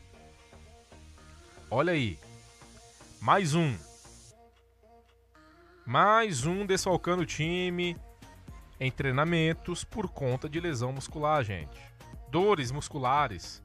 Olha 1.70 1.92
aí. 1.92 2.18
Mais 3.20 3.54
um. 3.54 3.76
Mais 5.86 6.46
um 6.46 6.66
desfalcando 6.66 7.22
o 7.22 7.26
time 7.26 7.96
em 8.80 8.90
treinamentos 8.90 9.84
por 9.84 10.08
conta 10.08 10.48
de 10.48 10.58
lesão 10.58 10.92
muscular, 10.92 11.44
gente. 11.44 11.78
Dores 12.30 12.72
musculares. 12.72 13.62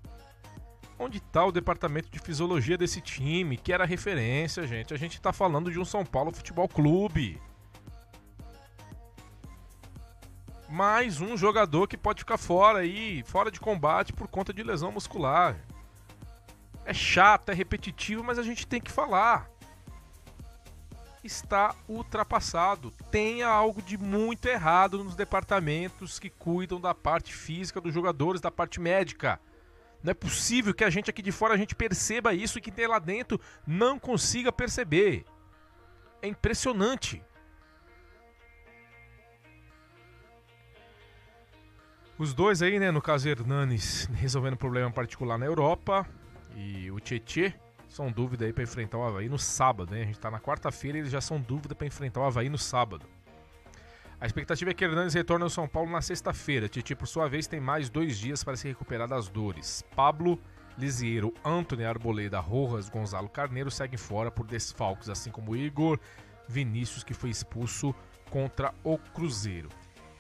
Onde 0.98 1.18
está 1.18 1.46
o 1.46 1.52
departamento 1.52 2.10
de 2.10 2.20
fisiologia 2.20 2.78
desse 2.78 3.02
time, 3.02 3.58
que 3.58 3.74
era 3.74 3.86
referência, 3.86 4.66
gente? 4.66 4.94
A 4.94 4.98
gente 4.98 5.16
está 5.16 5.34
falando 5.34 5.70
de 5.70 5.78
um 5.78 5.84
São 5.84 6.06
Paulo 6.06 6.32
Futebol 6.32 6.70
Clube. 6.70 7.42
Mais 10.70 11.20
um 11.20 11.36
jogador 11.36 11.88
que 11.88 11.98
pode 11.98 12.20
ficar 12.20 12.38
fora 12.38 12.80
aí, 12.80 13.24
fora 13.28 13.52
de 13.52 13.60
combate 13.60 14.14
por 14.14 14.28
conta 14.28 14.54
de 14.54 14.64
lesão 14.64 14.92
muscular. 14.92 15.58
É 16.86 16.94
chato, 16.94 17.50
é 17.50 17.54
repetitivo, 17.54 18.24
mas 18.24 18.40
a 18.40 18.44
gente 18.44 18.66
tem 18.66 18.80
que 18.80 18.92
falar. 18.92 19.50
Está 21.24 21.76
ultrapassado. 21.90 22.92
Tem 23.12 23.44
algo 23.44 23.82
de 23.82 23.98
muito 23.98 24.46
errado 24.48 25.04
nos 25.04 25.16
departamentos 25.16 26.20
que 26.20 26.30
cuidam 26.30 26.80
da 26.80 26.96
parte 26.96 27.34
física 27.34 27.82
dos 27.82 27.94
jogadores, 27.94 28.40
da 28.40 28.52
parte 28.52 28.80
médica. 28.80 29.40
Não 30.06 30.12
é 30.12 30.14
possível 30.14 30.72
que 30.72 30.84
a 30.84 30.90
gente 30.92 31.10
aqui 31.10 31.24
de 31.24 31.32
fora 31.32 31.56
a 31.56 31.58
gente 31.58 31.74
perceba 31.74 32.32
isso 32.32 32.60
e 32.60 32.62
que 32.62 32.70
tem 32.70 32.86
lá 32.86 33.00
dentro 33.00 33.42
não 33.66 33.98
consiga 33.98 34.52
perceber. 34.52 35.26
É 36.22 36.28
impressionante. 36.28 37.24
Os 42.20 42.36
dois 42.36 42.62
aí, 42.62 42.78
né, 42.78 42.92
no 42.92 43.02
caso 43.02 43.28
Hernanes, 43.28 44.08
resolvendo 44.14 44.56
problema 44.56 44.92
particular 44.92 45.40
na 45.40 45.48
Europa 45.48 46.08
e 46.56 46.92
o 46.92 47.00
Tietê 47.00 47.56
são 47.90 48.12
dúvida 48.12 48.46
aí 48.46 48.54
para 48.54 48.62
enfrentar 48.62 49.00
o 49.00 49.04
Havaí 49.04 49.28
no 49.28 49.40
sábado, 49.40 49.92
né? 49.92 50.04
A 50.04 50.06
gente 50.06 50.20
tá 50.20 50.30
na 50.30 50.40
quarta-feira 50.40 51.00
e 51.00 51.02
eles 51.02 51.12
já 51.12 51.20
são 51.20 51.42
dúvida 51.42 51.74
para 51.74 51.88
enfrentar 51.88 52.20
o 52.20 52.26
Havaí 52.26 52.48
no 52.48 52.60
sábado. 52.60 53.08
A 54.26 54.28
expectativa 54.28 54.72
é 54.72 54.74
que 54.74 54.84
Hernandes 54.84 55.14
retorne 55.14 55.44
ao 55.44 55.52
São 55.52 55.68
Paulo 55.68 55.92
na 55.92 56.02
sexta-feira. 56.02 56.68
Titi, 56.68 56.96
por 56.96 57.08
sua 57.08 57.30
vez, 57.30 57.46
tem 57.46 57.60
mais 57.60 57.92
dois 57.92 58.18
dias 58.18 58.44
para 58.44 58.58
se 58.58 58.68
recuperar 58.68 59.08
das 59.08 59.30
dores. 59.30 59.84
Pablo 59.96 60.42
Lisiero, 60.80 61.32
Antony 61.46 61.86
Arboleda, 61.86 62.40
Rojas, 62.40 62.90
Gonzalo 62.90 63.30
Carneiro 63.30 63.70
seguem 63.70 64.00
fora 64.00 64.32
por 64.32 64.48
desfalques, 64.48 65.10
assim 65.10 65.30
como 65.30 65.56
Igor 65.56 66.00
Vinícius, 66.50 67.04
que 67.04 67.14
foi 67.14 67.30
expulso 67.30 67.94
contra 68.32 68.74
o 68.84 68.98
Cruzeiro. 68.98 69.70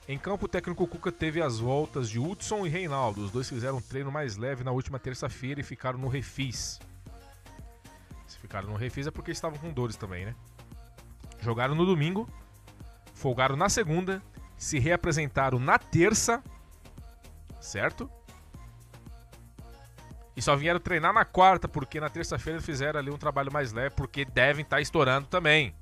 Em 0.08 0.20
campo, 0.20 0.46
o 0.46 0.48
técnico 0.48 0.86
Cuca 0.86 1.12
teve 1.12 1.42
as 1.42 1.58
voltas 1.58 2.08
de 2.08 2.20
Hudson 2.20 2.64
e 2.64 2.70
Reinaldo. 2.70 3.22
Os 3.22 3.32
dois 3.32 3.50
fizeram 3.50 3.78
um 3.78 3.82
treino 3.82 4.12
mais 4.12 4.38
leve 4.38 4.64
na 4.64 4.72
última 4.72 5.00
terça-feira 5.00 5.62
e 5.62 5.64
ficaram 5.64 5.98
no 5.98 6.10
refis. 6.10 6.80
Se 8.28 8.38
ficaram 8.38 8.70
no 8.70 8.76
refis 8.76 9.08
é 9.08 9.12
porque 9.12 9.32
estavam 9.32 9.58
com 9.58 9.74
dores 9.74 9.96
também, 9.96 10.28
né? 10.28 10.36
Jogaram 11.42 11.74
no 11.74 11.88
domingo 11.88 12.30
folgaram 13.16 13.56
na 13.56 13.70
segunda, 13.70 14.22
se 14.56 14.78
reapresentaram 14.78 15.58
na 15.58 15.80
terça, 15.80 16.44
certo? 17.60 18.10
E 20.36 20.42
só 20.42 20.56
vieram 20.56 20.80
treinar 20.80 21.14
na 21.14 21.24
quarta, 21.24 21.68
porque 21.68 22.00
na 22.00 22.10
terça-feira 22.10 22.62
fizeram 22.62 23.00
ali 23.00 23.10
um 23.10 23.18
trabalho 23.18 23.52
mais 23.52 23.72
leve, 23.72 23.96
porque 23.96 24.26
devem 24.26 24.64
estar 24.64 24.78
tá 24.78 24.82
estourando 24.82 25.28
também. 25.28 25.74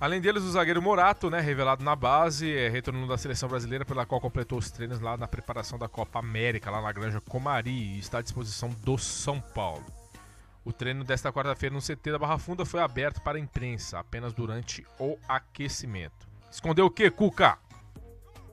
Além 0.00 0.20
deles, 0.20 0.42
o 0.42 0.50
zagueiro 0.50 0.82
Morato, 0.82 1.30
né, 1.30 1.40
revelado 1.40 1.82
na 1.82 1.96
base, 1.96 2.52
é 2.52 2.70
da 3.08 3.18
seleção 3.18 3.48
brasileira, 3.48 3.84
pela 3.84 4.06
qual 4.06 4.20
completou 4.20 4.58
os 4.58 4.70
treinos 4.70 5.00
lá 5.00 5.16
na 5.16 5.26
preparação 5.26 5.78
da 5.78 5.88
Copa 5.88 6.18
América, 6.18 6.70
lá 6.70 6.80
na 6.80 6.92
Granja 6.92 7.20
Comari, 7.20 7.70
e 7.70 7.98
está 7.98 8.18
à 8.18 8.22
disposição 8.22 8.68
do 8.68 8.96
São 8.98 9.40
Paulo. 9.40 10.03
O 10.64 10.72
treino 10.72 11.04
desta 11.04 11.30
quarta-feira 11.30 11.74
no 11.74 11.82
CT 11.82 12.12
da 12.12 12.18
Barra 12.18 12.38
Funda 12.38 12.64
foi 12.64 12.80
aberto 12.80 13.20
para 13.20 13.36
a 13.36 13.40
imprensa 13.40 13.98
apenas 13.98 14.32
durante 14.32 14.86
o 14.98 15.18
aquecimento. 15.28 16.26
Escondeu 16.50 16.86
o 16.86 16.90
que, 16.90 17.10
Cuca? 17.10 17.58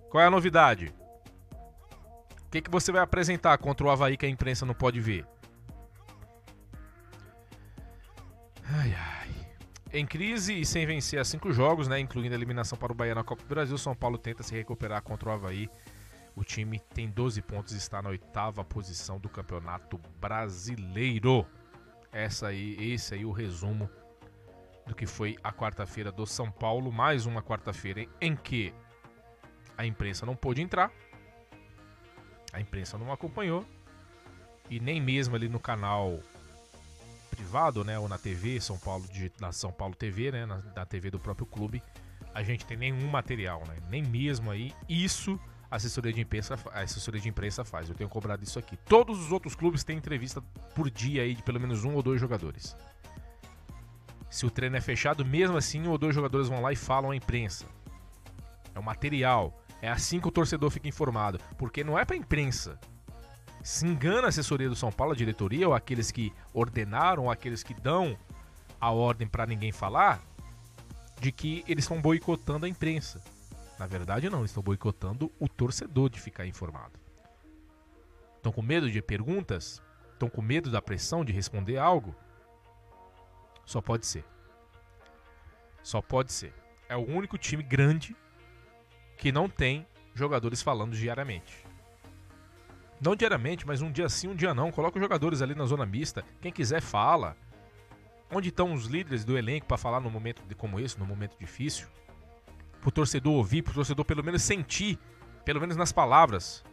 Qual 0.09 0.21
é 0.21 0.27
a 0.27 0.31
novidade? 0.31 0.93
O 2.45 2.49
que, 2.51 2.61
que 2.61 2.69
você 2.69 2.91
vai 2.91 3.01
apresentar 3.01 3.57
contra 3.59 3.87
o 3.87 3.89
Havaí 3.89 4.17
que 4.17 4.25
a 4.25 4.29
imprensa 4.29 4.65
não 4.65 4.73
pode 4.73 4.99
ver? 4.99 5.25
Ai, 8.65 8.93
Em 9.93 10.05
crise 10.05 10.59
e 10.59 10.65
sem 10.65 10.85
vencer 10.85 11.17
a 11.17 11.23
cinco 11.23 11.53
jogos, 11.53 11.87
né, 11.87 11.97
incluindo 11.97 12.35
a 12.35 12.37
eliminação 12.37 12.77
para 12.77 12.91
o 12.91 12.95
Bahia 12.95 13.15
na 13.15 13.23
Copa 13.23 13.43
do 13.43 13.47
Brasil, 13.47 13.77
São 13.77 13.95
Paulo 13.95 14.17
tenta 14.17 14.43
se 14.43 14.53
recuperar 14.53 15.01
contra 15.01 15.29
o 15.29 15.31
Havaí. 15.31 15.69
O 16.35 16.43
time 16.43 16.79
tem 16.93 17.09
12 17.09 17.41
pontos 17.41 17.73
e 17.73 17.77
está 17.77 18.01
na 18.01 18.09
oitava 18.09 18.65
posição 18.65 19.17
do 19.17 19.29
Campeonato 19.29 19.97
Brasileiro. 20.19 21.45
Essa 22.11 22.47
aí, 22.47 22.75
esse 22.93 23.13
aí 23.13 23.25
o 23.25 23.31
resumo 23.31 23.89
do 24.85 24.93
que 24.93 25.05
foi 25.05 25.37
a 25.43 25.51
quarta-feira 25.53 26.11
do 26.11 26.25
São 26.25 26.51
Paulo, 26.51 26.91
mais 26.91 27.25
uma 27.25 27.41
quarta-feira 27.41 28.05
em 28.19 28.35
que 28.35 28.73
a 29.77 29.85
imprensa 29.85 30.25
não 30.25 30.35
pôde 30.35 30.61
entrar, 30.61 30.91
a 32.51 32.59
imprensa 32.59 32.97
não 32.97 33.11
acompanhou 33.11 33.65
e 34.69 34.79
nem 34.79 34.99
mesmo 34.99 35.35
ali 35.35 35.47
no 35.47 35.59
canal 35.59 36.19
privado, 37.29 37.83
né, 37.83 37.97
ou 37.97 38.09
na 38.09 38.17
TV 38.17 38.59
São 38.59 38.77
Paulo 38.77 39.05
na 39.39 39.53
São 39.53 39.71
Paulo 39.71 39.95
TV, 39.95 40.31
né, 40.31 40.45
na, 40.45 40.57
na 40.57 40.85
TV 40.85 41.09
do 41.09 41.19
próprio 41.19 41.45
clube, 41.45 41.81
a 42.33 42.43
gente 42.43 42.65
tem 42.65 42.75
nenhum 42.75 43.07
material, 43.07 43.63
né, 43.67 43.77
nem 43.89 44.03
mesmo 44.03 44.51
aí 44.51 44.73
isso 44.89 45.39
a 45.71 45.77
assessoria 45.77 46.11
de 46.11 46.19
imprensa, 46.19 46.55
a 46.73 46.81
assessoria 46.81 47.21
de 47.21 47.29
imprensa 47.29 47.63
faz. 47.63 47.87
Eu 47.87 47.95
tenho 47.95 48.09
cobrado 48.09 48.43
isso 48.43 48.59
aqui. 48.59 48.75
Todos 48.75 49.17
os 49.19 49.31
outros 49.31 49.55
clubes 49.55 49.85
têm 49.85 49.97
entrevista 49.97 50.41
por 50.75 50.91
dia 50.91 51.23
aí 51.23 51.33
de 51.33 51.41
pelo 51.41 51.59
menos 51.59 51.85
um 51.85 51.95
ou 51.95 52.03
dois 52.03 52.19
jogadores. 52.19 52.75
Se 54.29 54.45
o 54.45 54.51
treino 54.51 54.75
é 54.75 54.81
fechado, 54.81 55.25
mesmo 55.25 55.55
assim, 55.55 55.81
um 55.81 55.91
ou 55.91 55.97
dois 55.97 56.13
jogadores 56.13 56.49
vão 56.49 56.61
lá 56.61 56.73
e 56.73 56.75
falam 56.75 57.11
à 57.11 57.15
imprensa. 57.15 57.65
É 58.75 58.79
o 58.79 58.83
material. 58.83 59.63
É 59.81 59.89
assim 59.89 60.19
que 60.19 60.27
o 60.27 60.31
torcedor 60.31 60.69
fica 60.69 60.89
informado. 60.89 61.39
Porque 61.57 61.83
não 61.83 61.97
é 61.97 62.03
pra 62.03 62.15
imprensa 62.15 62.77
se 63.63 63.85
engana 63.85 64.25
a 64.25 64.29
assessoria 64.29 64.67
do 64.67 64.75
São 64.75 64.91
Paulo, 64.91 65.13
a 65.13 65.15
diretoria, 65.15 65.67
ou 65.67 65.73
aqueles 65.73 66.11
que 66.11 66.33
ordenaram, 66.53 67.23
ou 67.23 67.31
aqueles 67.31 67.63
que 67.63 67.73
dão 67.73 68.17
a 68.79 68.91
ordem 68.91 69.27
para 69.27 69.45
ninguém 69.45 69.71
falar, 69.71 70.21
de 71.19 71.31
que 71.31 71.63
eles 71.67 71.83
estão 71.83 72.01
boicotando 72.01 72.65
a 72.65 72.69
imprensa. 72.69 73.21
Na 73.81 73.87
verdade, 73.87 74.29
não, 74.29 74.41
eles 74.41 74.51
estão 74.51 74.61
boicotando 74.61 75.31
o 75.39 75.49
torcedor 75.49 76.07
de 76.07 76.21
ficar 76.21 76.45
informado. 76.45 76.99
Estão 78.35 78.51
com 78.51 78.61
medo 78.61 78.91
de 78.91 79.01
perguntas? 79.01 79.81
Estão 80.13 80.29
com 80.29 80.39
medo 80.39 80.69
da 80.69 80.79
pressão 80.79 81.25
de 81.25 81.33
responder 81.33 81.79
algo? 81.79 82.15
Só 83.65 83.81
pode 83.81 84.05
ser. 84.05 84.23
Só 85.81 85.99
pode 85.99 86.31
ser. 86.31 86.53
É 86.87 86.95
o 86.95 86.99
único 86.99 87.39
time 87.39 87.63
grande 87.63 88.15
que 89.17 89.31
não 89.31 89.49
tem 89.49 89.87
jogadores 90.13 90.61
falando 90.61 90.95
diariamente. 90.95 91.65
Não 93.03 93.15
diariamente, 93.15 93.65
mas 93.65 93.81
um 93.81 93.91
dia 93.91 94.07
sim, 94.09 94.27
um 94.27 94.35
dia 94.35 94.53
não. 94.53 94.71
Coloca 94.71 94.99
os 94.99 95.03
jogadores 95.03 95.41
ali 95.41 95.55
na 95.55 95.65
zona 95.65 95.87
mista. 95.87 96.23
Quem 96.39 96.51
quiser, 96.51 96.83
fala. 96.83 97.35
Onde 98.31 98.49
estão 98.49 98.73
os 98.73 98.85
líderes 98.85 99.25
do 99.25 99.35
elenco 99.35 99.65
para 99.65 99.75
falar 99.75 99.99
no 99.99 100.11
momento 100.11 100.43
como 100.55 100.79
esse, 100.79 100.99
no 100.99 101.05
momento 101.07 101.35
difícil? 101.39 101.87
Pro 102.81 102.91
torcedor 102.91 103.33
ouvir, 103.33 103.61
pro 103.61 103.73
torcedor 103.73 104.03
pelo 104.03 104.23
menos 104.23 104.41
sentir, 104.41 104.99
pelo 105.45 105.61
menos 105.61 105.77
nas 105.77 105.91
palavras. 105.91 106.63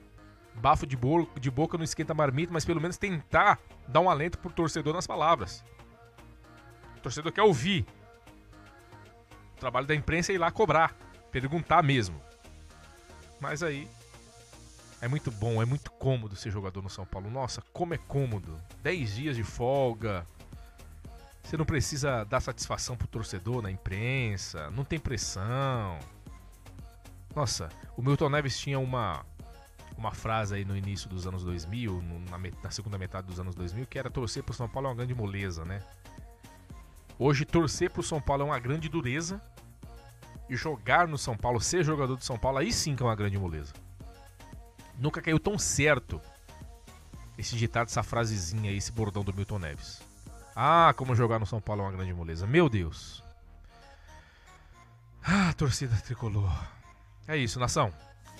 Bafo 0.55 0.87
de, 0.87 0.97
bolo, 0.97 1.31
de 1.39 1.51
boca 1.51 1.77
não 1.77 1.85
esquenta 1.85 2.15
marmita, 2.15 2.53
mas 2.53 2.65
pelo 2.65 2.81
menos 2.81 2.97
tentar 2.97 3.61
dar 3.87 4.01
um 4.01 4.11
alento 4.11 4.39
pro 4.39 4.51
torcedor 4.51 4.95
nas 4.95 5.07
palavras. 5.07 5.65
O 6.97 7.01
torcedor 7.01 7.31
quer 7.31 7.43
ouvir. 7.43 7.87
O 9.55 9.61
trabalho 9.61 9.87
da 9.87 9.95
imprensa 9.95 10.33
é 10.33 10.35
ir 10.35 10.39
lá 10.39 10.51
cobrar, 10.51 10.97
perguntar 11.31 11.83
mesmo. 11.83 12.21
Mas 13.41 13.63
aí 13.63 13.89
é 15.01 15.07
muito 15.07 15.31
bom, 15.31 15.63
é 15.63 15.65
muito 15.65 15.93
cômodo 15.93 16.35
ser 16.35 16.51
jogador 16.51 16.83
no 16.83 16.91
São 16.91 17.07
Paulo. 17.07 17.31
Nossa, 17.31 17.63
como 17.73 17.95
é 17.95 17.99
cômodo. 17.99 18.61
10 18.83 19.15
dias 19.15 19.37
de 19.37 19.45
folga. 19.45 20.27
Você 21.49 21.57
não 21.57 21.65
precisa 21.65 22.25
dar 22.25 22.41
satisfação 22.41 22.95
pro 22.95 23.09
torcedor 23.09 23.63
na 23.63 23.71
imprensa. 23.71 24.71
Não 24.71 24.85
tem 24.85 24.99
pressão. 24.99 25.99
Nossa, 27.35 27.71
o 27.97 28.03
Milton 28.03 28.29
Neves 28.29 28.59
tinha 28.59 28.79
uma 28.79 29.25
uma 29.97 30.13
frase 30.13 30.57
aí 30.57 30.65
no 30.65 30.77
início 30.77 31.09
dos 31.09 31.27
anos 31.27 31.43
2000, 31.43 32.03
na, 32.31 32.39
na 32.63 32.71
segunda 32.71 32.99
metade 32.99 33.27
dos 33.27 33.41
anos 33.41 33.55
2000, 33.55 33.87
que 33.87 33.99
era 33.99 34.11
torcer 34.11 34.43
pro 34.43 34.53
São 34.53 34.69
Paulo 34.69 34.89
é 34.89 34.91
uma 34.91 34.97
grande 34.97 35.15
moleza, 35.15 35.65
né? 35.65 35.83
Hoje, 37.19 37.47
torcer 37.47 37.91
pro 37.91 38.03
São 38.03 38.21
Paulo 38.21 38.43
é 38.43 38.45
uma 38.45 38.59
grande 38.59 38.87
dureza. 38.87 39.41
E 40.51 40.55
jogar 40.55 41.09
no 41.09 41.17
São 41.17 41.35
Paulo, 41.35 41.63
ser 41.63 41.83
jogador 41.83 42.17
do 42.17 42.25
São 42.25 42.39
Paulo, 42.39 42.59
aí 42.59 42.71
sim 42.71 42.95
que 42.95 43.03
é 43.03 43.07
uma 43.07 43.17
grande 43.17 43.39
moleza. 43.39 43.73
Nunca 44.99 45.23
caiu 45.23 45.41
tão 45.41 45.59
certo 45.59 46.21
esse 47.39 47.57
ditado, 47.57 47.89
essa 47.89 48.03
frasezinha 48.03 48.71
aí, 48.71 48.77
esse 48.77 48.93
bordão 48.93 49.25
do 49.25 49.33
Milton 49.33 49.59
Neves. 49.59 50.08
Ah, 50.61 50.93
como 50.97 51.15
jogar 51.15 51.39
no 51.39 51.47
São 51.47 51.61
Paulo 51.61 51.83
é 51.83 51.85
uma 51.85 51.93
grande 51.93 52.13
moleza. 52.13 52.45
Meu 52.45 52.69
Deus. 52.69 53.23
Ah, 55.23 55.53
torcida 55.53 55.95
tricolor. 55.99 56.51
É 57.29 57.37
isso, 57.37 57.61
nação. 57.61 57.93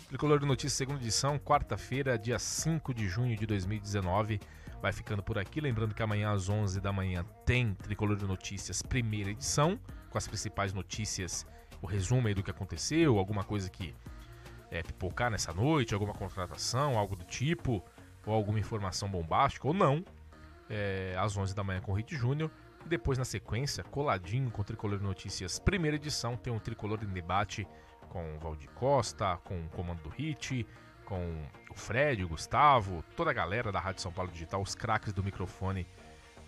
Tricolor 0.09 0.41
de 0.41 0.45
Notícias, 0.45 0.73
segunda 0.73 1.01
edição, 1.01 1.39
quarta-feira, 1.39 2.19
dia 2.19 2.37
5 2.37 2.93
de 2.93 3.07
junho 3.07 3.37
de 3.37 3.47
2019. 3.47 4.41
Vai 4.83 4.93
ficando 4.93 5.23
por 5.23 5.39
aqui. 5.39 5.61
Lembrando 5.61 5.95
que 5.95 6.03
amanhã 6.03 6.33
às 6.33 6.49
11 6.49 6.81
da 6.81 6.93
manhã 6.93 7.25
tem 7.47 7.73
Tricolor 7.75 8.17
de 8.17 8.27
Notícias, 8.27 8.83
primeira 8.83 9.31
edição, 9.31 9.79
com 10.11 10.19
as 10.19 10.27
principais 10.27 10.73
notícias, 10.73 11.47
o 11.81 11.87
resumo 11.87 12.27
aí 12.27 12.35
do 12.35 12.43
que 12.43 12.51
aconteceu, 12.51 13.17
alguma 13.17 13.45
coisa 13.45 13.71
que 13.71 13.95
é, 14.73 14.83
pipocar 14.83 15.31
nessa 15.31 15.53
noite, 15.53 15.95
alguma 15.95 16.15
contratação, 16.15 16.99
algo 16.99 17.15
do 17.15 17.25
tipo, 17.25 17.81
ou 18.27 18.35
alguma 18.35 18.59
informação 18.59 19.09
bombástica, 19.09 19.69
ou 19.69 19.73
não, 19.73 20.05
é, 20.69 21.15
às 21.19 21.37
11 21.37 21.55
da 21.55 21.65
manhã 21.65 21.81
com 21.81 21.93
o 21.93 21.95
Hit 21.95 22.17
Júnior. 22.17 22.51
E 22.85 22.89
depois, 22.89 23.19
na 23.19 23.25
sequência, 23.25 23.83
coladinho 23.85 24.51
com 24.51 24.63
o 24.63 24.65
Tricolor 24.65 25.01
Notícias, 25.01 25.59
primeira 25.59 25.97
edição, 25.97 26.37
tem 26.37 26.53
um 26.53 26.59
Tricolor 26.59 26.99
em 27.03 27.07
debate 27.07 27.67
com 28.09 28.37
o 28.37 28.39
Valdir 28.39 28.71
Costa, 28.71 29.37
com 29.45 29.61
o 29.61 29.69
comando 29.69 30.03
do 30.03 30.09
Hit, 30.09 30.67
com 31.05 31.47
o 31.71 31.75
Fred, 31.75 32.23
o 32.25 32.29
Gustavo, 32.29 33.03
toda 33.17 33.31
a 33.31 33.35
galera 33.35 33.73
da 33.73 33.81
Rádio 33.81 34.03
São 34.03 34.13
Paulo 34.13 34.31
Digital, 34.31 34.61
os 34.61 34.75
craques 34.75 35.13
do 35.13 35.23
microfone 35.25 35.87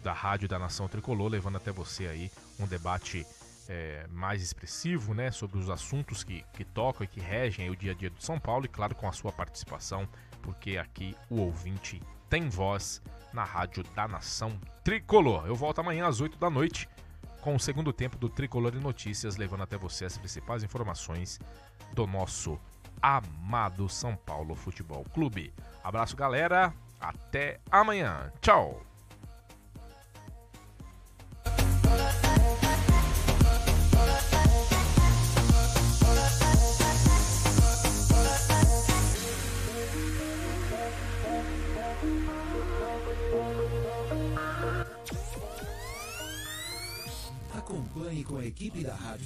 da 0.02 0.12
Rádio 0.12 0.48
da 0.48 0.58
Nação 0.58 0.88
Tricolor, 0.88 1.28
levando 1.28 1.56
até 1.56 1.70
você 1.70 2.06
aí 2.06 2.30
um 2.58 2.66
debate 2.66 3.26
é, 3.68 4.06
mais 4.10 4.42
expressivo, 4.42 5.14
né, 5.14 5.30
sobre 5.30 5.58
os 5.58 5.70
assuntos 5.70 6.24
que, 6.24 6.44
que 6.52 6.64
tocam 6.64 7.04
e 7.04 7.06
que 7.06 7.20
regem 7.20 7.70
o 7.70 7.76
dia 7.76 7.92
a 7.92 7.94
dia 7.94 8.10
do 8.10 8.22
São 8.22 8.38
Paulo 8.38 8.64
e 8.64 8.68
claro 8.68 8.94
com 8.94 9.08
a 9.08 9.12
sua 9.12 9.32
participação, 9.32 10.08
porque 10.42 10.76
aqui 10.76 11.16
o 11.28 11.40
ouvinte 11.40 12.02
tem 12.28 12.48
voz 12.48 13.02
na 13.33 13.45
rádio 13.45 13.83
da 13.95 14.07
Nação 14.09 14.59
Tricolor. 14.85 15.47
Eu 15.47 15.55
volto 15.55 15.81
amanhã 15.81 16.07
às 16.07 16.20
8 16.20 16.39
da 16.39 16.51
noite 16.51 16.89
com 17.41 17.55
o 17.55 17.61
segundo 17.61 17.93
tempo 17.93 18.18
do 18.18 18.28
Tricolor 18.28 18.74
e 18.74 18.81
Notícias, 18.81 19.37
levando 19.37 19.62
até 19.62 19.76
você 19.76 20.05
as 20.05 20.18
principais 20.18 20.62
informações 20.62 21.39
do 21.93 22.07
nosso 22.07 22.59
amado 23.01 23.89
São 23.89 24.14
Paulo 24.14 24.55
Futebol 24.55 25.05
Clube. 25.14 25.53
Abraço, 25.83 26.16
galera. 26.16 26.74
Até 27.01 27.61
amanhã. 27.70 28.31
Tchau. 28.41 28.89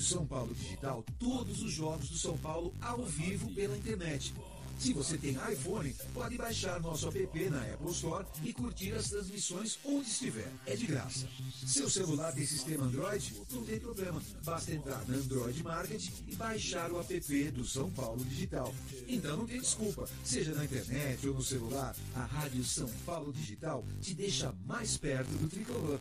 São 0.05 0.27
Paulo 0.27 0.55
Digital 0.55 1.03
todos 1.19 1.63
os 1.63 1.73
jogos 1.73 2.11
do 2.11 2.19
São 2.19 2.37
Paulo 2.37 2.75
ao 2.81 3.05
vivo 3.05 3.51
pela 3.55 3.77
internet. 3.77 4.35
Se 4.79 4.93
você 4.93 5.17
tem 5.17 5.39
iPhone, 5.51 5.95
pode 6.13 6.37
baixar 6.37 6.81
nosso 6.81 7.09
app 7.09 7.51
na 7.51 7.63
Apple 7.63 7.91
Store 7.91 8.27
e 8.43 8.53
curtir 8.53 8.93
as 8.93 9.09
transmissões 9.09 9.79
onde 9.85 10.09
estiver. 10.09 10.51
É 10.67 10.77
de 10.77 10.87
graça. 10.87 11.27
Seu 11.65 11.89
celular 11.89 12.33
tem 12.33 12.45
sistema 12.45 12.85
Android? 12.85 13.35
Não 13.51 13.65
tem 13.65 13.79
problema. 13.79 14.21
Basta 14.45 14.75
entrar 14.75 15.03
na 15.09 15.17
Android 15.17 15.63
Market 15.63 16.11
e 16.27 16.35
baixar 16.35 16.91
o 16.91 17.01
app 17.01 17.51
do 17.53 17.65
São 17.65 17.91
Paulo 17.91 18.23
Digital. 18.25 18.75
Então 19.07 19.37
não 19.37 19.47
tem 19.47 19.61
desculpa. 19.61 20.07
Seja 20.25 20.53
na 20.55 20.65
internet 20.65 21.27
ou 21.29 21.35
no 21.35 21.43
celular, 21.43 21.97
a 22.15 22.25
Rádio 22.25 22.65
São 22.65 22.91
Paulo 23.07 23.33
Digital 23.33 23.85
te 24.03 24.13
deixa 24.13 24.53
mais 24.67 24.97
perto 24.97 25.31
do 25.31 25.49
tricolor. 25.49 26.01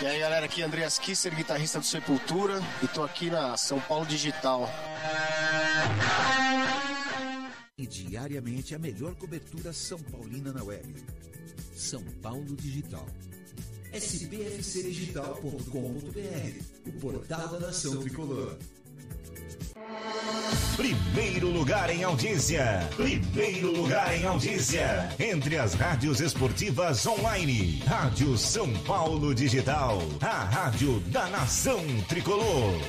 E 0.00 0.06
aí 0.06 0.20
galera, 0.20 0.46
aqui 0.46 0.62
é 0.62 0.64
Andreas 0.64 0.98
Kisser, 0.98 1.34
guitarrista 1.34 1.78
do 1.78 1.86
Sepultura, 1.86 2.60
e 2.82 2.88
tô 2.88 3.02
aqui 3.02 3.30
na 3.30 3.56
São 3.56 3.80
Paulo 3.80 4.04
Digital. 4.04 4.68
E 7.78 7.86
diariamente 7.86 8.74
a 8.74 8.78
melhor 8.78 9.14
cobertura 9.14 9.72
São 9.72 9.98
Paulina 9.98 10.52
na 10.52 10.62
web. 10.62 10.94
São 11.74 12.02
Paulo 12.22 12.54
Digital. 12.56 13.06
spfcdigital.com.br 13.92 16.86
O 16.86 16.92
portal 17.00 17.48
da 17.48 17.60
Nação 17.60 18.02
Tricolor. 18.02 18.58
Primeiro 20.76 21.48
lugar 21.48 21.90
em 21.90 22.02
audiência. 22.02 22.88
Primeiro 22.96 23.76
lugar 23.76 24.14
em 24.16 24.24
audiência. 24.24 25.08
Entre 25.18 25.58
as 25.58 25.74
rádios 25.74 26.20
esportivas 26.20 27.06
online. 27.06 27.82
Rádio 27.86 28.36
São 28.38 28.72
Paulo 28.78 29.34
Digital. 29.34 29.98
A 30.20 30.44
rádio 30.44 31.00
da 31.06 31.28
nação 31.28 31.80
tricolor. 32.08 32.80